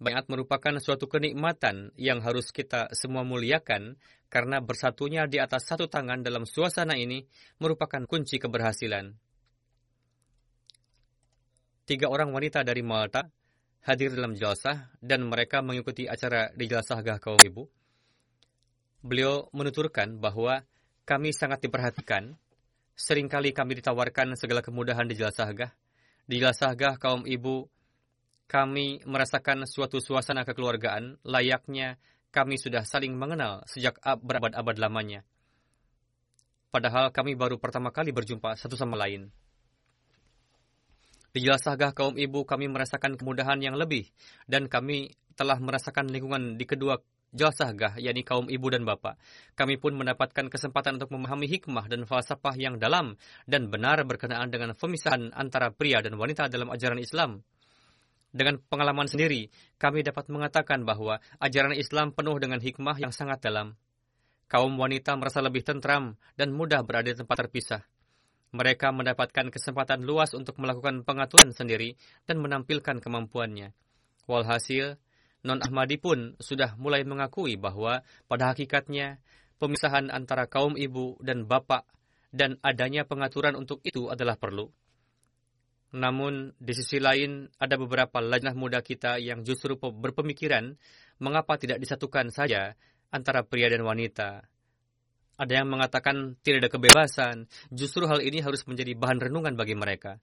Bayat 0.00 0.32
merupakan 0.32 0.80
suatu 0.80 1.12
kenikmatan 1.12 1.92
yang 2.00 2.24
harus 2.24 2.48
kita 2.56 2.88
semua 2.96 3.20
muliakan 3.20 4.00
karena 4.32 4.64
bersatunya 4.64 5.28
di 5.28 5.36
atas 5.36 5.68
satu 5.68 5.92
tangan 5.92 6.24
dalam 6.24 6.48
suasana 6.48 6.96
ini 6.96 7.28
merupakan 7.60 8.08
kunci 8.08 8.40
keberhasilan. 8.40 9.12
Tiga 11.84 12.08
orang 12.08 12.32
wanita 12.32 12.64
dari 12.64 12.80
Malta 12.80 13.28
hadir 13.84 14.12
dalam 14.12 14.36
jelasah 14.36 14.92
dan 15.00 15.24
mereka 15.28 15.64
mengikuti 15.64 16.04
acara 16.04 16.52
di 16.52 16.64
jelasah 16.68 17.00
gah 17.00 17.20
kaum 17.20 17.40
ibu. 17.40 17.68
Beliau 19.00 19.48
menuturkan 19.56 20.20
bahwa 20.20 20.64
kami 21.08 21.32
sangat 21.32 21.64
diperhatikan. 21.64 22.36
Seringkali 22.96 23.56
kami 23.56 23.80
ditawarkan 23.80 24.36
segala 24.36 24.60
kemudahan 24.60 25.08
di 25.08 25.16
jelasah 25.16 25.48
gah. 25.56 25.72
Di 26.28 26.36
jelasah 26.36 26.76
gah 26.76 27.00
kaum 27.00 27.24
ibu, 27.24 27.64
kami 28.50 28.98
merasakan 29.06 29.62
suatu 29.62 30.02
suasana 30.02 30.42
kekeluargaan 30.42 31.22
layaknya 31.22 32.02
kami 32.34 32.58
sudah 32.58 32.82
saling 32.82 33.14
mengenal 33.14 33.62
sejak 33.70 34.02
berabad-abad 34.02 34.74
lamanya. 34.74 35.22
Padahal 36.74 37.14
kami 37.14 37.38
baru 37.38 37.62
pertama 37.62 37.94
kali 37.94 38.10
berjumpa 38.10 38.58
satu 38.58 38.74
sama 38.74 38.98
lain. 38.98 39.30
Di 41.30 41.38
jelasahgah 41.46 41.94
kaum 41.94 42.18
ibu 42.18 42.42
kami 42.42 42.66
merasakan 42.66 43.14
kemudahan 43.14 43.62
yang 43.62 43.78
lebih 43.78 44.10
dan 44.50 44.66
kami 44.66 45.14
telah 45.38 45.62
merasakan 45.62 46.10
lingkungan 46.10 46.58
di 46.58 46.66
kedua 46.66 46.98
jelasahgah, 47.30 48.02
yakni 48.02 48.26
kaum 48.26 48.50
ibu 48.50 48.66
dan 48.66 48.82
bapak. 48.82 49.14
Kami 49.54 49.78
pun 49.78 49.94
mendapatkan 49.94 50.50
kesempatan 50.50 50.98
untuk 50.98 51.14
memahami 51.14 51.46
hikmah 51.46 51.86
dan 51.86 52.02
falsafah 52.02 52.58
yang 52.58 52.82
dalam 52.82 53.14
dan 53.46 53.70
benar 53.70 54.02
berkenaan 54.02 54.50
dengan 54.50 54.74
pemisahan 54.74 55.30
antara 55.38 55.70
pria 55.70 56.02
dan 56.02 56.18
wanita 56.18 56.50
dalam 56.50 56.66
ajaran 56.74 56.98
Islam. 56.98 57.46
Dengan 58.30 58.62
pengalaman 58.62 59.10
sendiri, 59.10 59.50
kami 59.78 60.06
dapat 60.06 60.30
mengatakan 60.30 60.86
bahwa 60.86 61.18
ajaran 61.42 61.74
Islam 61.74 62.14
penuh 62.14 62.38
dengan 62.38 62.62
hikmah 62.62 62.96
yang 63.02 63.10
sangat 63.10 63.42
dalam. 63.42 63.74
Kaum 64.46 64.74
wanita 64.78 65.14
merasa 65.18 65.42
lebih 65.42 65.66
tentram 65.66 66.14
dan 66.38 66.54
mudah 66.54 66.82
berada 66.82 67.10
di 67.10 67.18
tempat 67.18 67.46
terpisah 67.46 67.82
mereka 68.50 68.90
mendapatkan 68.90 69.46
kesempatan 69.50 70.02
luas 70.02 70.34
untuk 70.34 70.58
melakukan 70.58 71.06
pengaturan 71.06 71.54
sendiri 71.54 71.94
dan 72.26 72.42
menampilkan 72.42 72.98
kemampuannya. 72.98 73.70
Walhasil, 74.26 74.98
Non-Ahmadi 75.40 75.96
pun 75.96 76.36
sudah 76.36 76.76
mulai 76.76 77.00
mengakui 77.00 77.56
bahwa 77.56 78.04
pada 78.28 78.52
hakikatnya 78.52 79.24
pemisahan 79.56 80.12
antara 80.12 80.44
kaum 80.44 80.76
ibu 80.76 81.16
dan 81.24 81.48
bapak 81.48 81.88
dan 82.28 82.60
adanya 82.60 83.08
pengaturan 83.08 83.56
untuk 83.56 83.80
itu 83.80 84.12
adalah 84.12 84.36
perlu. 84.36 84.68
Namun, 85.90 86.54
di 86.58 86.72
sisi 86.74 87.02
lain, 87.02 87.50
ada 87.58 87.74
beberapa 87.74 88.22
lajnah 88.22 88.54
muda 88.54 88.78
kita 88.78 89.18
yang 89.18 89.42
justru 89.42 89.74
berpemikiran 89.74 90.78
mengapa 91.18 91.58
tidak 91.58 91.82
disatukan 91.82 92.30
saja 92.30 92.78
antara 93.10 93.42
pria 93.42 93.66
dan 93.66 93.82
wanita, 93.82 94.46
ada 95.40 95.52
yang 95.56 95.72
mengatakan 95.72 96.36
tidak 96.44 96.68
ada 96.68 96.70
kebebasan. 96.76 97.48
Justru 97.72 98.04
hal 98.04 98.20
ini 98.20 98.44
harus 98.44 98.60
menjadi 98.68 98.92
bahan 98.92 99.24
renungan 99.24 99.56
bagi 99.56 99.72
mereka. 99.72 100.20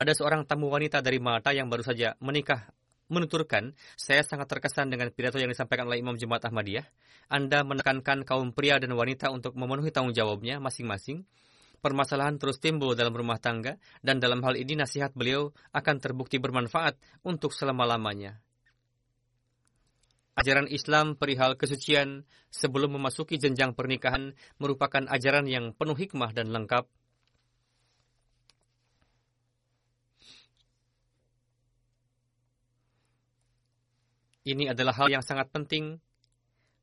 Ada 0.00 0.16
seorang 0.16 0.48
tamu 0.48 0.72
wanita 0.72 1.04
dari 1.04 1.20
Malta 1.20 1.52
yang 1.52 1.68
baru 1.68 1.84
saja 1.84 2.16
menikah 2.24 2.72
menuturkan, 3.12 3.76
saya 3.96 4.24
sangat 4.24 4.48
terkesan 4.48 4.88
dengan 4.88 5.12
pidato 5.12 5.36
yang 5.36 5.52
disampaikan 5.52 5.88
oleh 5.88 6.00
Imam 6.00 6.16
Jemaat 6.16 6.48
Ahmadiyah. 6.48 6.84
Anda 7.28 7.60
menekankan 7.60 8.24
kaum 8.24 8.56
pria 8.56 8.80
dan 8.80 8.96
wanita 8.96 9.28
untuk 9.28 9.52
memenuhi 9.52 9.92
tanggung 9.92 10.16
jawabnya 10.16 10.60
masing-masing. 10.64 11.28
Permasalahan 11.78 12.42
terus 12.42 12.58
timbul 12.58 12.98
dalam 12.98 13.14
rumah 13.14 13.38
tangga, 13.38 13.78
dan 14.02 14.18
dalam 14.18 14.42
hal 14.42 14.58
ini 14.58 14.74
nasihat 14.74 15.14
beliau 15.14 15.54
akan 15.70 15.96
terbukti 16.02 16.42
bermanfaat 16.42 16.98
untuk 17.22 17.54
selama-lamanya. 17.54 18.42
Ajaran 20.38 20.70
Islam 20.70 21.18
perihal 21.18 21.58
kesucian 21.58 22.22
sebelum 22.54 22.94
memasuki 22.94 23.42
jenjang 23.42 23.74
pernikahan 23.74 24.38
merupakan 24.62 25.02
ajaran 25.10 25.50
yang 25.50 25.74
penuh 25.74 25.98
hikmah 25.98 26.30
dan 26.30 26.54
lengkap. 26.54 26.86
Ini 34.46 34.70
adalah 34.70 34.94
hal 34.94 35.10
yang 35.10 35.26
sangat 35.26 35.50
penting. 35.50 35.98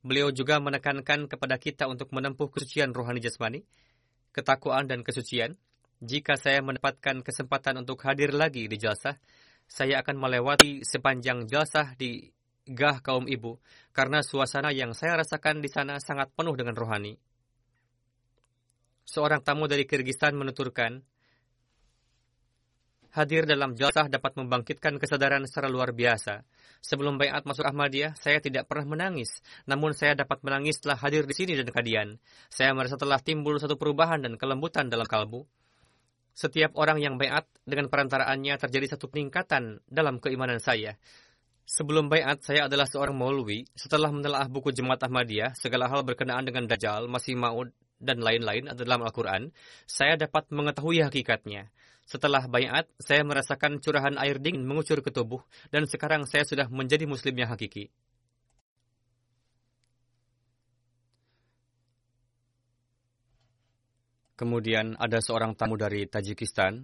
Beliau 0.04 0.30
juga 0.30 0.60
menekankan 0.60 1.26
kepada 1.32 1.58
kita 1.58 1.88
untuk 1.88 2.12
menempuh 2.12 2.52
kesucian 2.52 2.94
rohani 2.94 3.24
jasmani, 3.24 3.64
ketakwaan 4.36 4.92
dan 4.92 5.00
kesucian. 5.00 5.56
Jika 6.04 6.36
saya 6.36 6.60
mendapatkan 6.60 7.24
kesempatan 7.24 7.80
untuk 7.80 8.04
hadir 8.04 8.36
lagi 8.36 8.68
di 8.68 8.76
jalsah, 8.76 9.16
saya 9.64 10.04
akan 10.04 10.20
melewati 10.20 10.84
sepanjang 10.84 11.48
jalsah 11.48 11.96
di 11.96 12.28
gah 12.68 13.00
kaum 13.00 13.32
ibu, 13.32 13.56
karena 13.96 14.20
suasana 14.20 14.76
yang 14.76 14.92
saya 14.92 15.24
rasakan 15.24 15.64
di 15.64 15.72
sana 15.72 16.04
sangat 16.04 16.36
penuh 16.36 16.52
dengan 16.60 16.76
rohani. 16.76 17.16
Seorang 19.08 19.40
tamu 19.40 19.72
dari 19.72 19.88
Kyrgyzstan 19.88 20.36
menuturkan, 20.36 21.00
hadir 23.16 23.48
dalam 23.48 23.74
jalsah 23.80 24.12
dapat 24.12 24.36
membangkitkan 24.36 25.00
kesadaran 25.00 25.48
secara 25.48 25.72
luar 25.72 25.96
biasa. 25.96 26.44
Sebelum 26.84 27.16
bayat 27.16 27.48
masuk 27.48 27.64
Ahmadiyah, 27.64 28.14
saya 28.20 28.44
tidak 28.44 28.68
pernah 28.68 28.94
menangis. 28.94 29.40
Namun 29.64 29.96
saya 29.96 30.20
dapat 30.20 30.44
menangis 30.44 30.84
setelah 30.84 31.00
hadir 31.00 31.24
di 31.24 31.32
sini 31.32 31.56
dan 31.56 31.72
kadian. 31.72 32.20
Saya 32.52 32.76
merasa 32.76 33.00
telah 33.00 33.18
timbul 33.24 33.56
satu 33.56 33.80
perubahan 33.80 34.20
dan 34.20 34.36
kelembutan 34.36 34.92
dalam 34.92 35.08
kalbu. 35.08 35.48
Setiap 36.36 36.76
orang 36.76 37.00
yang 37.00 37.16
bayat 37.16 37.48
dengan 37.64 37.88
perantaraannya 37.88 38.60
terjadi 38.60 39.00
satu 39.00 39.08
peningkatan 39.08 39.80
dalam 39.88 40.20
keimanan 40.20 40.60
saya. 40.60 41.00
Sebelum 41.66 42.12
bayat, 42.12 42.46
saya 42.46 42.68
adalah 42.70 42.86
seorang 42.86 43.16
maulwi. 43.16 43.66
Setelah 43.74 44.14
menelaah 44.14 44.46
buku 44.52 44.70
Jemaat 44.70 45.02
Ahmadiyah, 45.02 45.58
segala 45.58 45.90
hal 45.90 46.06
berkenaan 46.06 46.46
dengan 46.46 46.70
Dajjal, 46.70 47.10
Masih 47.10 47.34
Maud, 47.34 47.74
dan 47.96 48.20
lain-lain 48.20 48.70
dalam 48.76 49.02
Al-Quran, 49.02 49.50
saya 49.88 50.20
dapat 50.20 50.52
mengetahui 50.52 51.08
hakikatnya. 51.08 51.72
Setelah 52.06 52.46
bayat, 52.46 52.86
saya 53.02 53.26
merasakan 53.26 53.82
curahan 53.82 54.14
air 54.22 54.38
dingin 54.38 54.62
mengucur 54.62 55.02
ke 55.02 55.10
tubuh, 55.10 55.42
dan 55.74 55.90
sekarang 55.90 56.30
saya 56.30 56.46
sudah 56.46 56.70
menjadi 56.70 57.10
muslim 57.10 57.34
yang 57.34 57.50
hakiki. 57.50 57.90
Kemudian 64.36 65.00
ada 65.02 65.24
seorang 65.24 65.56
tamu 65.56 65.80
dari 65.80 66.06
Tajikistan 66.06 66.84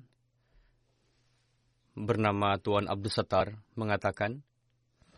bernama 1.93 2.55
Tuan 2.57 2.87
Abdul 2.87 3.11
Sattar 3.11 3.59
mengatakan, 3.75 4.39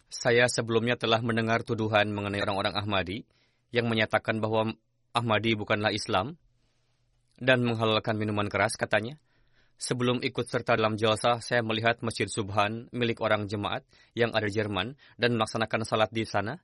saya 0.09 0.49
sebelumnya 0.49 0.97
telah 0.97 1.21
mendengar 1.21 1.61
tuduhan 1.61 2.09
mengenai 2.09 2.41
orang-orang 2.41 2.73
Ahmadi 2.73 3.23
yang 3.69 3.85
menyatakan 3.85 4.41
bahwa 4.41 4.73
Ahmadi 5.13 5.53
bukanlah 5.53 5.93
Islam 5.93 6.37
dan 7.37 7.61
menghalalkan 7.65 8.17
minuman 8.17 8.49
keras 8.49 8.77
katanya. 8.77 9.21
Sebelum 9.77 10.23
ikut 10.23 10.45
serta 10.47 10.79
dalam 10.79 10.95
jalsa, 10.95 11.43
saya 11.43 11.59
melihat 11.65 11.99
Masjid 12.05 12.29
Subhan 12.29 12.87
milik 12.95 13.19
orang 13.19 13.49
jemaat 13.49 13.83
yang 14.15 14.31
ada 14.31 14.47
di 14.47 14.55
Jerman 14.55 14.95
dan 15.19 15.35
melaksanakan 15.35 15.81
salat 15.83 16.09
di 16.13 16.23
sana. 16.23 16.55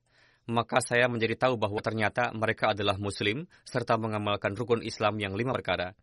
Maka 0.49 0.81
saya 0.81 1.05
menjadi 1.05 1.37
tahu 1.37 1.61
bahwa 1.61 1.77
ternyata 1.83 2.33
mereka 2.33 2.73
adalah 2.73 2.97
Muslim 2.97 3.45
serta 3.67 4.01
mengamalkan 4.01 4.57
rukun 4.57 4.81
Islam 4.81 5.21
yang 5.21 5.37
lima 5.37 5.53
perkara. 5.53 5.93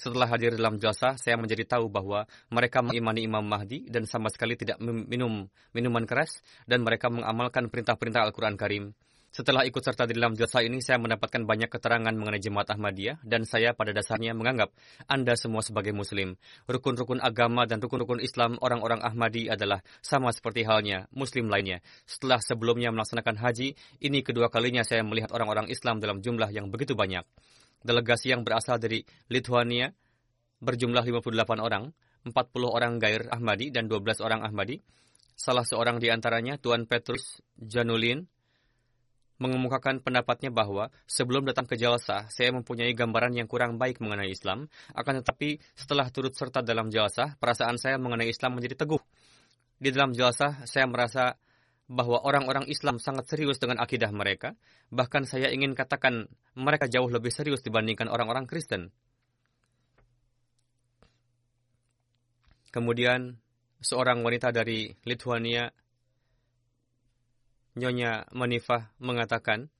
Setelah 0.00 0.32
hadir 0.32 0.56
dalam 0.56 0.80
jasa, 0.80 1.20
saya 1.20 1.36
menjadi 1.36 1.76
tahu 1.76 1.92
bahwa 1.92 2.24
mereka 2.48 2.80
mengimani 2.80 3.28
Imam 3.28 3.44
Mahdi 3.44 3.84
dan 3.92 4.08
sama 4.08 4.32
sekali 4.32 4.56
tidak 4.56 4.80
minum 4.80 5.44
minuman 5.76 6.08
keras 6.08 6.40
dan 6.64 6.80
mereka 6.80 7.12
mengamalkan 7.12 7.68
perintah-perintah 7.68 8.24
Al-Quran 8.24 8.56
Karim. 8.56 8.96
Setelah 9.30 9.62
ikut 9.62 9.78
serta 9.78 10.10
di 10.10 10.18
dalam 10.18 10.34
jasa 10.34 10.58
ini, 10.60 10.82
saya 10.82 10.98
mendapatkan 10.98 11.46
banyak 11.46 11.70
keterangan 11.70 12.10
mengenai 12.10 12.42
jemaat 12.42 12.66
Ahmadiyah 12.74 13.22
dan 13.22 13.46
saya 13.46 13.78
pada 13.78 13.94
dasarnya 13.94 14.34
menganggap 14.34 14.74
Anda 15.06 15.38
semua 15.38 15.62
sebagai 15.62 15.94
Muslim. 15.94 16.34
Rukun-rukun 16.66 17.22
agama 17.22 17.62
dan 17.64 17.78
rukun-rukun 17.78 18.18
Islam 18.18 18.58
orang-orang 18.58 18.98
Ahmadi 19.06 19.46
adalah 19.46 19.86
sama 20.02 20.34
seperti 20.34 20.66
halnya 20.66 21.06
Muslim 21.14 21.46
lainnya. 21.46 21.78
Setelah 22.10 22.42
sebelumnya 22.42 22.90
melaksanakan 22.90 23.38
haji, 23.38 23.78
ini 24.02 24.18
kedua 24.26 24.50
kalinya 24.50 24.82
saya 24.82 25.06
melihat 25.06 25.30
orang-orang 25.30 25.70
Islam 25.70 26.02
dalam 26.02 26.18
jumlah 26.18 26.50
yang 26.50 26.66
begitu 26.68 26.98
banyak 26.98 27.22
delegasi 27.80 28.32
yang 28.32 28.44
berasal 28.44 28.76
dari 28.76 29.04
Lithuania 29.32 29.92
berjumlah 30.60 31.00
58 31.00 31.60
orang, 31.60 31.88
40 32.28 32.36
orang 32.68 33.00
Gair 33.00 33.32
Ahmadi 33.32 33.72
dan 33.72 33.88
12 33.88 34.20
orang 34.20 34.44
Ahmadi. 34.44 34.80
Salah 35.32 35.64
seorang 35.64 35.96
di 35.96 36.12
antaranya, 36.12 36.60
Tuan 36.60 36.84
Petrus 36.84 37.40
Janulin, 37.56 38.28
mengemukakan 39.40 40.04
pendapatnya 40.04 40.52
bahwa 40.52 40.92
sebelum 41.08 41.48
datang 41.48 41.64
ke 41.64 41.80
jalsa, 41.80 42.28
saya 42.28 42.52
mempunyai 42.52 42.92
gambaran 42.92 43.32
yang 43.32 43.48
kurang 43.48 43.80
baik 43.80 43.98
mengenai 44.04 44.28
Islam, 44.28 44.68
akan 44.92 45.24
tetapi 45.24 45.56
setelah 45.72 46.12
turut 46.12 46.36
serta 46.36 46.60
dalam 46.60 46.92
jalsa, 46.92 47.34
perasaan 47.40 47.80
saya 47.80 47.96
mengenai 47.96 48.28
Islam 48.28 48.60
menjadi 48.60 48.84
teguh. 48.84 49.00
Di 49.80 49.88
dalam 49.88 50.12
jalsa, 50.12 50.60
saya 50.68 50.84
merasa 50.84 51.40
bahwa 51.90 52.22
orang-orang 52.22 52.70
Islam 52.70 53.02
sangat 53.02 53.26
serius 53.26 53.58
dengan 53.58 53.82
akidah 53.82 54.12
mereka. 54.14 54.54
Bahkan 54.94 55.26
saya 55.26 55.50
ingin 55.50 55.74
katakan 55.74 56.30
mereka 56.54 56.86
jauh 56.86 57.10
lebih 57.10 57.34
serius 57.34 57.64
dibandingkan 57.66 58.06
orang-orang 58.06 58.46
Kristen. 58.46 58.94
Kemudian 62.70 63.34
seorang 63.82 64.22
wanita 64.22 64.54
dari 64.54 64.94
Lithuania, 65.02 65.66
Nyonya 67.80 68.28
Manifah 68.36 68.92
mengatakan, 69.00 69.72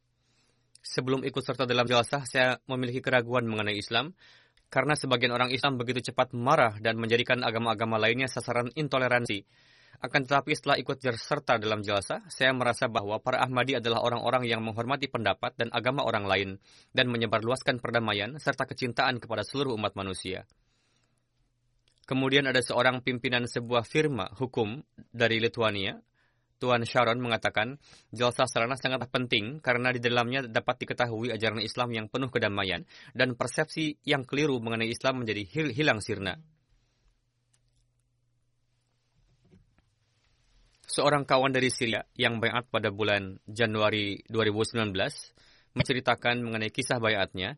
sebelum 0.81 1.21
ikut 1.29 1.45
serta 1.45 1.69
dalam 1.69 1.85
jalsah, 1.85 2.25
saya 2.25 2.57
memiliki 2.65 3.05
keraguan 3.05 3.45
mengenai 3.45 3.77
Islam, 3.77 4.17
karena 4.73 4.97
sebagian 4.97 5.37
orang 5.37 5.53
Islam 5.53 5.77
begitu 5.77 6.11
cepat 6.11 6.33
marah 6.33 6.81
dan 6.81 6.97
menjadikan 6.97 7.45
agama-agama 7.45 8.01
lainnya 8.01 8.31
sasaran 8.31 8.73
intoleransi. 8.73 9.45
Akan 10.01 10.25
tetapi 10.25 10.57
setelah 10.57 10.81
ikut 10.81 10.97
serta 11.03 11.61
dalam 11.61 11.85
jalsa, 11.85 12.25
saya 12.33 12.57
merasa 12.57 12.89
bahwa 12.89 13.21
para 13.21 13.45
Ahmadi 13.45 13.77
adalah 13.77 14.01
orang-orang 14.01 14.49
yang 14.49 14.65
menghormati 14.65 15.13
pendapat 15.13 15.53
dan 15.61 15.69
agama 15.77 16.09
orang 16.09 16.25
lain 16.25 16.51
dan 16.97 17.13
menyebarluaskan 17.13 17.85
perdamaian 17.85 18.41
serta 18.41 18.65
kecintaan 18.65 19.21
kepada 19.21 19.45
seluruh 19.45 19.77
umat 19.77 19.93
manusia. 20.01 20.49
Kemudian 22.09 22.49
ada 22.49 22.65
seorang 22.65 23.05
pimpinan 23.05 23.45
sebuah 23.45 23.85
firma 23.85 24.33
hukum 24.41 24.81
dari 25.13 25.37
Lithuania, 25.37 26.01
Tuan 26.61 26.85
Sharon 26.85 27.17
mengatakan, 27.25 27.81
jalsa 28.13 28.45
sarana 28.45 28.77
sangat 28.77 29.09
penting 29.09 29.65
karena 29.65 29.97
di 29.97 29.99
dalamnya 29.99 30.45
dapat 30.45 30.85
diketahui 30.85 31.33
ajaran 31.33 31.65
Islam 31.65 31.89
yang 31.97 32.07
penuh 32.13 32.29
kedamaian 32.29 32.85
dan 33.17 33.33
persepsi 33.33 33.97
yang 34.05 34.29
keliru 34.29 34.61
mengenai 34.61 34.93
Islam 34.93 35.25
menjadi 35.25 35.43
hil 35.49 35.73
hilang 35.73 36.05
sirna. 36.05 36.37
Seorang 40.91 41.25
kawan 41.25 41.55
dari 41.55 41.73
Syria 41.73 42.05
yang 42.19 42.43
bayat 42.43 42.69
pada 42.69 42.93
bulan 42.93 43.41
Januari 43.49 44.21
2019 44.29 44.93
menceritakan 45.73 46.43
mengenai 46.43 46.69
kisah 46.75 46.99
bayatnya 46.99 47.57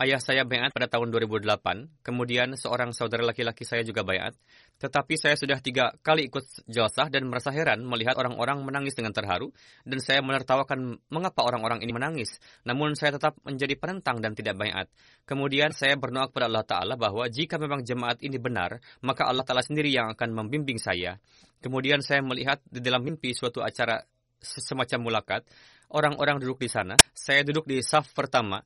Ayah 0.00 0.16
saya 0.16 0.48
bayat 0.48 0.72
pada 0.72 0.88
tahun 0.88 1.12
2008, 1.12 2.00
kemudian 2.00 2.56
seorang 2.56 2.96
saudara 2.96 3.20
laki-laki 3.20 3.68
saya 3.68 3.84
juga 3.84 4.00
bayat. 4.00 4.32
Tetapi 4.80 5.12
saya 5.20 5.36
sudah 5.36 5.60
tiga 5.60 5.92
kali 6.00 6.32
ikut 6.32 6.64
jalsah 6.64 7.12
dan 7.12 7.28
merasa 7.28 7.52
heran 7.52 7.84
melihat 7.84 8.16
orang-orang 8.16 8.64
menangis 8.64 8.96
dengan 8.96 9.12
terharu, 9.12 9.52
dan 9.84 10.00
saya 10.00 10.24
menertawakan 10.24 11.04
mengapa 11.12 11.44
orang-orang 11.44 11.84
ini 11.84 11.92
menangis. 11.92 12.40
Namun 12.64 12.96
saya 12.96 13.20
tetap 13.20 13.36
menjadi 13.44 13.76
penentang 13.76 14.24
dan 14.24 14.32
tidak 14.32 14.56
bayat. 14.56 14.88
Kemudian 15.28 15.76
saya 15.76 16.00
berdoa 16.00 16.32
kepada 16.32 16.48
Allah 16.48 16.64
Ta'ala 16.64 16.94
bahwa 16.96 17.28
jika 17.28 17.60
memang 17.60 17.84
jemaat 17.84 18.24
ini 18.24 18.40
benar, 18.40 18.80
maka 19.04 19.28
Allah 19.28 19.44
Ta'ala 19.44 19.60
sendiri 19.60 19.92
yang 19.92 20.16
akan 20.16 20.32
membimbing 20.32 20.80
saya. 20.80 21.20
Kemudian 21.60 22.00
saya 22.00 22.24
melihat 22.24 22.64
di 22.72 22.80
dalam 22.80 23.04
mimpi 23.04 23.36
suatu 23.36 23.60
acara 23.60 24.00
semacam 24.40 25.12
mulakat, 25.12 25.44
orang-orang 25.92 26.40
duduk 26.40 26.64
di 26.64 26.72
sana, 26.72 26.96
saya 27.12 27.44
duduk 27.44 27.68
di 27.68 27.84
saf 27.84 28.16
pertama, 28.16 28.64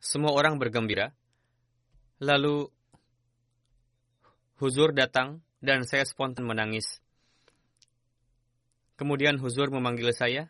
semua 0.00 0.32
orang 0.32 0.60
bergembira. 0.60 1.12
Lalu 2.20 2.68
Huzur 4.56 4.96
datang 4.96 5.44
dan 5.60 5.84
saya 5.84 6.08
spontan 6.08 6.48
menangis. 6.48 7.04
Kemudian 8.96 9.36
Huzur 9.36 9.68
memanggil 9.68 10.08
saya, 10.16 10.48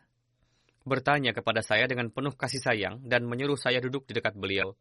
bertanya 0.87 1.35
kepada 1.35 1.59
saya 1.59 1.83
dengan 1.91 2.07
penuh 2.07 2.31
kasih 2.31 2.63
sayang 2.63 3.03
dan 3.03 3.27
menyuruh 3.27 3.59
saya 3.59 3.83
duduk 3.83 4.07
di 4.07 4.15
dekat 4.15 4.39
beliau. 4.39 4.71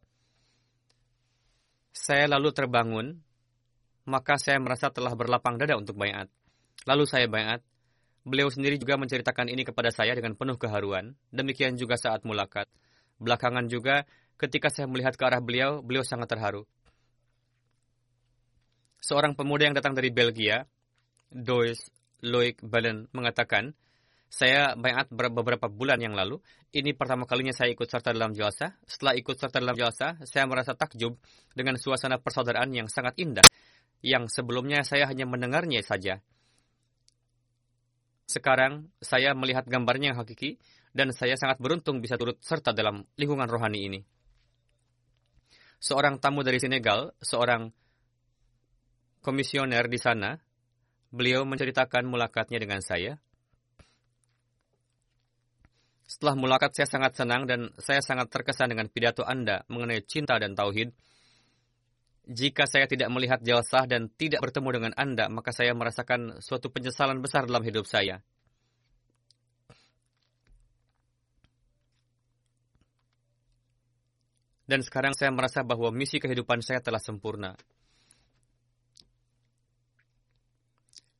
Saya 1.90 2.30
lalu 2.30 2.54
terbangun, 2.54 3.18
maka 4.06 4.38
saya 4.38 4.62
merasa 4.62 4.94
telah 4.94 5.10
berlapang 5.18 5.58
dada 5.58 5.74
untuk 5.74 5.98
bayat. 5.98 6.30
Lalu 6.86 7.04
saya 7.10 7.26
bayat. 7.26 7.66
Beliau 8.26 8.50
sendiri 8.50 8.78
juga 8.78 8.98
menceritakan 8.98 9.50
ini 9.50 9.62
kepada 9.66 9.90
saya 9.90 10.14
dengan 10.14 10.38
penuh 10.38 10.58
keharuan. 10.58 11.14
Demikian 11.30 11.74
juga 11.74 11.98
saat 11.98 12.22
mulakat. 12.22 12.70
Belakangan 13.18 13.66
juga 13.66 14.06
Ketika 14.36 14.68
saya 14.68 14.84
melihat 14.84 15.16
ke 15.16 15.24
arah 15.24 15.40
beliau, 15.40 15.80
beliau 15.80 16.04
sangat 16.04 16.28
terharu. 16.28 16.68
Seorang 19.00 19.32
pemuda 19.32 19.64
yang 19.64 19.76
datang 19.76 19.96
dari 19.96 20.12
Belgia, 20.12 20.68
Dois 21.32 21.88
Loic 22.20 22.60
Balen, 22.60 23.08
mengatakan, 23.16 23.72
saya 24.28 24.76
bayat 24.76 25.08
beberapa 25.08 25.72
bulan 25.72 25.96
yang 26.04 26.12
lalu. 26.12 26.36
Ini 26.68 26.92
pertama 26.92 27.24
kalinya 27.24 27.56
saya 27.56 27.72
ikut 27.72 27.88
serta 27.88 28.12
dalam 28.12 28.36
jalsa. 28.36 28.76
Setelah 28.84 29.16
ikut 29.16 29.40
serta 29.40 29.56
dalam 29.56 29.72
jalsa, 29.72 30.20
saya 30.28 30.44
merasa 30.44 30.76
takjub 30.76 31.16
dengan 31.56 31.80
suasana 31.80 32.20
persaudaraan 32.20 32.68
yang 32.76 32.92
sangat 32.92 33.16
indah, 33.16 33.46
yang 34.04 34.28
sebelumnya 34.28 34.84
saya 34.84 35.08
hanya 35.08 35.24
mendengarnya 35.24 35.80
saja. 35.80 36.20
Sekarang, 38.28 38.92
saya 39.00 39.32
melihat 39.32 39.64
gambarnya 39.64 40.12
yang 40.12 40.18
hakiki, 40.20 40.60
dan 40.92 41.14
saya 41.16 41.40
sangat 41.40 41.56
beruntung 41.56 42.04
bisa 42.04 42.20
turut 42.20 42.36
serta 42.44 42.76
dalam 42.76 43.06
lingkungan 43.16 43.48
rohani 43.48 43.80
ini 43.88 44.15
seorang 45.80 46.18
tamu 46.20 46.42
dari 46.42 46.60
Senegal, 46.60 47.12
seorang 47.20 47.70
komisioner 49.20 49.90
di 49.90 49.98
sana, 49.98 50.38
beliau 51.10 51.42
menceritakan 51.42 52.06
mulakatnya 52.06 52.62
dengan 52.62 52.78
saya. 52.78 53.18
Setelah 56.06 56.38
mulakat 56.38 56.70
saya 56.70 56.86
sangat 56.86 57.18
senang 57.18 57.50
dan 57.50 57.74
saya 57.82 57.98
sangat 57.98 58.30
terkesan 58.30 58.70
dengan 58.70 58.86
pidato 58.86 59.26
Anda 59.26 59.66
mengenai 59.66 60.06
cinta 60.06 60.38
dan 60.38 60.54
tauhid. 60.54 60.94
Jika 62.26 62.66
saya 62.66 62.86
tidak 62.90 63.10
melihat 63.10 63.42
jalsah 63.42 63.86
dan 63.90 64.10
tidak 64.14 64.42
bertemu 64.42 64.68
dengan 64.70 64.92
Anda, 64.94 65.26
maka 65.26 65.50
saya 65.50 65.74
merasakan 65.74 66.38
suatu 66.42 66.70
penyesalan 66.70 67.22
besar 67.22 67.46
dalam 67.50 67.62
hidup 67.62 67.86
saya. 67.86 68.22
Dan 74.66 74.82
sekarang 74.82 75.14
saya 75.14 75.30
merasa 75.30 75.62
bahwa 75.62 75.94
misi 75.94 76.18
kehidupan 76.18 76.58
saya 76.58 76.82
telah 76.82 76.98
sempurna. 76.98 77.54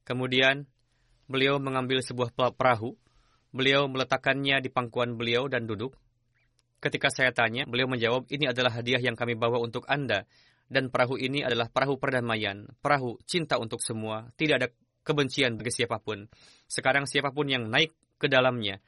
Kemudian, 0.07 0.67
beliau 1.27 1.59
mengambil 1.59 2.03
sebuah 2.03 2.35
perahu. 2.55 2.95
Beliau 3.55 3.87
meletakkannya 3.91 4.63
di 4.63 4.71
pangkuan 4.71 5.15
beliau 5.15 5.47
dan 5.47 5.67
duduk. 5.67 5.95
Ketika 6.83 7.09
saya 7.11 7.31
tanya, 7.35 7.65
beliau 7.67 7.91
menjawab, 7.91 8.29
ini 8.31 8.47
adalah 8.51 8.75
hadiah 8.79 9.01
yang 9.01 9.19
kami 9.19 9.35
bawa 9.35 9.59
untuk 9.63 9.87
Anda. 9.91 10.27
Dan 10.67 10.91
perahu 10.91 11.15
ini 11.15 11.47
adalah 11.47 11.71
perahu 11.71 11.99
perdamaian, 11.99 12.67
perahu 12.83 13.19
cinta 13.27 13.59
untuk 13.59 13.79
semua. 13.83 14.31
Tidak 14.35 14.55
ada 14.59 14.69
kebencian 15.07 15.55
bagi 15.55 15.71
siapa 15.71 16.03
pun. 16.03 16.27
Sekarang 16.67 17.07
siapa 17.07 17.31
pun 17.31 17.47
yang 17.47 17.71
naik 17.71 17.95
ke 18.19 18.27
dalamnya, 18.27 18.83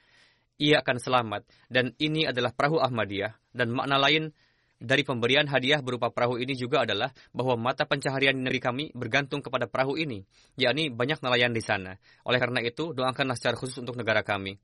ia 0.59 0.83
akan 0.83 0.99
selamat. 0.99 1.47
Dan 1.71 1.95
ini 2.03 2.27
adalah 2.27 2.51
perahu 2.51 2.83
Ahmadiyah. 2.83 3.39
Dan 3.55 3.71
makna 3.71 3.99
lain, 3.99 4.35
dari 4.79 5.03
pemberian 5.03 5.51
hadiah 5.51 5.83
berupa 5.83 6.15
perahu 6.15 6.39
ini 6.39 6.55
juga 6.55 6.87
adalah 6.87 7.11
bahwa 7.35 7.59
mata 7.59 7.83
pencaharian 7.83 8.39
negeri 8.39 8.61
kami 8.63 8.85
bergantung 8.95 9.43
kepada 9.43 9.67
perahu 9.67 9.99
ini, 9.99 10.23
yakni 10.55 10.87
banyak 10.89 11.19
nelayan 11.19 11.51
di 11.51 11.59
sana. 11.59 11.99
Oleh 12.23 12.39
karena 12.39 12.63
itu, 12.63 12.95
doakanlah 12.95 13.35
secara 13.35 13.59
khusus 13.59 13.83
untuk 13.83 13.99
negara 13.99 14.23
kami. 14.23 14.55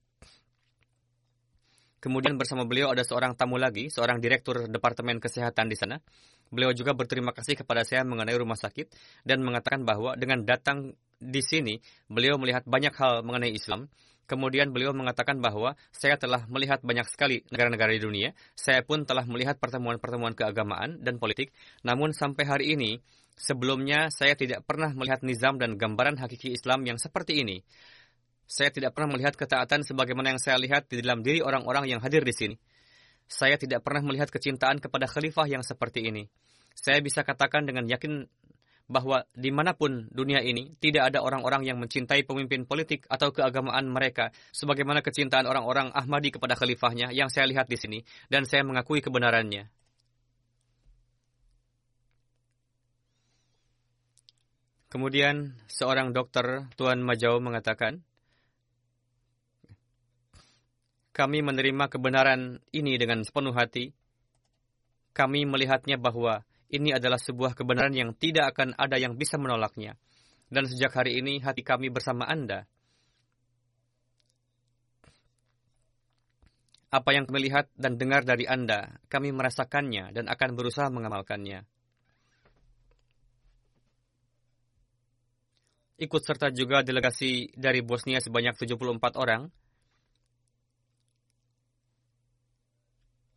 Kemudian 1.99 2.37
bersama 2.37 2.69
beliau 2.69 2.93
ada 2.93 3.01
seorang 3.01 3.33
tamu 3.33 3.57
lagi, 3.57 3.89
seorang 3.89 4.21
direktur 4.21 4.69
Departemen 4.69 5.19
Kesehatan 5.19 5.73
di 5.73 5.75
sana. 5.75 5.99
Beliau 6.53 6.71
juga 6.77 6.93
berterima 6.93 7.33
kasih 7.33 7.59
kepada 7.59 7.83
saya 7.83 8.05
mengenai 8.05 8.37
rumah 8.37 8.61
sakit 8.61 8.93
dan 9.25 9.41
mengatakan 9.41 9.83
bahwa 9.89 10.13
dengan 10.15 10.45
datang 10.45 10.93
di 11.17 11.41
sini, 11.41 11.81
beliau 12.07 12.37
melihat 12.37 12.63
banyak 12.69 12.93
hal 12.93 13.25
mengenai 13.25 13.57
Islam 13.57 13.89
Kemudian 14.25 14.73
beliau 14.73 14.97
mengatakan 14.97 15.37
bahwa 15.45 15.77
saya 15.93 16.17
telah 16.17 16.49
melihat 16.49 16.81
banyak 16.81 17.05
sekali 17.13 17.45
negara-negara 17.53 17.93
di 17.93 18.01
dunia. 18.01 18.29
Saya 18.57 18.81
pun 18.81 19.05
telah 19.05 19.29
melihat 19.29 19.61
pertemuan-pertemuan 19.61 20.33
keagamaan 20.33 21.05
dan 21.05 21.21
politik. 21.21 21.53
Namun 21.85 22.17
sampai 22.17 22.45
hari 22.49 22.67
ini, 22.73 23.05
sebelumnya 23.37 24.09
saya 24.09 24.33
tidak 24.33 24.65
pernah 24.65 24.91
melihat 24.97 25.21
nizam 25.21 25.61
dan 25.61 25.77
gambaran 25.77 26.17
hakiki 26.17 26.57
Islam 26.57 26.89
yang 26.89 26.97
seperti 26.97 27.45
ini. 27.45 27.61
Saya 28.45 28.73
tidak 28.73 28.93
pernah 28.97 29.17
melihat 29.17 29.37
ketaatan 29.37 29.85
sebagaimana 29.85 30.37
yang 30.37 30.41
saya 30.41 30.61
lihat 30.61 30.89
di 30.89 31.01
dalam 31.01 31.25
diri 31.25 31.41
orang-orang 31.41 31.89
yang 31.89 32.01
hadir 32.01 32.25
di 32.25 32.33
sini. 32.33 32.57
Saya 33.25 33.57
tidak 33.57 33.81
pernah 33.81 34.05
melihat 34.05 34.29
kecintaan 34.29 34.85
kepada 34.85 35.09
khalifah 35.09 35.49
yang 35.49 35.65
seperti 35.65 36.05
ini. 36.05 36.29
Saya 36.77 37.01
bisa 37.01 37.25
katakan 37.25 37.65
dengan 37.65 37.89
yakin 37.89 38.29
bahwa 38.85 39.25
di 39.33 39.49
mana 39.49 39.73
pun 39.73 40.13
dunia 40.13 40.45
ini 40.45 40.77
tidak 40.77 41.09
ada 41.09 41.25
orang-orang 41.25 41.65
yang 41.65 41.81
mencintai 41.81 42.29
pemimpin 42.29 42.69
politik 42.69 43.09
atau 43.09 43.33
keagamaan 43.33 43.89
mereka 43.89 44.29
sebagaimana 44.53 45.01
kecintaan 45.01 45.49
orang-orang 45.49 45.89
Ahmadi 45.97 46.37
kepada 46.37 46.53
khalifahnya 46.53 47.09
yang 47.17 47.33
saya 47.33 47.49
lihat 47.49 47.65
di 47.65 47.81
sini 47.81 47.99
dan 48.29 48.45
saya 48.45 48.61
mengakui 48.61 49.01
kebenarannya. 49.01 49.73
Kemudian 54.93 55.59
seorang 55.67 56.15
dokter 56.15 56.71
Tuan 56.79 57.03
Majau 57.03 57.43
mengatakan, 57.43 57.99
kami 61.11 61.43
menerima 61.43 61.91
kebenaran 61.91 62.63
ini 62.71 62.95
dengan 62.95 63.27
sepenuh 63.27 63.51
hati. 63.51 63.91
Kami 65.11 65.51
melihatnya 65.51 65.99
bahwa 65.99 66.47
ini 66.73 66.95
adalah 66.95 67.21
sebuah 67.21 67.53
kebenaran 67.53 67.93
yang 67.93 68.11
tidak 68.17 68.57
akan 68.57 68.73
ada 68.79 68.97
yang 68.97 69.19
bisa 69.19 69.37
menolaknya. 69.37 69.99
Dan 70.49 70.71
sejak 70.71 70.95
hari 70.95 71.19
ini 71.19 71.43
hati 71.43 71.67
kami 71.67 71.91
bersama 71.91 72.25
Anda. 72.25 72.65
Apa 76.95 77.11
yang 77.11 77.27
kami 77.27 77.51
lihat 77.51 77.75
dan 77.75 77.99
dengar 77.99 78.23
dari 78.23 78.47
Anda, 78.47 79.03
kami 79.11 79.35
merasakannya 79.35 80.15
dan 80.15 80.31
akan 80.31 80.51
berusaha 80.55 80.87
mengamalkannya. 80.95 81.67
Ikut 85.95 86.23
serta 86.23 86.51
juga 86.51 86.83
delegasi 86.83 87.55
dari 87.55 87.83
Bosnia 87.83 88.19
sebanyak 88.19 88.55
74 88.59 89.15
orang. 89.15 89.47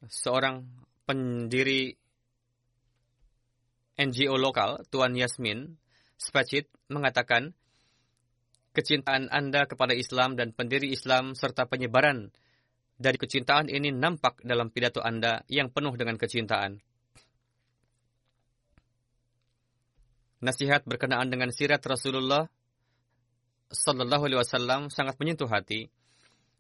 Seorang 0.05 0.65
pendiri 1.05 1.97
NGO 3.97 4.37
lokal, 4.37 4.85
Tuan 4.93 5.17
Yasmin 5.17 5.77
Spacit, 6.17 6.69
mengatakan, 6.89 7.53
kecintaan 8.77 9.33
Anda 9.33 9.65
kepada 9.65 9.97
Islam 9.97 10.37
dan 10.37 10.53
pendiri 10.53 10.93
Islam 10.93 11.33
serta 11.33 11.65
penyebaran 11.65 12.29
dari 12.97 13.17
kecintaan 13.17 13.69
ini 13.69 13.93
nampak 13.93 14.41
dalam 14.45 14.69
pidato 14.73 15.01
Anda 15.01 15.41
yang 15.49 15.73
penuh 15.73 15.97
dengan 15.97 16.17
kecintaan. 16.17 16.81
Nasihat 20.37 20.85
berkenaan 20.85 21.33
dengan 21.33 21.49
sirat 21.49 21.81
Rasulullah 21.81 22.45
Sallallahu 23.73 24.29
Alaihi 24.29 24.39
Wasallam 24.45 24.93
sangat 24.93 25.17
menyentuh 25.17 25.49
hati 25.49 25.89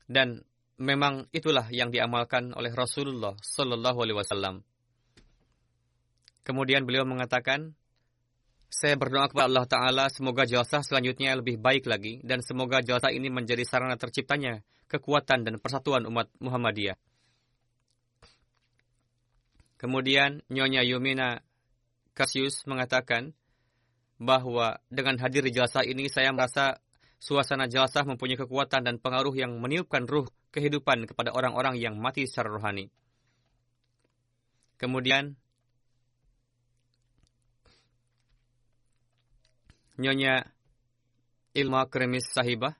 dan 0.09 0.41
memang 0.81 1.29
itulah 1.29 1.69
yang 1.69 1.93
diamalkan 1.93 2.53
oleh 2.57 2.73
Rasulullah 2.73 3.37
Sallallahu 3.37 4.01
Alaihi 4.01 4.17
Wasallam. 4.17 4.65
Kemudian 6.47 6.87
beliau 6.87 7.03
mengatakan, 7.03 7.75
saya 8.71 8.95
berdoa 8.95 9.27
kepada 9.27 9.51
Allah 9.51 9.67
Ta'ala 9.67 10.05
semoga 10.07 10.47
jalsah 10.47 10.79
selanjutnya 10.79 11.35
lebih 11.35 11.59
baik 11.59 11.83
lagi 11.83 12.23
dan 12.23 12.39
semoga 12.39 12.79
jalsah 12.79 13.11
ini 13.11 13.27
menjadi 13.27 13.67
sarana 13.67 13.99
terciptanya 13.99 14.63
kekuatan 14.87 15.43
dan 15.43 15.59
persatuan 15.59 16.07
umat 16.07 16.31
Muhammadiyah. 16.39 16.95
Kemudian 19.75 20.39
Nyonya 20.47 20.87
Yumina 20.87 21.43
Cassius 22.15 22.63
mengatakan 22.63 23.35
bahwa 24.15 24.79
dengan 24.87 25.19
hadir 25.19 25.43
di 25.43 25.51
jalsah 25.51 25.83
ini 25.83 26.07
saya 26.07 26.31
merasa 26.31 26.79
suasana 27.19 27.67
jalsah 27.67 28.07
mempunyai 28.07 28.39
kekuatan 28.39 28.87
dan 28.87 28.95
pengaruh 29.03 29.35
yang 29.35 29.51
meniupkan 29.59 30.07
ruh 30.07 30.31
kehidupan 30.55 31.11
kepada 31.11 31.35
orang-orang 31.35 31.75
yang 31.75 31.99
mati 31.99 32.23
secara 32.23 32.49
rohani. 32.55 32.87
Kemudian 34.81 35.37
Nyonya 39.97 40.45
Ilma 41.57 41.89
Kremis 41.89 42.29
Sahibah 42.29 42.77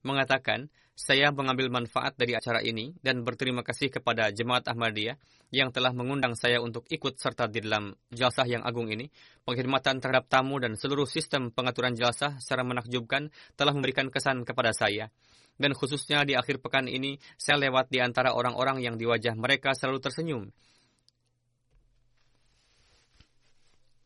mengatakan, 0.00 0.72
saya 0.98 1.30
mengambil 1.30 1.70
manfaat 1.70 2.18
dari 2.18 2.34
acara 2.34 2.58
ini 2.58 2.90
dan 3.04 3.22
berterima 3.22 3.62
kasih 3.62 3.86
kepada 3.86 4.34
Jemaat 4.34 4.66
Ahmadiyah 4.66 5.14
yang 5.54 5.70
telah 5.70 5.94
mengundang 5.94 6.34
saya 6.34 6.58
untuk 6.58 6.90
ikut 6.90 7.20
serta 7.20 7.46
di 7.46 7.62
dalam 7.62 7.94
jalsah 8.10 8.48
yang 8.48 8.66
agung 8.66 8.90
ini. 8.90 9.06
Penghormatan 9.46 10.02
terhadap 10.02 10.26
tamu 10.26 10.58
dan 10.58 10.74
seluruh 10.74 11.06
sistem 11.06 11.54
pengaturan 11.54 11.94
jalsah 11.94 12.40
secara 12.42 12.66
menakjubkan 12.66 13.30
telah 13.54 13.76
memberikan 13.76 14.10
kesan 14.10 14.42
kepada 14.42 14.74
saya. 14.74 15.12
Dan 15.54 15.76
khususnya 15.76 16.26
di 16.26 16.34
akhir 16.34 16.58
pekan 16.64 16.90
ini, 16.90 17.20
saya 17.38 17.62
lewat 17.62 17.94
di 17.94 18.02
antara 18.02 18.34
orang-orang 18.34 18.82
yang 18.82 18.98
di 18.98 19.06
wajah 19.06 19.38
mereka 19.38 19.78
selalu 19.78 20.02
tersenyum. 20.02 20.50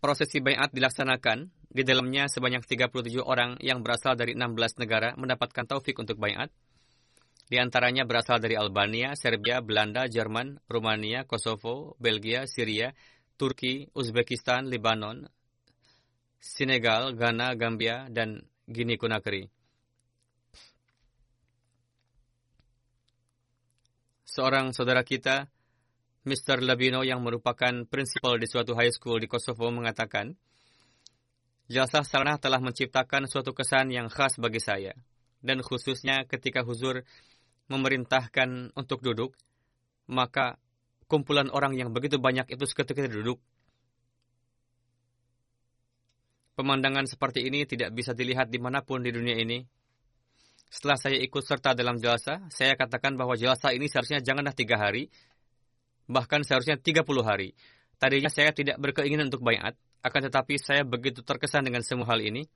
Prosesi 0.03 0.43
bayat 0.43 0.75
dilaksanakan 0.75 1.62
di 1.73 1.83
dalamnya 1.89 2.29
sebanyak 2.29 2.69
37 2.69 3.25
orang 3.25 3.57
yang 3.65 3.81
berasal 3.81 4.13
dari 4.13 4.37
16 4.37 4.77
negara 4.85 5.17
mendapatkan 5.17 5.65
taufik 5.65 5.97
untuk 5.97 6.21
bayat. 6.21 6.53
Di 7.49 7.57
antaranya 7.57 8.05
berasal 8.05 8.41
dari 8.45 8.61
Albania, 8.61 9.17
Serbia, 9.17 9.65
Belanda, 9.65 10.05
Jerman, 10.05 10.61
Rumania, 10.69 11.25
Kosovo, 11.25 11.97
Belgia, 11.97 12.45
Syria, 12.45 12.93
Turki, 13.41 13.89
Uzbekistan, 13.97 14.69
Lebanon, 14.69 15.25
Senegal, 16.37 17.17
Ghana, 17.17 17.57
Gambia, 17.57 18.09
dan 18.13 18.45
Guinea 18.69 19.01
Conakry. 19.01 19.49
Seorang 24.29 24.73
saudara 24.73 25.05
kita, 25.05 25.49
Mr. 26.25 26.65
Labino 26.65 27.05
yang 27.05 27.21
merupakan 27.21 27.85
prinsipal 27.85 28.41
di 28.41 28.49
suatu 28.49 28.73
high 28.73 28.93
school 28.93 29.21
di 29.21 29.29
Kosovo 29.29 29.69
mengatakan, 29.69 30.33
Jasa 31.73 32.05
sarana 32.05 32.37
telah 32.37 32.61
menciptakan 32.61 33.25
suatu 33.25 33.57
kesan 33.57 33.89
yang 33.89 34.13
khas 34.13 34.37
bagi 34.37 34.61
saya. 34.61 34.93
Dan 35.41 35.65
khususnya 35.65 36.29
ketika 36.29 36.61
huzur 36.61 37.01
memerintahkan 37.73 38.77
untuk 38.77 39.01
duduk, 39.01 39.33
maka 40.05 40.61
kumpulan 41.09 41.49
orang 41.49 41.73
yang 41.73 41.89
begitu 41.89 42.21
banyak 42.21 42.45
itu 42.53 42.65
seketika 42.69 43.09
duduk. 43.09 43.41
Pemandangan 46.61 47.09
seperti 47.09 47.49
ini 47.49 47.65
tidak 47.65 47.97
bisa 47.97 48.13
dilihat 48.13 48.53
di 48.53 48.61
mana 48.61 48.85
pun 48.85 49.01
di 49.01 49.09
dunia 49.09 49.41
ini. 49.41 49.65
Setelah 50.69 51.01
saya 51.01 51.17
ikut 51.25 51.41
serta 51.41 51.73
dalam 51.73 51.97
jasa, 51.97 52.45
saya 52.53 52.77
katakan 52.77 53.17
bahwa 53.17 53.33
jasa 53.33 53.73
ini 53.73 53.89
seharusnya 53.89 54.21
janganlah 54.21 54.53
tiga 54.53 54.77
hari, 54.77 55.09
bahkan 56.05 56.45
seharusnya 56.45 56.77
tiga 56.77 57.01
puluh 57.01 57.25
hari. 57.25 57.57
Tadinya 57.97 58.29
saya 58.29 58.53
tidak 58.53 58.77
berkeinginan 58.77 59.33
untuk 59.33 59.41
bayat, 59.41 59.73
akan 60.03 60.21
tetapi 60.29 60.59
saya 60.59 60.83
begitu 60.83 61.23
terkesan 61.23 61.63
dengan 61.63 61.87
semua 61.87 62.11
hal 62.11 62.19
ini. 62.19 62.51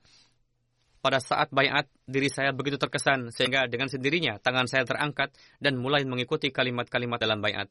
Pada 0.98 1.22
saat 1.22 1.54
bayat, 1.54 1.86
diri 2.02 2.26
saya 2.26 2.50
begitu 2.50 2.82
terkesan 2.82 3.30
sehingga 3.30 3.70
dengan 3.70 3.86
sendirinya 3.86 4.42
tangan 4.42 4.66
saya 4.66 4.82
terangkat 4.82 5.30
dan 5.62 5.78
mulai 5.78 6.02
mengikuti 6.02 6.50
kalimat-kalimat 6.50 7.22
dalam 7.22 7.38
bayat. 7.38 7.70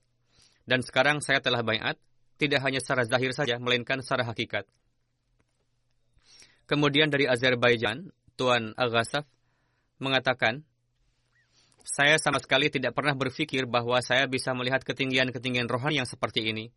Dan 0.64 0.80
sekarang 0.80 1.20
saya 1.20 1.44
telah 1.44 1.60
bayat, 1.60 2.00
tidak 2.40 2.64
hanya 2.64 2.80
secara 2.80 3.04
zahir 3.04 3.36
saja, 3.36 3.60
melainkan 3.60 4.00
secara 4.00 4.24
hakikat. 4.24 4.64
Kemudian 6.66 7.12
dari 7.12 7.28
Azerbaijan, 7.28 8.10
Tuan 8.40 8.72
Agasaf 8.80 9.28
mengatakan, 10.00 10.64
saya 11.86 12.18
sama 12.18 12.40
sekali 12.42 12.72
tidak 12.72 12.96
pernah 12.98 13.14
berpikir 13.14 13.68
bahwa 13.68 14.00
saya 14.02 14.26
bisa 14.26 14.56
melihat 14.56 14.82
ketinggian-ketinggian 14.82 15.70
rohani 15.70 16.02
yang 16.02 16.10
seperti 16.10 16.50
ini 16.50 16.74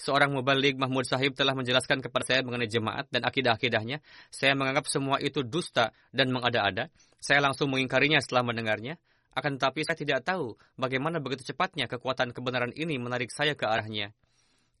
seorang 0.00 0.32
mubalik 0.32 0.80
Mahmud 0.80 1.04
Sahib 1.04 1.36
telah 1.36 1.52
menjelaskan 1.52 2.00
kepada 2.00 2.24
saya 2.24 2.40
mengenai 2.40 2.72
jemaat 2.72 3.12
dan 3.12 3.28
akidah-akidahnya. 3.28 4.00
Saya 4.32 4.56
menganggap 4.56 4.88
semua 4.88 5.20
itu 5.20 5.44
dusta 5.44 5.92
dan 6.08 6.32
mengada-ada. 6.32 6.88
Saya 7.20 7.44
langsung 7.44 7.68
mengingkarinya 7.68 8.16
setelah 8.24 8.48
mendengarnya. 8.48 8.96
Akan 9.36 9.60
tetapi 9.60 9.84
saya 9.84 10.00
tidak 10.00 10.24
tahu 10.24 10.56
bagaimana 10.74 11.20
begitu 11.20 11.52
cepatnya 11.52 11.86
kekuatan 11.86 12.32
kebenaran 12.32 12.72
ini 12.72 12.96
menarik 12.96 13.28
saya 13.28 13.52
ke 13.52 13.68
arahnya. 13.68 14.16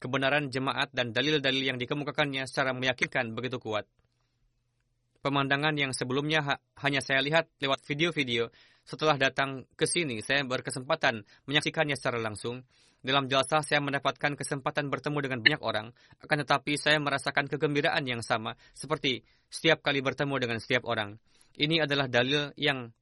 Kebenaran 0.00 0.48
jemaat 0.48 0.90
dan 0.96 1.12
dalil-dalil 1.12 1.60
yang 1.60 1.78
dikemukakannya 1.78 2.48
secara 2.48 2.72
meyakinkan 2.72 3.36
begitu 3.36 3.60
kuat. 3.60 3.84
Pemandangan 5.20 5.76
yang 5.76 5.92
sebelumnya 5.92 6.40
ha 6.40 6.54
hanya 6.80 7.04
saya 7.04 7.20
lihat 7.20 7.52
lewat 7.60 7.84
video-video, 7.84 8.48
setelah 8.88 9.20
datang 9.20 9.68
ke 9.76 9.84
sini 9.84 10.24
saya 10.24 10.40
berkesempatan 10.48 11.22
menyaksikannya 11.44 11.94
secara 11.94 12.16
langsung. 12.16 12.64
Dalam 13.00 13.32
jalsa 13.32 13.64
saya 13.64 13.80
mendapatkan 13.80 14.36
kesempatan 14.36 14.92
bertemu 14.92 15.18
dengan 15.24 15.40
banyak 15.40 15.62
orang, 15.64 15.86
akan 16.20 16.36
tetapi 16.44 16.76
saya 16.76 17.00
merasakan 17.00 17.48
kegembiraan 17.48 18.04
yang 18.04 18.20
sama 18.20 18.52
seperti 18.76 19.24
setiap 19.48 19.80
kali 19.80 20.04
bertemu 20.04 20.36
dengan 20.36 20.58
setiap 20.60 20.84
orang. 20.84 21.16
Ini 21.56 21.88
adalah 21.88 22.06
dalil 22.12 22.52
yang 22.60 22.92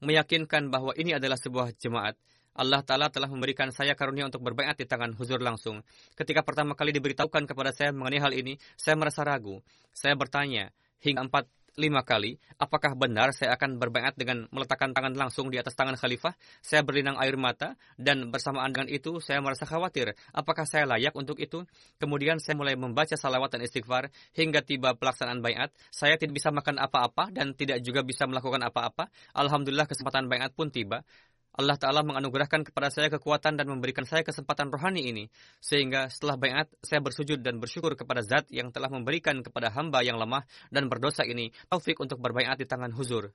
meyakinkan 0.00 0.70
bahwa 0.70 0.94
ini 0.94 1.18
adalah 1.18 1.36
sebuah 1.36 1.74
jemaat. 1.76 2.14
Allah 2.54 2.82
Ta'ala 2.82 3.10
telah 3.10 3.30
memberikan 3.30 3.70
saya 3.70 3.94
karunia 3.94 4.26
untuk 4.26 4.42
berbaikat 4.42 4.82
di 4.82 4.86
tangan 4.86 5.14
huzur 5.14 5.38
langsung. 5.38 5.86
Ketika 6.18 6.42
pertama 6.42 6.74
kali 6.74 6.90
diberitahukan 6.90 7.46
kepada 7.46 7.70
saya 7.70 7.94
mengenai 7.94 8.20
hal 8.20 8.32
ini, 8.34 8.58
saya 8.74 8.98
merasa 8.98 9.22
ragu. 9.22 9.62
Saya 9.94 10.18
bertanya, 10.18 10.74
hingga 10.98 11.30
empat 11.30 11.46
lima 11.78 12.02
kali, 12.02 12.38
apakah 12.58 12.98
benar 12.98 13.30
saya 13.36 13.54
akan 13.54 13.78
berbaikat 13.78 14.18
dengan 14.18 14.50
meletakkan 14.50 14.90
tangan 14.90 15.14
langsung 15.14 15.52
di 15.52 15.58
atas 15.58 15.76
tangan 15.78 15.94
khalifah? 15.94 16.34
Saya 16.64 16.82
berlinang 16.82 17.18
air 17.18 17.38
mata 17.38 17.78
dan 17.94 18.30
bersamaan 18.32 18.74
dengan 18.74 18.88
itu 18.90 19.22
saya 19.22 19.38
merasa 19.38 19.68
khawatir. 19.68 20.16
Apakah 20.34 20.66
saya 20.66 20.88
layak 20.88 21.14
untuk 21.14 21.38
itu? 21.38 21.62
Kemudian 22.02 22.42
saya 22.42 22.58
mulai 22.58 22.74
membaca 22.74 23.14
salawat 23.14 23.54
dan 23.54 23.62
istighfar 23.62 24.10
hingga 24.34 24.64
tiba 24.64 24.96
pelaksanaan 24.96 25.44
bayat. 25.44 25.70
Saya 25.92 26.18
tidak 26.18 26.38
bisa 26.40 26.50
makan 26.50 26.80
apa-apa 26.80 27.30
dan 27.30 27.54
tidak 27.54 27.84
juga 27.84 28.02
bisa 28.02 28.26
melakukan 28.26 28.60
apa-apa. 28.66 29.12
Alhamdulillah 29.36 29.86
kesempatan 29.86 30.26
bayat 30.26 30.54
pun 30.56 30.72
tiba. 30.72 31.06
Allah 31.50 31.74
Ta'ala 31.74 32.06
menganugerahkan 32.06 32.62
kepada 32.62 32.94
saya 32.94 33.10
kekuatan 33.10 33.58
dan 33.58 33.66
memberikan 33.66 34.06
saya 34.06 34.22
kesempatan 34.22 34.70
rohani 34.70 35.10
ini. 35.10 35.24
Sehingga 35.58 36.06
setelah 36.06 36.38
bayat, 36.38 36.70
saya 36.78 37.02
bersujud 37.02 37.42
dan 37.42 37.58
bersyukur 37.58 37.98
kepada 37.98 38.22
zat 38.22 38.46
yang 38.54 38.70
telah 38.70 38.86
memberikan 38.86 39.42
kepada 39.42 39.74
hamba 39.74 40.06
yang 40.06 40.14
lemah 40.14 40.46
dan 40.70 40.86
berdosa 40.86 41.26
ini 41.26 41.50
taufik 41.66 41.98
untuk 41.98 42.22
berbayat 42.22 42.54
di 42.54 42.70
tangan 42.70 42.94
huzur. 42.94 43.34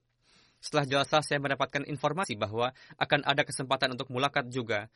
Setelah 0.63 0.87
jasa 0.87 1.19
saya 1.21 1.43
mendapatkan 1.43 1.83
informasi 1.85 2.39
bahwa 2.39 2.71
akan 2.97 3.27
ada 3.27 3.43
kesempatan 3.43 3.93
untuk 3.93 4.07
mulakat 4.09 4.47
juga. 4.47 4.87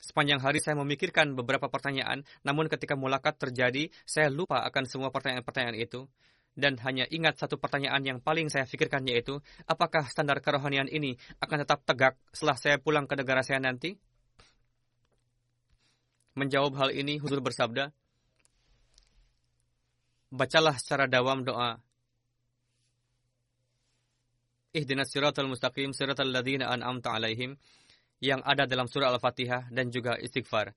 Sepanjang 0.00 0.40
hari 0.40 0.64
saya 0.64 0.80
memikirkan 0.80 1.36
beberapa 1.36 1.68
pertanyaan, 1.68 2.24
namun 2.40 2.72
ketika 2.72 2.96
mulakat 2.96 3.36
terjadi, 3.36 3.92
saya 4.08 4.32
lupa 4.32 4.64
akan 4.64 4.88
semua 4.88 5.12
pertanyaan-pertanyaan 5.12 5.76
itu. 5.76 6.08
Dan 6.54 6.76
hanya 6.82 7.06
ingat 7.06 7.38
satu 7.38 7.56
pertanyaan 7.56 8.02
yang 8.02 8.18
paling 8.18 8.50
saya 8.50 8.66
pikirkan 8.66 9.06
yaitu, 9.06 9.38
apakah 9.70 10.04
standar 10.10 10.42
kerohanian 10.42 10.90
ini 10.90 11.14
akan 11.38 11.62
tetap 11.62 11.86
tegak 11.86 12.18
setelah 12.34 12.58
saya 12.58 12.76
pulang 12.76 13.06
ke 13.06 13.14
negara 13.14 13.40
saya 13.46 13.62
nanti? 13.62 13.94
Menjawab 16.34 16.74
hal 16.78 16.90
ini, 16.94 17.18
Huzur 17.18 17.42
bersabda, 17.42 17.94
Bacalah 20.30 20.78
secara 20.78 21.10
dawam 21.10 21.42
doa. 21.42 21.82
Ihdinas 24.70 25.10
siratal 25.10 25.50
mustaqim 25.50 25.90
siratal 25.90 26.30
ladhina 26.30 26.70
an'amta 26.70 27.10
alaihim 27.10 27.58
yang 28.22 28.38
ada 28.46 28.62
dalam 28.70 28.86
surah 28.86 29.10
Al-Fatihah 29.10 29.74
dan 29.74 29.90
juga 29.90 30.14
istighfar. 30.14 30.70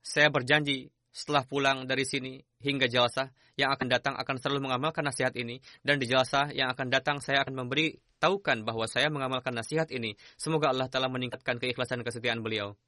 Saya 0.00 0.32
berjanji 0.32 0.88
setelah 1.12 1.44
pulang 1.44 1.84
dari 1.84 2.08
sini 2.08 2.40
hingga 2.64 2.88
jalsah 2.88 3.28
yang 3.60 3.70
akan 3.76 3.86
datang 3.92 4.14
akan 4.16 4.36
selalu 4.40 4.72
mengamalkan 4.72 5.04
nasihat 5.04 5.36
ini 5.36 5.60
dan 5.84 6.00
di 6.00 6.08
jalsah 6.08 6.48
yang 6.56 6.72
akan 6.72 6.88
datang 6.88 7.20
saya 7.20 7.44
akan 7.44 7.52
memberi 7.52 8.00
tahukan 8.16 8.64
bahwa 8.64 8.88
saya 8.88 9.12
mengamalkan 9.12 9.52
nasihat 9.52 9.92
ini. 9.92 10.16
Semoga 10.40 10.72
Allah 10.72 10.88
telah 10.88 11.12
meningkatkan 11.12 11.60
keikhlasan 11.60 12.00
kesetiaan 12.00 12.40
beliau. 12.40 12.78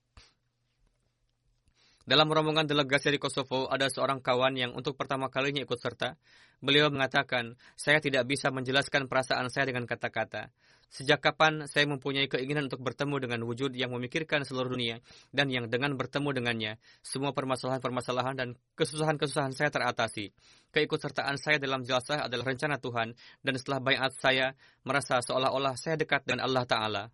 Dalam 2.05 2.29
rombongan 2.29 2.69
delegasi 2.69 3.09
dari 3.09 3.17
Kosovo, 3.17 3.65
ada 3.65 3.89
seorang 3.89 4.21
kawan 4.21 4.61
yang 4.61 4.77
untuk 4.77 4.93
pertama 4.93 5.33
kalinya 5.33 5.65
ikut 5.65 5.81
serta. 5.81 6.21
Beliau 6.61 6.93
mengatakan, 6.93 7.57
saya 7.81 7.97
tidak 7.97 8.29
bisa 8.29 8.53
menjelaskan 8.53 9.09
perasaan 9.09 9.49
saya 9.49 9.73
dengan 9.73 9.89
kata-kata. 9.89 10.53
Sejak 10.95 11.19
kapan 11.27 11.67
saya 11.67 11.91
mempunyai 11.91 12.31
keinginan 12.31 12.71
untuk 12.71 12.79
bertemu 12.87 13.27
dengan 13.27 13.43
wujud 13.51 13.75
yang 13.75 13.91
memikirkan 13.91 14.47
seluruh 14.47 14.79
dunia, 14.79 15.03
dan 15.35 15.51
yang 15.51 15.67
dengan 15.67 15.99
bertemu 15.99 16.31
dengannya, 16.31 16.79
semua 17.03 17.35
permasalahan-permasalahan 17.35 18.39
dan 18.39 18.49
kesusahan-kesusahan 18.79 19.59
saya 19.59 19.75
teratasi. 19.75 20.31
Keikutsertaan 20.71 21.35
saya 21.35 21.59
dalam 21.59 21.83
jelasah 21.83 22.31
adalah 22.31 22.47
rencana 22.47 22.79
Tuhan, 22.79 23.11
dan 23.43 23.55
setelah 23.59 23.83
bayat 23.83 24.15
saya, 24.15 24.55
merasa 24.87 25.19
seolah-olah 25.19 25.75
saya 25.75 25.99
dekat 25.99 26.31
dengan 26.31 26.47
Allah 26.47 26.63
Ta'ala. 26.63 27.05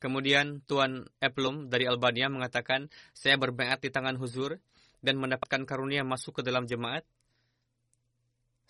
Kemudian 0.00 0.64
Tuan 0.64 1.04
Eplum 1.20 1.68
dari 1.68 1.84
Albania 1.84 2.32
mengatakan, 2.32 2.88
saya 3.12 3.36
berbayat 3.36 3.84
di 3.84 3.92
tangan 3.92 4.16
huzur 4.16 4.56
dan 5.04 5.20
mendapatkan 5.20 5.68
karunia 5.68 6.00
masuk 6.00 6.40
ke 6.40 6.42
dalam 6.48 6.64
jemaat. 6.64 7.04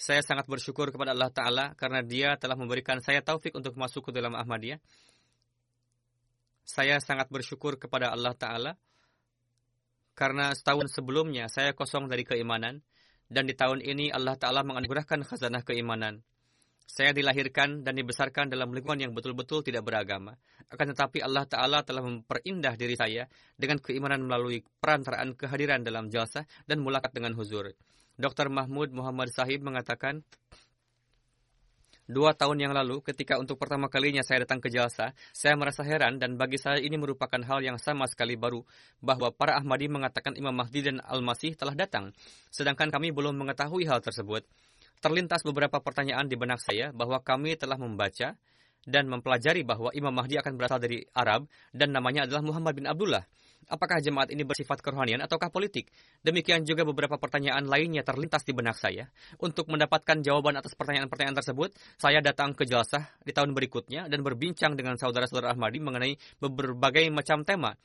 Saya 0.01 0.25
sangat 0.25 0.49
bersyukur 0.49 0.89
kepada 0.89 1.13
Allah 1.13 1.29
Ta'ala 1.29 1.65
karena 1.77 2.01
dia 2.01 2.33
telah 2.41 2.57
memberikan 2.57 3.05
saya 3.05 3.21
taufik 3.21 3.53
untuk 3.53 3.77
masuk 3.77 4.09
ke 4.09 4.17
dalam 4.17 4.33
Ahmadiyah. 4.33 4.81
Saya 6.65 6.97
sangat 7.05 7.29
bersyukur 7.29 7.77
kepada 7.77 8.09
Allah 8.09 8.33
Ta'ala 8.33 8.73
karena 10.17 10.57
setahun 10.57 10.89
sebelumnya 10.97 11.53
saya 11.53 11.77
kosong 11.77 12.09
dari 12.09 12.25
keimanan 12.25 12.81
dan 13.29 13.45
di 13.45 13.53
tahun 13.53 13.85
ini 13.85 14.09
Allah 14.09 14.41
Ta'ala 14.41 14.65
menganugerahkan 14.65 15.21
khazanah 15.21 15.69
keimanan. 15.69 16.25
Saya 16.89 17.13
dilahirkan 17.13 17.85
dan 17.85 17.93
dibesarkan 17.93 18.49
dalam 18.49 18.73
lingkungan 18.73 19.05
yang 19.05 19.13
betul-betul 19.13 19.61
tidak 19.61 19.85
beragama. 19.85 20.33
Akan 20.73 20.97
tetapi 20.97 21.21
Allah 21.21 21.45
Ta'ala 21.45 21.85
telah 21.85 22.01
memperindah 22.01 22.73
diri 22.81 22.97
saya 22.97 23.29
dengan 23.53 23.77
keimanan 23.77 24.25
melalui 24.25 24.65
perantaraan 24.81 25.37
kehadiran 25.37 25.85
dalam 25.85 26.09
jalsah 26.09 26.49
dan 26.65 26.81
mulakat 26.81 27.13
dengan 27.13 27.37
huzur. 27.37 27.77
Dr. 28.21 28.53
Mahmud 28.53 28.93
Muhammad 28.93 29.33
Sahib 29.33 29.65
mengatakan, 29.65 30.21
Dua 32.11 32.35
tahun 32.35 32.59
yang 32.59 32.75
lalu, 32.75 33.07
ketika 33.07 33.39
untuk 33.39 33.55
pertama 33.55 33.87
kalinya 33.87 34.27
saya 34.27 34.43
datang 34.43 34.59
ke 34.59 34.67
Jalsa, 34.67 35.15
saya 35.31 35.55
merasa 35.55 35.87
heran 35.87 36.19
dan 36.19 36.35
bagi 36.35 36.59
saya 36.59 36.83
ini 36.83 36.99
merupakan 36.99 37.39
hal 37.39 37.63
yang 37.63 37.79
sama 37.79 38.11
sekali 38.11 38.35
baru, 38.35 38.67
bahwa 38.99 39.31
para 39.31 39.55
Ahmadi 39.55 39.87
mengatakan 39.87 40.35
Imam 40.35 40.51
Mahdi 40.51 40.91
dan 40.91 40.99
Al-Masih 41.07 41.55
telah 41.55 41.79
datang, 41.79 42.11
sedangkan 42.51 42.91
kami 42.91 43.15
belum 43.15 43.39
mengetahui 43.39 43.87
hal 43.87 44.03
tersebut 44.03 44.43
terlintas 45.01 45.41
beberapa 45.43 45.81
pertanyaan 45.81 46.29
di 46.29 46.37
benak 46.37 46.61
saya 46.61 46.93
bahwa 46.93 47.19
kami 47.25 47.57
telah 47.57 47.81
membaca 47.81 48.37
dan 48.85 49.05
mempelajari 49.09 49.65
bahwa 49.65 49.93
Imam 49.97 50.13
Mahdi 50.13 50.41
akan 50.41 50.57
berasal 50.57 50.81
dari 50.81 51.05
Arab 51.17 51.49
dan 51.73 51.93
namanya 51.93 52.29
adalah 52.29 52.45
Muhammad 52.45 52.77
bin 52.77 52.87
Abdullah. 52.89 53.25
Apakah 53.69 54.01
jemaat 54.01 54.33
ini 54.33 54.41
bersifat 54.47 54.81
kerohanian 54.81 55.21
ataukah 55.21 55.53
politik? 55.53 55.93
Demikian 56.25 56.65
juga 56.65 56.89
beberapa 56.89 57.21
pertanyaan 57.21 57.69
lainnya 57.69 58.01
terlintas 58.01 58.43
di 58.43 58.57
benak 58.57 58.81
saya. 58.81 59.13
Untuk 59.37 59.69
mendapatkan 59.69 60.25
jawaban 60.25 60.57
atas 60.57 60.73
pertanyaan-pertanyaan 60.73 61.37
tersebut, 61.37 61.77
saya 62.01 62.25
datang 62.25 62.57
ke 62.57 62.65
Jalsah 62.65 63.21
di 63.21 63.31
tahun 63.37 63.53
berikutnya 63.53 64.09
dan 64.09 64.25
berbincang 64.25 64.75
dengan 64.75 64.97
saudara-saudara 64.97 65.53
Ahmadi 65.53 65.79
mengenai 65.79 66.17
berbagai 66.41 67.13
macam 67.13 67.45
tema. 67.45 67.77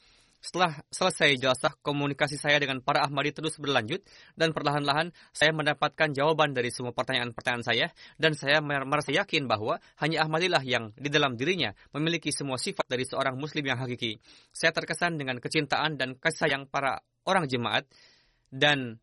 Setelah 0.45 0.77
selesai 0.93 1.41
jelasah, 1.41 1.73
komunikasi 1.81 2.37
saya 2.37 2.61
dengan 2.61 2.77
para 2.77 3.01
Ahmadi 3.01 3.33
terus 3.33 3.57
berlanjut 3.57 4.05
dan 4.37 4.53
perlahan-lahan 4.53 5.09
saya 5.33 5.49
mendapatkan 5.49 6.13
jawaban 6.13 6.53
dari 6.53 6.69
semua 6.69 6.93
pertanyaan-pertanyaan 6.93 7.65
saya 7.65 7.89
dan 8.21 8.37
saya 8.37 8.61
merasa 8.61 9.09
yakin 9.09 9.49
bahwa 9.49 9.81
hanya 9.97 10.21
Ahmadilah 10.21 10.61
yang 10.61 10.93
di 11.01 11.09
dalam 11.09 11.33
dirinya 11.33 11.73
memiliki 11.97 12.29
semua 12.29 12.61
sifat 12.61 12.85
dari 12.85 13.09
seorang 13.09 13.33
muslim 13.41 13.65
yang 13.65 13.81
hakiki. 13.81 14.21
Saya 14.53 14.69
terkesan 14.69 15.17
dengan 15.17 15.41
kecintaan 15.41 15.97
dan 15.97 16.13
kasih 16.13 16.45
sayang 16.45 16.69
para 16.69 17.01
orang 17.25 17.49
jemaat 17.49 17.89
dan 18.53 19.01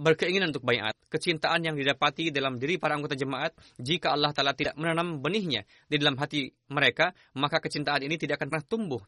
berkeinginan 0.00 0.56
untuk 0.56 0.64
bayat. 0.64 0.96
Kecintaan 1.12 1.68
yang 1.68 1.76
didapati 1.76 2.32
dalam 2.32 2.56
diri 2.56 2.80
para 2.80 2.96
anggota 2.96 3.12
jemaat, 3.12 3.52
jika 3.76 4.16
Allah 4.16 4.32
Ta'ala 4.32 4.56
tidak 4.56 4.72
menanam 4.80 5.20
benihnya 5.20 5.68
di 5.84 6.00
dalam 6.00 6.16
hati 6.16 6.48
mereka, 6.72 7.12
maka 7.36 7.60
kecintaan 7.60 8.08
ini 8.08 8.16
tidak 8.16 8.40
akan 8.40 8.48
pernah 8.48 8.64
tumbuh 8.64 9.02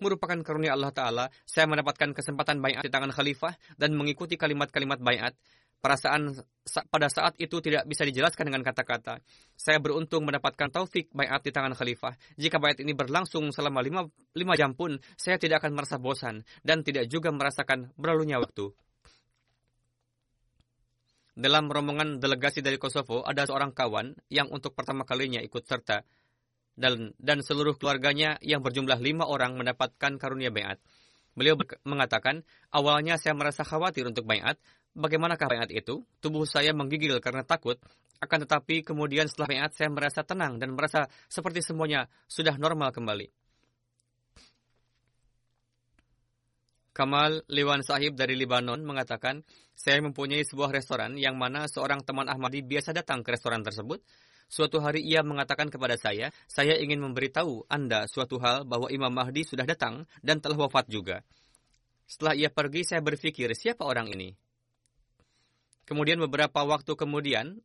merupakan 0.00 0.36
karunia 0.44 0.76
Allah 0.76 0.92
Ta'ala, 0.92 1.24
saya 1.44 1.66
mendapatkan 1.66 2.12
kesempatan 2.12 2.60
bayat 2.60 2.84
di 2.84 2.90
tangan 2.92 3.12
khalifah 3.12 3.54
dan 3.76 3.96
mengikuti 3.96 4.38
kalimat-kalimat 4.38 5.00
bayat. 5.00 5.34
Perasaan 5.76 6.32
pada 6.88 7.06
saat 7.12 7.36
itu 7.36 7.60
tidak 7.60 7.84
bisa 7.84 8.02
dijelaskan 8.02 8.48
dengan 8.48 8.64
kata-kata. 8.64 9.20
Saya 9.54 9.76
beruntung 9.78 10.24
mendapatkan 10.24 10.72
taufik 10.72 11.12
bayat 11.12 11.44
di 11.44 11.52
tangan 11.52 11.76
khalifah. 11.76 12.16
Jika 12.40 12.56
bayat 12.56 12.80
ini 12.80 12.96
berlangsung 12.96 13.52
selama 13.52 13.84
lima, 13.84 14.08
lima 14.32 14.54
jam 14.56 14.72
pun, 14.72 14.96
saya 15.20 15.36
tidak 15.36 15.62
akan 15.62 15.76
merasa 15.76 16.00
bosan 16.00 16.42
dan 16.64 16.80
tidak 16.80 17.06
juga 17.12 17.28
merasakan 17.28 17.92
berlalunya 17.94 18.40
waktu. 18.40 18.72
Dalam 21.36 21.68
rombongan 21.68 22.16
delegasi 22.16 22.64
dari 22.64 22.80
Kosovo, 22.80 23.20
ada 23.20 23.44
seorang 23.44 23.76
kawan 23.76 24.16
yang 24.32 24.48
untuk 24.48 24.72
pertama 24.72 25.04
kalinya 25.04 25.44
ikut 25.44 25.68
serta 25.68 26.00
dan, 26.76 27.16
dan 27.16 27.40
seluruh 27.40 27.74
keluarganya 27.80 28.36
yang 28.44 28.60
berjumlah 28.60 29.00
lima 29.00 29.24
orang 29.24 29.56
mendapatkan 29.56 30.20
karunia 30.20 30.52
bayat. 30.52 30.76
Beliau 31.36 31.56
mengatakan, 31.84 32.44
awalnya 32.72 33.20
saya 33.20 33.36
merasa 33.36 33.64
khawatir 33.64 34.08
untuk 34.08 34.24
bayat. 34.24 34.56
Bagaimanakah 34.96 35.48
bayat 35.52 35.68
itu? 35.72 36.04
Tubuh 36.24 36.48
saya 36.48 36.72
menggigil 36.72 37.20
karena 37.20 37.44
takut. 37.44 37.76
Akan 38.16 38.40
tetapi 38.40 38.80
kemudian 38.80 39.28
setelah 39.28 39.52
bayat 39.52 39.76
saya 39.76 39.92
merasa 39.92 40.24
tenang 40.24 40.56
dan 40.56 40.72
merasa 40.72 41.04
seperti 41.28 41.60
semuanya 41.60 42.08
sudah 42.24 42.56
normal 42.56 42.88
kembali. 42.92 43.28
Kamal 46.96 47.44
Lewan 47.52 47.84
Sahib 47.84 48.16
dari 48.16 48.40
Libanon 48.40 48.80
mengatakan, 48.80 49.44
saya 49.76 50.00
mempunyai 50.00 50.40
sebuah 50.48 50.72
restoran 50.72 51.20
yang 51.20 51.36
mana 51.36 51.68
seorang 51.68 52.00
teman 52.00 52.24
Ahmadi 52.24 52.64
biasa 52.64 52.96
datang 52.96 53.20
ke 53.20 53.36
restoran 53.36 53.60
tersebut 53.60 54.00
Suatu 54.46 54.78
hari 54.78 55.02
ia 55.02 55.26
mengatakan 55.26 55.66
kepada 55.66 55.98
saya, 55.98 56.30
saya 56.46 56.78
ingin 56.78 57.02
memberitahu 57.02 57.66
Anda 57.66 58.06
suatu 58.06 58.38
hal 58.38 58.62
bahwa 58.62 58.86
Imam 58.94 59.10
Mahdi 59.10 59.42
sudah 59.42 59.66
datang 59.66 60.06
dan 60.22 60.38
telah 60.38 60.54
wafat 60.54 60.86
juga. 60.86 61.26
Setelah 62.06 62.38
ia 62.38 62.48
pergi, 62.54 62.86
saya 62.86 63.02
berpikir, 63.02 63.50
siapa 63.58 63.82
orang 63.82 64.06
ini? 64.14 64.30
Kemudian 65.82 66.22
beberapa 66.22 66.62
waktu 66.62 66.94
kemudian, 66.94 67.58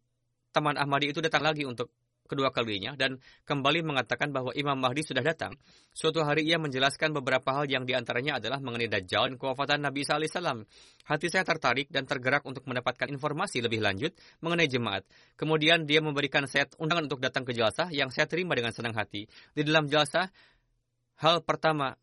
teman 0.50 0.74
Ahmadi 0.74 1.14
itu 1.14 1.22
datang 1.22 1.46
lagi 1.46 1.70
untuk 1.70 1.94
kedua 2.32 2.56
kalinya 2.56 2.96
dan 2.96 3.20
kembali 3.44 3.84
mengatakan 3.84 4.32
bahwa 4.32 4.56
Imam 4.56 4.80
Mahdi 4.80 5.04
sudah 5.04 5.20
datang. 5.20 5.52
Suatu 5.92 6.24
hari 6.24 6.48
ia 6.48 6.56
menjelaskan 6.56 7.12
beberapa 7.12 7.52
hal 7.52 7.68
yang 7.68 7.84
di 7.84 7.92
antaranya 7.92 8.40
adalah 8.40 8.64
mengenai 8.64 8.88
Dajjal 8.88 9.28
dan 9.28 9.36
kewafatan 9.36 9.84
Nabi 9.84 10.08
alaihissalam. 10.08 10.64
Hati 11.12 11.28
saya 11.28 11.44
tertarik 11.44 11.92
dan 11.92 12.08
tergerak 12.08 12.48
untuk 12.48 12.64
mendapatkan 12.64 13.12
informasi 13.12 13.60
lebih 13.60 13.84
lanjut 13.84 14.16
mengenai 14.40 14.72
jemaat. 14.72 15.04
Kemudian 15.36 15.84
dia 15.84 16.00
memberikan 16.00 16.48
saya 16.48 16.72
undangan 16.80 17.12
untuk 17.12 17.20
datang 17.20 17.44
ke 17.44 17.52
jelasah 17.52 17.92
yang 17.92 18.08
saya 18.08 18.32
terima 18.32 18.56
dengan 18.56 18.72
senang 18.72 18.96
hati. 18.96 19.28
Di 19.52 19.68
dalam 19.68 19.92
jelasah, 19.92 20.32
hal 21.20 21.44
pertama 21.44 22.00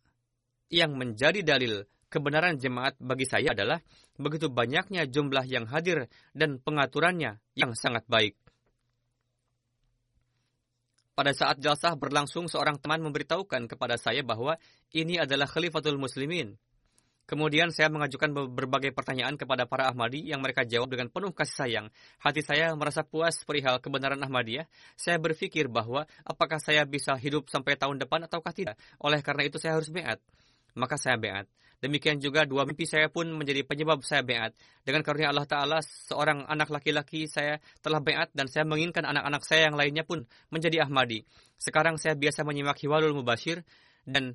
yang 0.68 0.92
menjadi 0.92 1.40
dalil 1.40 1.88
kebenaran 2.12 2.56
jemaat 2.56 2.96
bagi 3.00 3.24
saya 3.28 3.52
adalah 3.52 3.80
begitu 4.16 4.48
banyaknya 4.48 5.06
jumlah 5.08 5.44
yang 5.44 5.68
hadir 5.68 6.08
dan 6.32 6.58
pengaturannya 6.60 7.40
yang 7.54 7.72
sangat 7.76 8.04
baik. 8.08 8.34
Pada 11.18 11.34
saat 11.34 11.58
jalsah 11.58 11.98
berlangsung, 11.98 12.46
seorang 12.46 12.78
teman 12.78 13.02
memberitahukan 13.02 13.66
kepada 13.66 13.98
saya 13.98 14.22
bahwa 14.22 14.54
ini 14.94 15.18
adalah 15.18 15.50
Khalifatul 15.50 15.98
Muslimin. 15.98 16.54
Kemudian 17.26 17.74
saya 17.74 17.90
mengajukan 17.90 18.30
berbagai 18.54 18.94
pertanyaan 18.94 19.34
kepada 19.34 19.66
para 19.66 19.90
Ahmadi 19.90 20.22
yang 20.22 20.38
mereka 20.38 20.62
jawab 20.62 20.94
dengan 20.94 21.10
penuh 21.10 21.34
kasih 21.34 21.56
sayang. 21.58 21.86
Hati 22.22 22.46
saya 22.46 22.70
merasa 22.78 23.02
puas 23.02 23.34
perihal 23.42 23.82
kebenaran 23.82 24.22
Ahmadiyah. 24.22 24.70
Saya 24.94 25.18
berpikir 25.18 25.66
bahwa 25.66 26.06
apakah 26.22 26.62
saya 26.62 26.86
bisa 26.86 27.18
hidup 27.18 27.50
sampai 27.50 27.74
tahun 27.74 27.98
depan 27.98 28.30
ataukah 28.30 28.54
tidak. 28.54 28.78
Oleh 29.02 29.18
karena 29.18 29.42
itu 29.42 29.58
saya 29.58 29.74
harus 29.74 29.90
beat. 29.90 30.22
Maka 30.78 31.02
saya 31.02 31.18
beat. 31.18 31.50
Demikian 31.78 32.18
juga 32.18 32.42
dua 32.42 32.66
mimpi 32.66 32.90
saya 32.90 33.06
pun 33.06 33.30
menjadi 33.30 33.62
penyebab 33.62 34.02
saya 34.02 34.26
beat. 34.26 34.50
Dengan 34.82 35.06
karunia 35.06 35.30
Allah 35.30 35.46
Ta'ala, 35.46 35.78
seorang 35.82 36.42
anak 36.50 36.74
laki-laki 36.74 37.30
saya 37.30 37.62
telah 37.78 38.02
beat 38.02 38.34
dan 38.34 38.50
saya 38.50 38.66
menginginkan 38.66 39.06
anak-anak 39.06 39.42
saya 39.46 39.70
yang 39.70 39.78
lainnya 39.78 40.02
pun 40.02 40.26
menjadi 40.50 40.82
Ahmadi. 40.82 41.22
Sekarang 41.54 41.94
saya 41.94 42.18
biasa 42.18 42.42
menyimak 42.42 42.82
Hiwalul 42.82 43.14
Mubashir 43.14 43.62
dan 44.02 44.34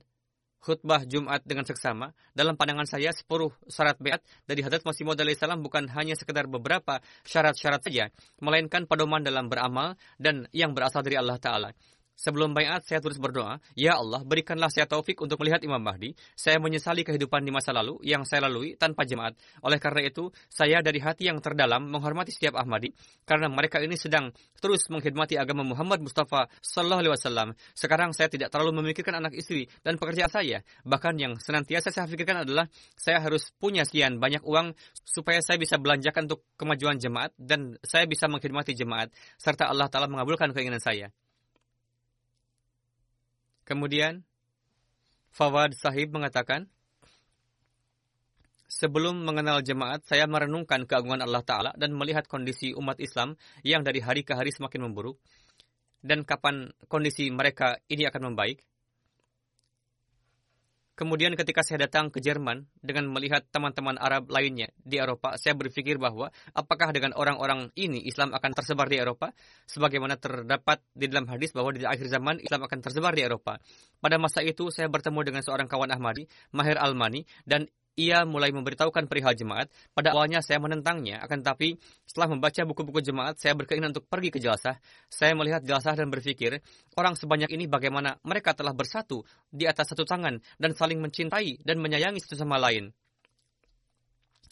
khutbah 0.63 1.03
Jumat 1.03 1.43
dengan 1.43 1.67
seksama, 1.67 2.15
dalam 2.31 2.55
pandangan 2.55 2.87
saya 2.87 3.11
separuh 3.11 3.51
syarat 3.67 3.99
beat 3.99 4.23
dari 4.47 4.63
Hadrat 4.63 4.87
Masih 4.87 5.03
Maud 5.03 5.19
salam 5.35 5.59
bukan 5.59 5.91
hanya 5.91 6.15
sekedar 6.15 6.47
beberapa 6.47 7.03
syarat-syarat 7.27 7.83
saja, 7.83 8.07
melainkan 8.39 8.87
pedoman 8.87 9.19
dalam 9.19 9.51
beramal 9.51 9.99
dan 10.15 10.47
yang 10.55 10.71
berasal 10.71 11.03
dari 11.03 11.19
Allah 11.19 11.35
Ta'ala. 11.35 11.69
Sebelum 12.13 12.53
bayat, 12.53 12.85
saya 12.85 13.01
terus 13.01 13.17
berdoa, 13.17 13.57
Ya 13.73 13.97
Allah, 13.97 14.21
berikanlah 14.21 14.69
saya 14.69 14.85
taufik 14.85 15.17
untuk 15.19 15.41
melihat 15.41 15.65
Imam 15.65 15.81
Mahdi. 15.81 16.13
Saya 16.37 16.61
menyesali 16.61 17.01
kehidupan 17.01 17.41
di 17.41 17.49
masa 17.49 17.73
lalu 17.73 17.97
yang 18.05 18.21
saya 18.21 18.45
lalui 18.45 18.77
tanpa 18.77 19.01
jemaat. 19.01 19.33
Oleh 19.65 19.81
karena 19.81 20.05
itu, 20.05 20.29
saya 20.45 20.85
dari 20.85 21.01
hati 21.01 21.27
yang 21.27 21.41
terdalam 21.41 21.89
menghormati 21.89 22.29
setiap 22.29 22.53
Ahmadi, 22.61 22.93
karena 23.25 23.49
mereka 23.49 23.81
ini 23.81 23.97
sedang 23.97 24.29
terus 24.61 24.85
mengkhidmati 24.93 25.41
agama 25.41 25.65
Muhammad 25.65 26.05
Mustafa 26.05 26.47
Sallallahu 26.61 27.01
Alaihi 27.01 27.13
Wasallam. 27.17 27.47
Sekarang 27.73 28.13
saya 28.13 28.29
tidak 28.29 28.53
terlalu 28.53 28.85
memikirkan 28.85 29.17
anak 29.17 29.33
istri 29.33 29.65
dan 29.81 29.97
pekerjaan 29.97 30.29
saya. 30.29 30.61
Bahkan 30.85 31.13
yang 31.17 31.33
senantiasa 31.41 31.89
saya 31.89 32.05
pikirkan 32.05 32.45
adalah 32.45 32.69
saya 32.93 33.19
harus 33.25 33.49
punya 33.57 33.83
sekian 33.83 34.21
banyak 34.21 34.45
uang 34.45 34.77
supaya 35.01 35.41
saya 35.41 35.57
bisa 35.57 35.81
belanjakan 35.81 36.29
untuk 36.29 36.45
kemajuan 36.55 37.01
jemaat 37.01 37.33
dan 37.41 37.75
saya 37.81 38.05
bisa 38.05 38.29
mengkhidmati 38.29 38.77
jemaat 38.77 39.09
serta 39.41 39.67
Allah 39.67 39.89
Taala 39.89 40.07
mengabulkan 40.07 40.53
keinginan 40.53 40.79
saya. 40.79 41.09
Kemudian 43.63 44.23
Fawad 45.33 45.73
Sahib 45.73 46.13
mengatakan, 46.13 46.69
Sebelum 48.73 49.21
mengenal 49.21 49.61
jemaat, 49.61 50.01
saya 50.01 50.25
merenungkan 50.25 50.89
keagungan 50.89 51.21
Allah 51.21 51.45
Ta'ala 51.45 51.71
dan 51.77 51.93
melihat 51.93 52.25
kondisi 52.25 52.73
umat 52.73 52.97
Islam 52.97 53.37
yang 53.61 53.85
dari 53.85 54.01
hari 54.01 54.25
ke 54.25 54.33
hari 54.33 54.49
semakin 54.49 54.89
memburuk. 54.89 55.21
Dan 56.01 56.25
kapan 56.25 56.73
kondisi 56.89 57.29
mereka 57.29 57.77
ini 57.85 58.09
akan 58.09 58.33
membaik. 58.33 58.65
Kemudian 60.93 61.33
ketika 61.33 61.65
saya 61.65 61.89
datang 61.89 62.13
ke 62.13 62.21
Jerman 62.21 62.69
dengan 62.77 63.09
melihat 63.09 63.41
teman-teman 63.49 63.97
Arab 63.97 64.29
lainnya 64.29 64.69
di 64.77 65.01
Eropa, 65.01 65.33
saya 65.41 65.57
berpikir 65.57 65.97
bahwa 65.97 66.29
apakah 66.53 66.93
dengan 66.93 67.17
orang-orang 67.17 67.73
ini 67.73 68.05
Islam 68.05 68.29
akan 68.29 68.53
tersebar 68.53 68.85
di 68.85 69.01
Eropa? 69.01 69.33
Sebagaimana 69.65 70.21
terdapat 70.21 70.85
di 70.93 71.09
dalam 71.09 71.25
hadis 71.33 71.49
bahwa 71.49 71.73
di 71.73 71.81
akhir 71.81 72.13
zaman 72.13 72.37
Islam 72.45 72.69
akan 72.69 72.79
tersebar 72.85 73.17
di 73.17 73.25
Eropa. 73.25 73.57
Pada 73.97 74.21
masa 74.21 74.45
itu 74.45 74.69
saya 74.69 74.85
bertemu 74.85 75.25
dengan 75.25 75.41
seorang 75.41 75.65
kawan 75.65 75.89
Ahmadi, 75.89 76.29
Mahir 76.53 76.77
Almani, 76.77 77.25
dan 77.41 77.65
ia 77.93 78.25
mulai 78.25 78.49
memberitahukan 78.49 79.05
perihal 79.05 79.37
jemaat. 79.37 79.69
Pada 79.93 80.13
awalnya 80.17 80.41
saya 80.41 80.57
menentangnya, 80.57 81.21
akan 81.21 81.45
tetapi 81.45 81.77
setelah 82.09 82.33
membaca 82.33 82.61
buku-buku 82.65 82.99
jemaat, 83.05 83.37
saya 83.37 83.53
berkeinginan 83.53 83.93
untuk 83.93 84.09
pergi 84.09 84.29
ke 84.33 84.39
Jelasah. 84.41 84.77
Saya 85.09 85.37
melihat 85.37 85.61
Jelasah 85.61 85.93
dan 85.97 86.09
berpikir, 86.09 86.61
orang 86.97 87.13
sebanyak 87.13 87.53
ini 87.53 87.69
bagaimana 87.69 88.17
mereka 88.25 88.57
telah 88.57 88.73
bersatu 88.73 89.21
di 89.53 89.69
atas 89.69 89.93
satu 89.93 90.05
tangan 90.05 90.41
dan 90.57 90.71
saling 90.73 90.97
mencintai 90.97 91.61
dan 91.61 91.77
menyayangi 91.77 92.21
satu 92.21 92.41
sama 92.41 92.57
lain. 92.57 92.89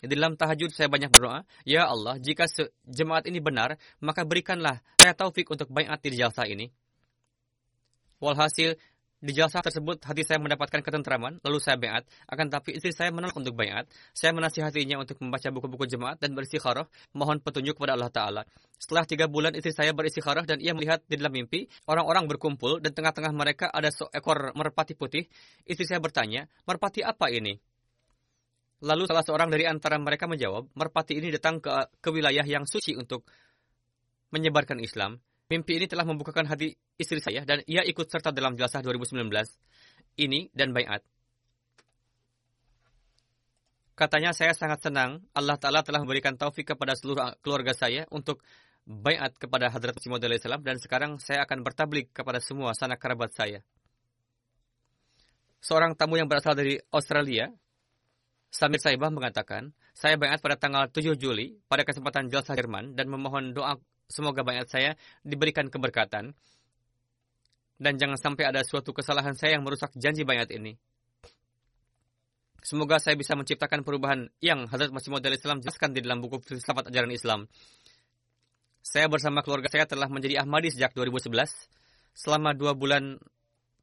Di 0.01 0.17
dalam 0.17 0.33
tahajud 0.33 0.73
saya 0.73 0.89
banyak 0.89 1.13
berdoa, 1.13 1.45
Ya 1.61 1.85
Allah, 1.85 2.17
jika 2.17 2.49
jemaat 2.89 3.29
ini 3.29 3.37
benar, 3.37 3.77
maka 4.01 4.25
berikanlah 4.25 4.81
saya 4.97 5.13
taufik 5.13 5.45
untuk 5.53 5.69
bayat 5.69 6.01
di 6.01 6.17
jasa 6.17 6.49
ini. 6.49 6.73
Walhasil, 8.21 8.77
di 9.21 9.37
jasa 9.37 9.61
tersebut, 9.61 10.01
hati 10.01 10.25
saya 10.25 10.41
mendapatkan 10.41 10.81
ketentraman, 10.81 11.37
lalu 11.45 11.61
saya 11.61 11.77
bayat. 11.77 12.09
Akan 12.25 12.49
tapi 12.49 12.73
istri 12.73 12.89
saya 12.89 13.13
menolak 13.13 13.37
untuk 13.37 13.53
bayat. 13.53 13.85
Saya 14.17 14.33
menasihatinya 14.33 14.97
untuk 14.97 15.21
membaca 15.21 15.45
buku-buku 15.53 15.85
jemaat 15.85 16.17
dan 16.17 16.33
beristikharah, 16.33 16.89
mohon 17.13 17.37
petunjuk 17.37 17.77
kepada 17.77 17.93
Allah 17.93 18.09
Ta'ala. 18.09 18.41
Setelah 18.81 19.05
tiga 19.05 19.29
bulan 19.29 19.53
istri 19.53 19.77
saya 19.77 19.93
beristikharah 19.93 20.49
dan 20.49 20.57
ia 20.57 20.73
melihat 20.73 21.05
di 21.05 21.21
dalam 21.21 21.37
mimpi, 21.37 21.69
orang-orang 21.85 22.25
berkumpul 22.25 22.81
dan 22.81 22.97
tengah-tengah 22.97 23.29
mereka 23.29 23.69
ada 23.69 23.93
seekor 23.93 24.57
merpati 24.57 24.97
putih. 24.97 25.29
Istri 25.69 25.85
saya 25.85 25.99
bertanya, 26.01 26.49
merpati 26.65 27.05
apa 27.05 27.29
ini? 27.29 27.53
Lalu 28.81 29.05
salah 29.05 29.21
seorang 29.21 29.53
dari 29.53 29.69
antara 29.69 30.01
mereka 30.01 30.25
menjawab, 30.25 30.73
merpati 30.73 31.21
ini 31.21 31.29
datang 31.29 31.61
ke, 31.61 31.69
ke 32.01 32.09
wilayah 32.09 32.41
yang 32.41 32.65
suci 32.65 32.97
untuk 32.97 33.29
menyebarkan 34.33 34.81
Islam. 34.81 35.21
Mimpi 35.51 35.83
ini 35.83 35.83
telah 35.83 36.07
membukakan 36.07 36.47
hati 36.47 36.71
istri 36.95 37.19
saya 37.19 37.43
dan 37.43 37.59
ia 37.67 37.83
ikut 37.83 38.07
serta 38.07 38.31
dalam 38.31 38.55
jelasah 38.55 38.79
2019 38.79 39.27
ini 40.23 40.47
dan 40.55 40.71
bayat. 40.71 41.03
Katanya 43.99 44.31
saya 44.31 44.55
sangat 44.55 44.79
senang 44.79 45.19
Allah 45.35 45.59
Ta'ala 45.59 45.83
telah 45.83 45.99
memberikan 45.99 46.39
taufik 46.39 46.71
kepada 46.71 46.95
seluruh 46.95 47.35
keluarga 47.43 47.75
saya 47.75 48.07
untuk 48.15 48.39
bayat 48.87 49.35
kepada 49.35 49.67
Hadrat 49.67 49.99
Masih 49.99 50.07
Maud 50.07 50.23
dan 50.63 50.79
sekarang 50.79 51.19
saya 51.19 51.43
akan 51.43 51.67
bertablik 51.67 52.15
kepada 52.15 52.39
semua 52.39 52.71
sanak 52.71 53.03
kerabat 53.03 53.35
saya. 53.35 53.59
Seorang 55.59 55.99
tamu 55.99 56.15
yang 56.15 56.31
berasal 56.31 56.55
dari 56.55 56.79
Australia, 56.95 57.51
Samir 58.49 58.79
Saibah 58.79 59.11
mengatakan, 59.11 59.75
saya 59.91 60.15
bayat 60.15 60.39
pada 60.39 60.55
tanggal 60.55 60.87
7 60.87 61.13
Juli 61.19 61.59
pada 61.67 61.83
kesempatan 61.83 62.31
jelasah 62.31 62.55
Jerman 62.55 62.95
dan 62.95 63.11
memohon 63.11 63.51
doa 63.51 63.75
Semoga 64.11 64.43
banyak 64.43 64.67
saya 64.67 64.99
diberikan 65.23 65.71
keberkatan. 65.71 66.35
Dan 67.81 67.93
jangan 67.97 68.19
sampai 68.19 68.45
ada 68.45 68.61
suatu 68.61 68.93
kesalahan 68.93 69.33
saya 69.33 69.57
yang 69.57 69.65
merusak 69.65 69.89
janji 69.97 70.21
bayat 70.21 70.53
ini. 70.53 70.77
Semoga 72.61 73.01
saya 73.01 73.17
bisa 73.17 73.33
menciptakan 73.33 73.81
perubahan 73.81 74.29
yang 74.37 74.69
Hazrat 74.69 74.93
Masih 74.93 75.09
Maud 75.09 75.25
Islam 75.25 75.65
jelaskan 75.65 75.97
di 75.97 76.05
dalam 76.05 76.21
buku 76.21 76.45
filsafat 76.45 76.93
ajaran 76.93 77.09
Islam. 77.09 77.49
Saya 78.85 79.09
bersama 79.09 79.41
keluarga 79.41 79.65
saya 79.65 79.89
telah 79.89 80.05
menjadi 80.05 80.45
Ahmadi 80.45 80.69
sejak 80.69 80.93
2011. 80.93 81.33
Selama 82.13 82.53
dua 82.53 82.77
bulan 82.77 83.17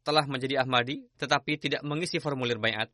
telah 0.06 0.22
menjadi 0.30 0.62
Ahmadi, 0.62 1.02
tetapi 1.18 1.58
tidak 1.58 1.82
mengisi 1.82 2.22
formulir 2.22 2.62
bayat. 2.62 2.86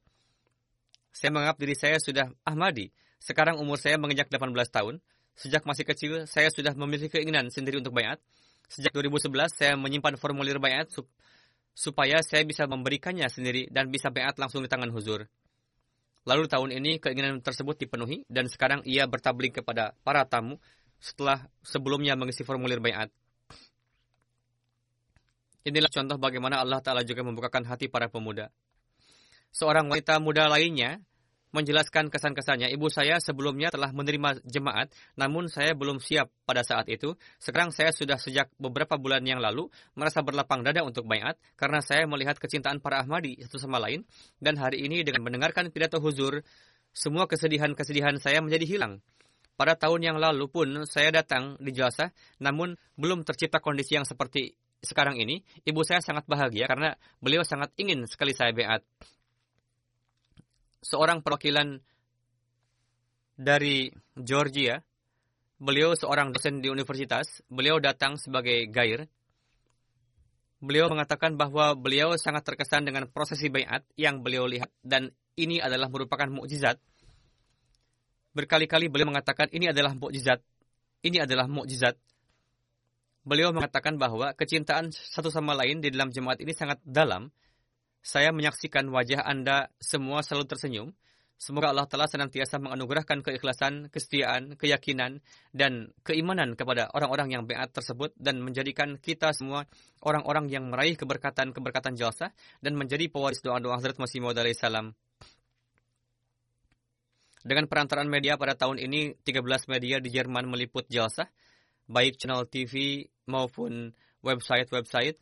Saya 1.12 1.36
menganggap 1.36 1.60
diri 1.60 1.76
saya 1.76 1.96
sudah 2.00 2.32
Ahmadi. 2.48 2.88
Sekarang 3.20 3.60
umur 3.60 3.76
saya 3.76 4.00
menginjak 4.00 4.32
18 4.32 4.50
tahun. 4.72 5.04
Sejak 5.34 5.66
masih 5.66 5.82
kecil, 5.82 6.12
saya 6.30 6.46
sudah 6.50 6.72
memiliki 6.78 7.10
keinginan 7.18 7.50
sendiri 7.50 7.82
untuk 7.82 7.94
bayat. 7.94 8.22
Sejak 8.70 8.94
2011, 8.94 9.50
saya 9.50 9.74
menyimpan 9.74 10.14
formulir 10.16 10.62
bayat 10.62 10.88
sup 10.94 11.10
supaya 11.74 12.22
saya 12.22 12.46
bisa 12.46 12.70
memberikannya 12.70 13.26
sendiri 13.26 13.66
dan 13.66 13.90
bisa 13.90 14.08
bayat 14.14 14.38
langsung 14.38 14.62
di 14.62 14.70
tangan 14.70 14.94
huzur. 14.94 15.26
Lalu 16.24 16.48
tahun 16.48 16.70
ini 16.72 17.02
keinginan 17.02 17.42
tersebut 17.44 17.76
dipenuhi 17.76 18.24
dan 18.30 18.48
sekarang 18.48 18.80
ia 18.88 19.04
bertablik 19.04 19.60
kepada 19.60 19.92
para 20.06 20.24
tamu 20.24 20.56
setelah 21.02 21.44
sebelumnya 21.60 22.16
mengisi 22.16 22.46
formulir 22.46 22.80
bayat. 22.80 23.12
Inilah 25.64 25.90
contoh 25.92 26.16
bagaimana 26.16 26.60
Allah 26.60 26.80
Ta'ala 26.80 27.04
juga 27.04 27.24
membukakan 27.24 27.68
hati 27.68 27.92
para 27.92 28.08
pemuda. 28.08 28.48
Seorang 29.52 29.88
wanita 29.88 30.16
muda 30.20 30.48
lainnya 30.48 31.00
menjelaskan 31.54 32.10
kesan-kesannya. 32.10 32.74
Ibu 32.74 32.90
saya 32.90 33.22
sebelumnya 33.22 33.70
telah 33.70 33.94
menerima 33.94 34.42
jemaat, 34.42 34.90
namun 35.14 35.46
saya 35.46 35.78
belum 35.78 36.02
siap 36.02 36.26
pada 36.42 36.66
saat 36.66 36.90
itu. 36.90 37.14
Sekarang 37.38 37.70
saya 37.70 37.94
sudah 37.94 38.18
sejak 38.18 38.50
beberapa 38.58 38.98
bulan 38.98 39.22
yang 39.22 39.38
lalu 39.38 39.70
merasa 39.94 40.18
berlapang 40.26 40.66
dada 40.66 40.82
untuk 40.82 41.06
bayat 41.06 41.38
karena 41.54 41.78
saya 41.78 42.10
melihat 42.10 42.34
kecintaan 42.42 42.82
para 42.82 43.06
Ahmadi 43.06 43.38
satu 43.46 43.62
sama 43.62 43.78
lain. 43.78 44.02
Dan 44.42 44.58
hari 44.58 44.82
ini 44.82 45.06
dengan 45.06 45.22
mendengarkan 45.22 45.70
pidato 45.70 46.02
huzur, 46.02 46.42
semua 46.90 47.30
kesedihan-kesedihan 47.30 48.18
saya 48.18 48.42
menjadi 48.42 48.66
hilang. 48.66 48.98
Pada 49.54 49.78
tahun 49.78 50.02
yang 50.02 50.18
lalu 50.18 50.50
pun 50.50 50.66
saya 50.82 51.14
datang 51.14 51.54
di 51.62 51.70
jasa, 51.70 52.10
namun 52.42 52.74
belum 52.98 53.22
tercipta 53.22 53.62
kondisi 53.62 53.94
yang 53.94 54.02
seperti 54.02 54.58
sekarang 54.82 55.22
ini. 55.22 55.46
Ibu 55.62 55.86
saya 55.86 56.02
sangat 56.02 56.26
bahagia 56.26 56.66
karena 56.66 56.98
beliau 57.22 57.46
sangat 57.46 57.70
ingin 57.78 58.02
sekali 58.10 58.34
saya 58.34 58.50
beat 58.50 58.82
seorang 60.84 61.24
perwakilan 61.24 61.80
dari 63.34 63.88
Georgia. 64.14 64.78
Beliau 65.56 65.96
seorang 65.96 66.30
dosen 66.30 66.60
di 66.60 66.68
universitas. 66.68 67.40
Beliau 67.48 67.80
datang 67.80 68.20
sebagai 68.20 68.68
gair. 68.68 69.08
Beliau 70.60 70.88
mengatakan 70.92 71.36
bahwa 71.36 71.72
beliau 71.76 72.16
sangat 72.20 72.44
terkesan 72.44 72.84
dengan 72.84 73.08
prosesi 73.08 73.48
bayat 73.48 73.84
yang 73.96 74.20
beliau 74.24 74.48
lihat 74.48 74.72
dan 74.80 75.12
ini 75.36 75.60
adalah 75.60 75.88
merupakan 75.88 76.28
mukjizat. 76.28 76.80
Berkali-kali 78.34 78.88
beliau 78.88 79.08
mengatakan 79.12 79.52
ini 79.52 79.70
adalah 79.70 79.92
mukjizat. 79.92 80.40
Ini 81.04 81.28
adalah 81.28 81.44
mukjizat. 81.46 82.00
Beliau 83.24 83.52
mengatakan 83.56 83.96
bahwa 83.96 84.36
kecintaan 84.36 84.92
satu 84.92 85.32
sama 85.32 85.56
lain 85.56 85.80
di 85.80 85.88
dalam 85.88 86.12
jemaat 86.12 86.40
ini 86.44 86.52
sangat 86.52 86.80
dalam 86.84 87.32
saya 88.04 88.36
menyaksikan 88.36 88.84
wajah 88.92 89.24
Anda 89.24 89.72
semua 89.80 90.20
selalu 90.20 90.44
tersenyum. 90.44 90.88
Semoga 91.34 91.72
Allah 91.72 91.88
Ta'ala 91.88 92.06
senantiasa 92.06 92.62
menganugerahkan 92.62 93.24
keikhlasan, 93.24 93.88
kesetiaan, 93.90 94.54
keyakinan, 94.54 95.18
dan 95.50 95.90
keimanan 96.06 96.54
kepada 96.54 96.92
orang-orang 96.94 97.34
yang 97.34 97.42
beat 97.48 97.74
tersebut 97.74 98.14
dan 98.20 98.38
menjadikan 98.44 99.00
kita 99.00 99.34
semua 99.34 99.66
orang-orang 100.04 100.46
yang 100.52 100.70
meraih 100.70 100.94
keberkatan-keberkatan 100.94 101.98
jalsah 101.98 102.30
dan 102.62 102.78
menjadi 102.78 103.10
pewaris 103.10 103.42
doa-doa 103.42 103.80
Hazrat 103.80 103.98
Masih 103.98 104.22
Maud 104.22 104.38
salam. 104.54 104.94
Dengan 107.44 107.68
perantaraan 107.68 108.08
media 108.08 108.40
pada 108.40 108.56
tahun 108.56 108.80
ini, 108.80 109.20
13 109.20 109.68
media 109.68 110.00
di 110.00 110.08
Jerman 110.08 110.48
meliput 110.48 110.88
jalsah, 110.88 111.28
baik 111.88 112.16
channel 112.16 112.48
TV 112.48 113.04
maupun 113.28 113.92
website-website. 114.24 115.20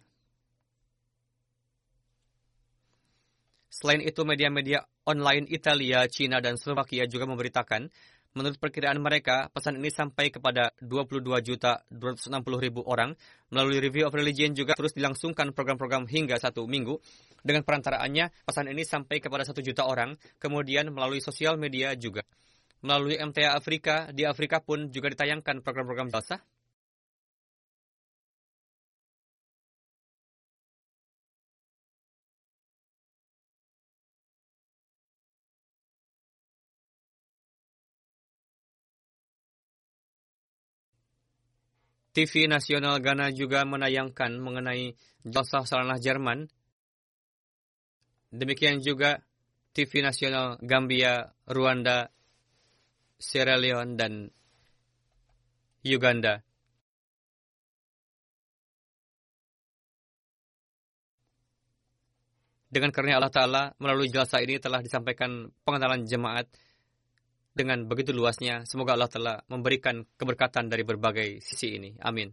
Selain 3.72 4.04
itu, 4.04 4.20
media-media 4.20 4.84
online 5.08 5.48
Italia, 5.48 6.04
Cina, 6.04 6.44
dan 6.44 6.60
Slovakia 6.60 7.08
juga 7.08 7.24
memberitakan, 7.24 7.88
menurut 8.36 8.60
perkiraan 8.60 9.00
mereka, 9.00 9.48
pesan 9.48 9.80
ini 9.80 9.88
sampai 9.88 10.28
kepada 10.28 10.76
22 10.84 11.24
juta 11.40 11.80
260 11.88 12.36
ribu 12.60 12.84
orang. 12.84 13.16
Melalui 13.48 13.80
Review 13.80 14.04
of 14.04 14.12
Religion 14.12 14.52
juga 14.52 14.76
terus 14.76 14.92
dilangsungkan 14.92 15.56
program-program 15.56 16.04
hingga 16.04 16.36
satu 16.36 16.68
minggu. 16.68 17.00
Dengan 17.40 17.64
perantaraannya, 17.64 18.44
pesan 18.44 18.68
ini 18.68 18.84
sampai 18.84 19.24
kepada 19.24 19.48
satu 19.48 19.64
juta 19.64 19.88
orang, 19.88 20.20
kemudian 20.36 20.92
melalui 20.92 21.24
sosial 21.24 21.56
media 21.56 21.96
juga. 21.96 22.28
Melalui 22.84 23.16
MTA 23.16 23.56
Afrika, 23.56 24.12
di 24.12 24.28
Afrika 24.28 24.60
pun 24.60 24.92
juga 24.92 25.08
ditayangkan 25.08 25.64
program-program 25.64 26.12
jalsah 26.12 26.44
TV 42.12 42.44
nasional 42.44 43.00
Ghana 43.00 43.32
juga 43.32 43.64
menayangkan 43.64 44.36
mengenai 44.36 44.92
jalsah 45.24 45.64
salanah 45.64 45.96
Jerman. 45.96 46.44
Demikian 48.32 48.84
juga 48.84 49.24
TV 49.72 50.04
nasional 50.04 50.60
Gambia, 50.60 51.32
Rwanda, 51.48 52.12
Sierra 53.16 53.56
Leone, 53.56 53.96
dan 53.96 54.28
Uganda. 55.88 56.44
Dengan 62.72 62.88
karena 62.88 63.20
Allah 63.20 63.32
Ta'ala 63.32 63.62
melalui 63.80 64.08
jalsa 64.08 64.40
ini 64.40 64.56
telah 64.56 64.80
disampaikan 64.80 65.48
pengenalan 65.64 66.08
jemaat 66.08 66.48
dengan 67.52 67.84
begitu 67.88 68.16
luasnya. 68.16 68.64
Semoga 68.64 68.96
Allah 68.96 69.12
telah 69.12 69.36
memberikan 69.48 70.04
keberkatan 70.16 70.72
dari 70.72 70.82
berbagai 70.82 71.40
sisi 71.44 71.76
ini. 71.76 71.96
Amin. 72.00 72.32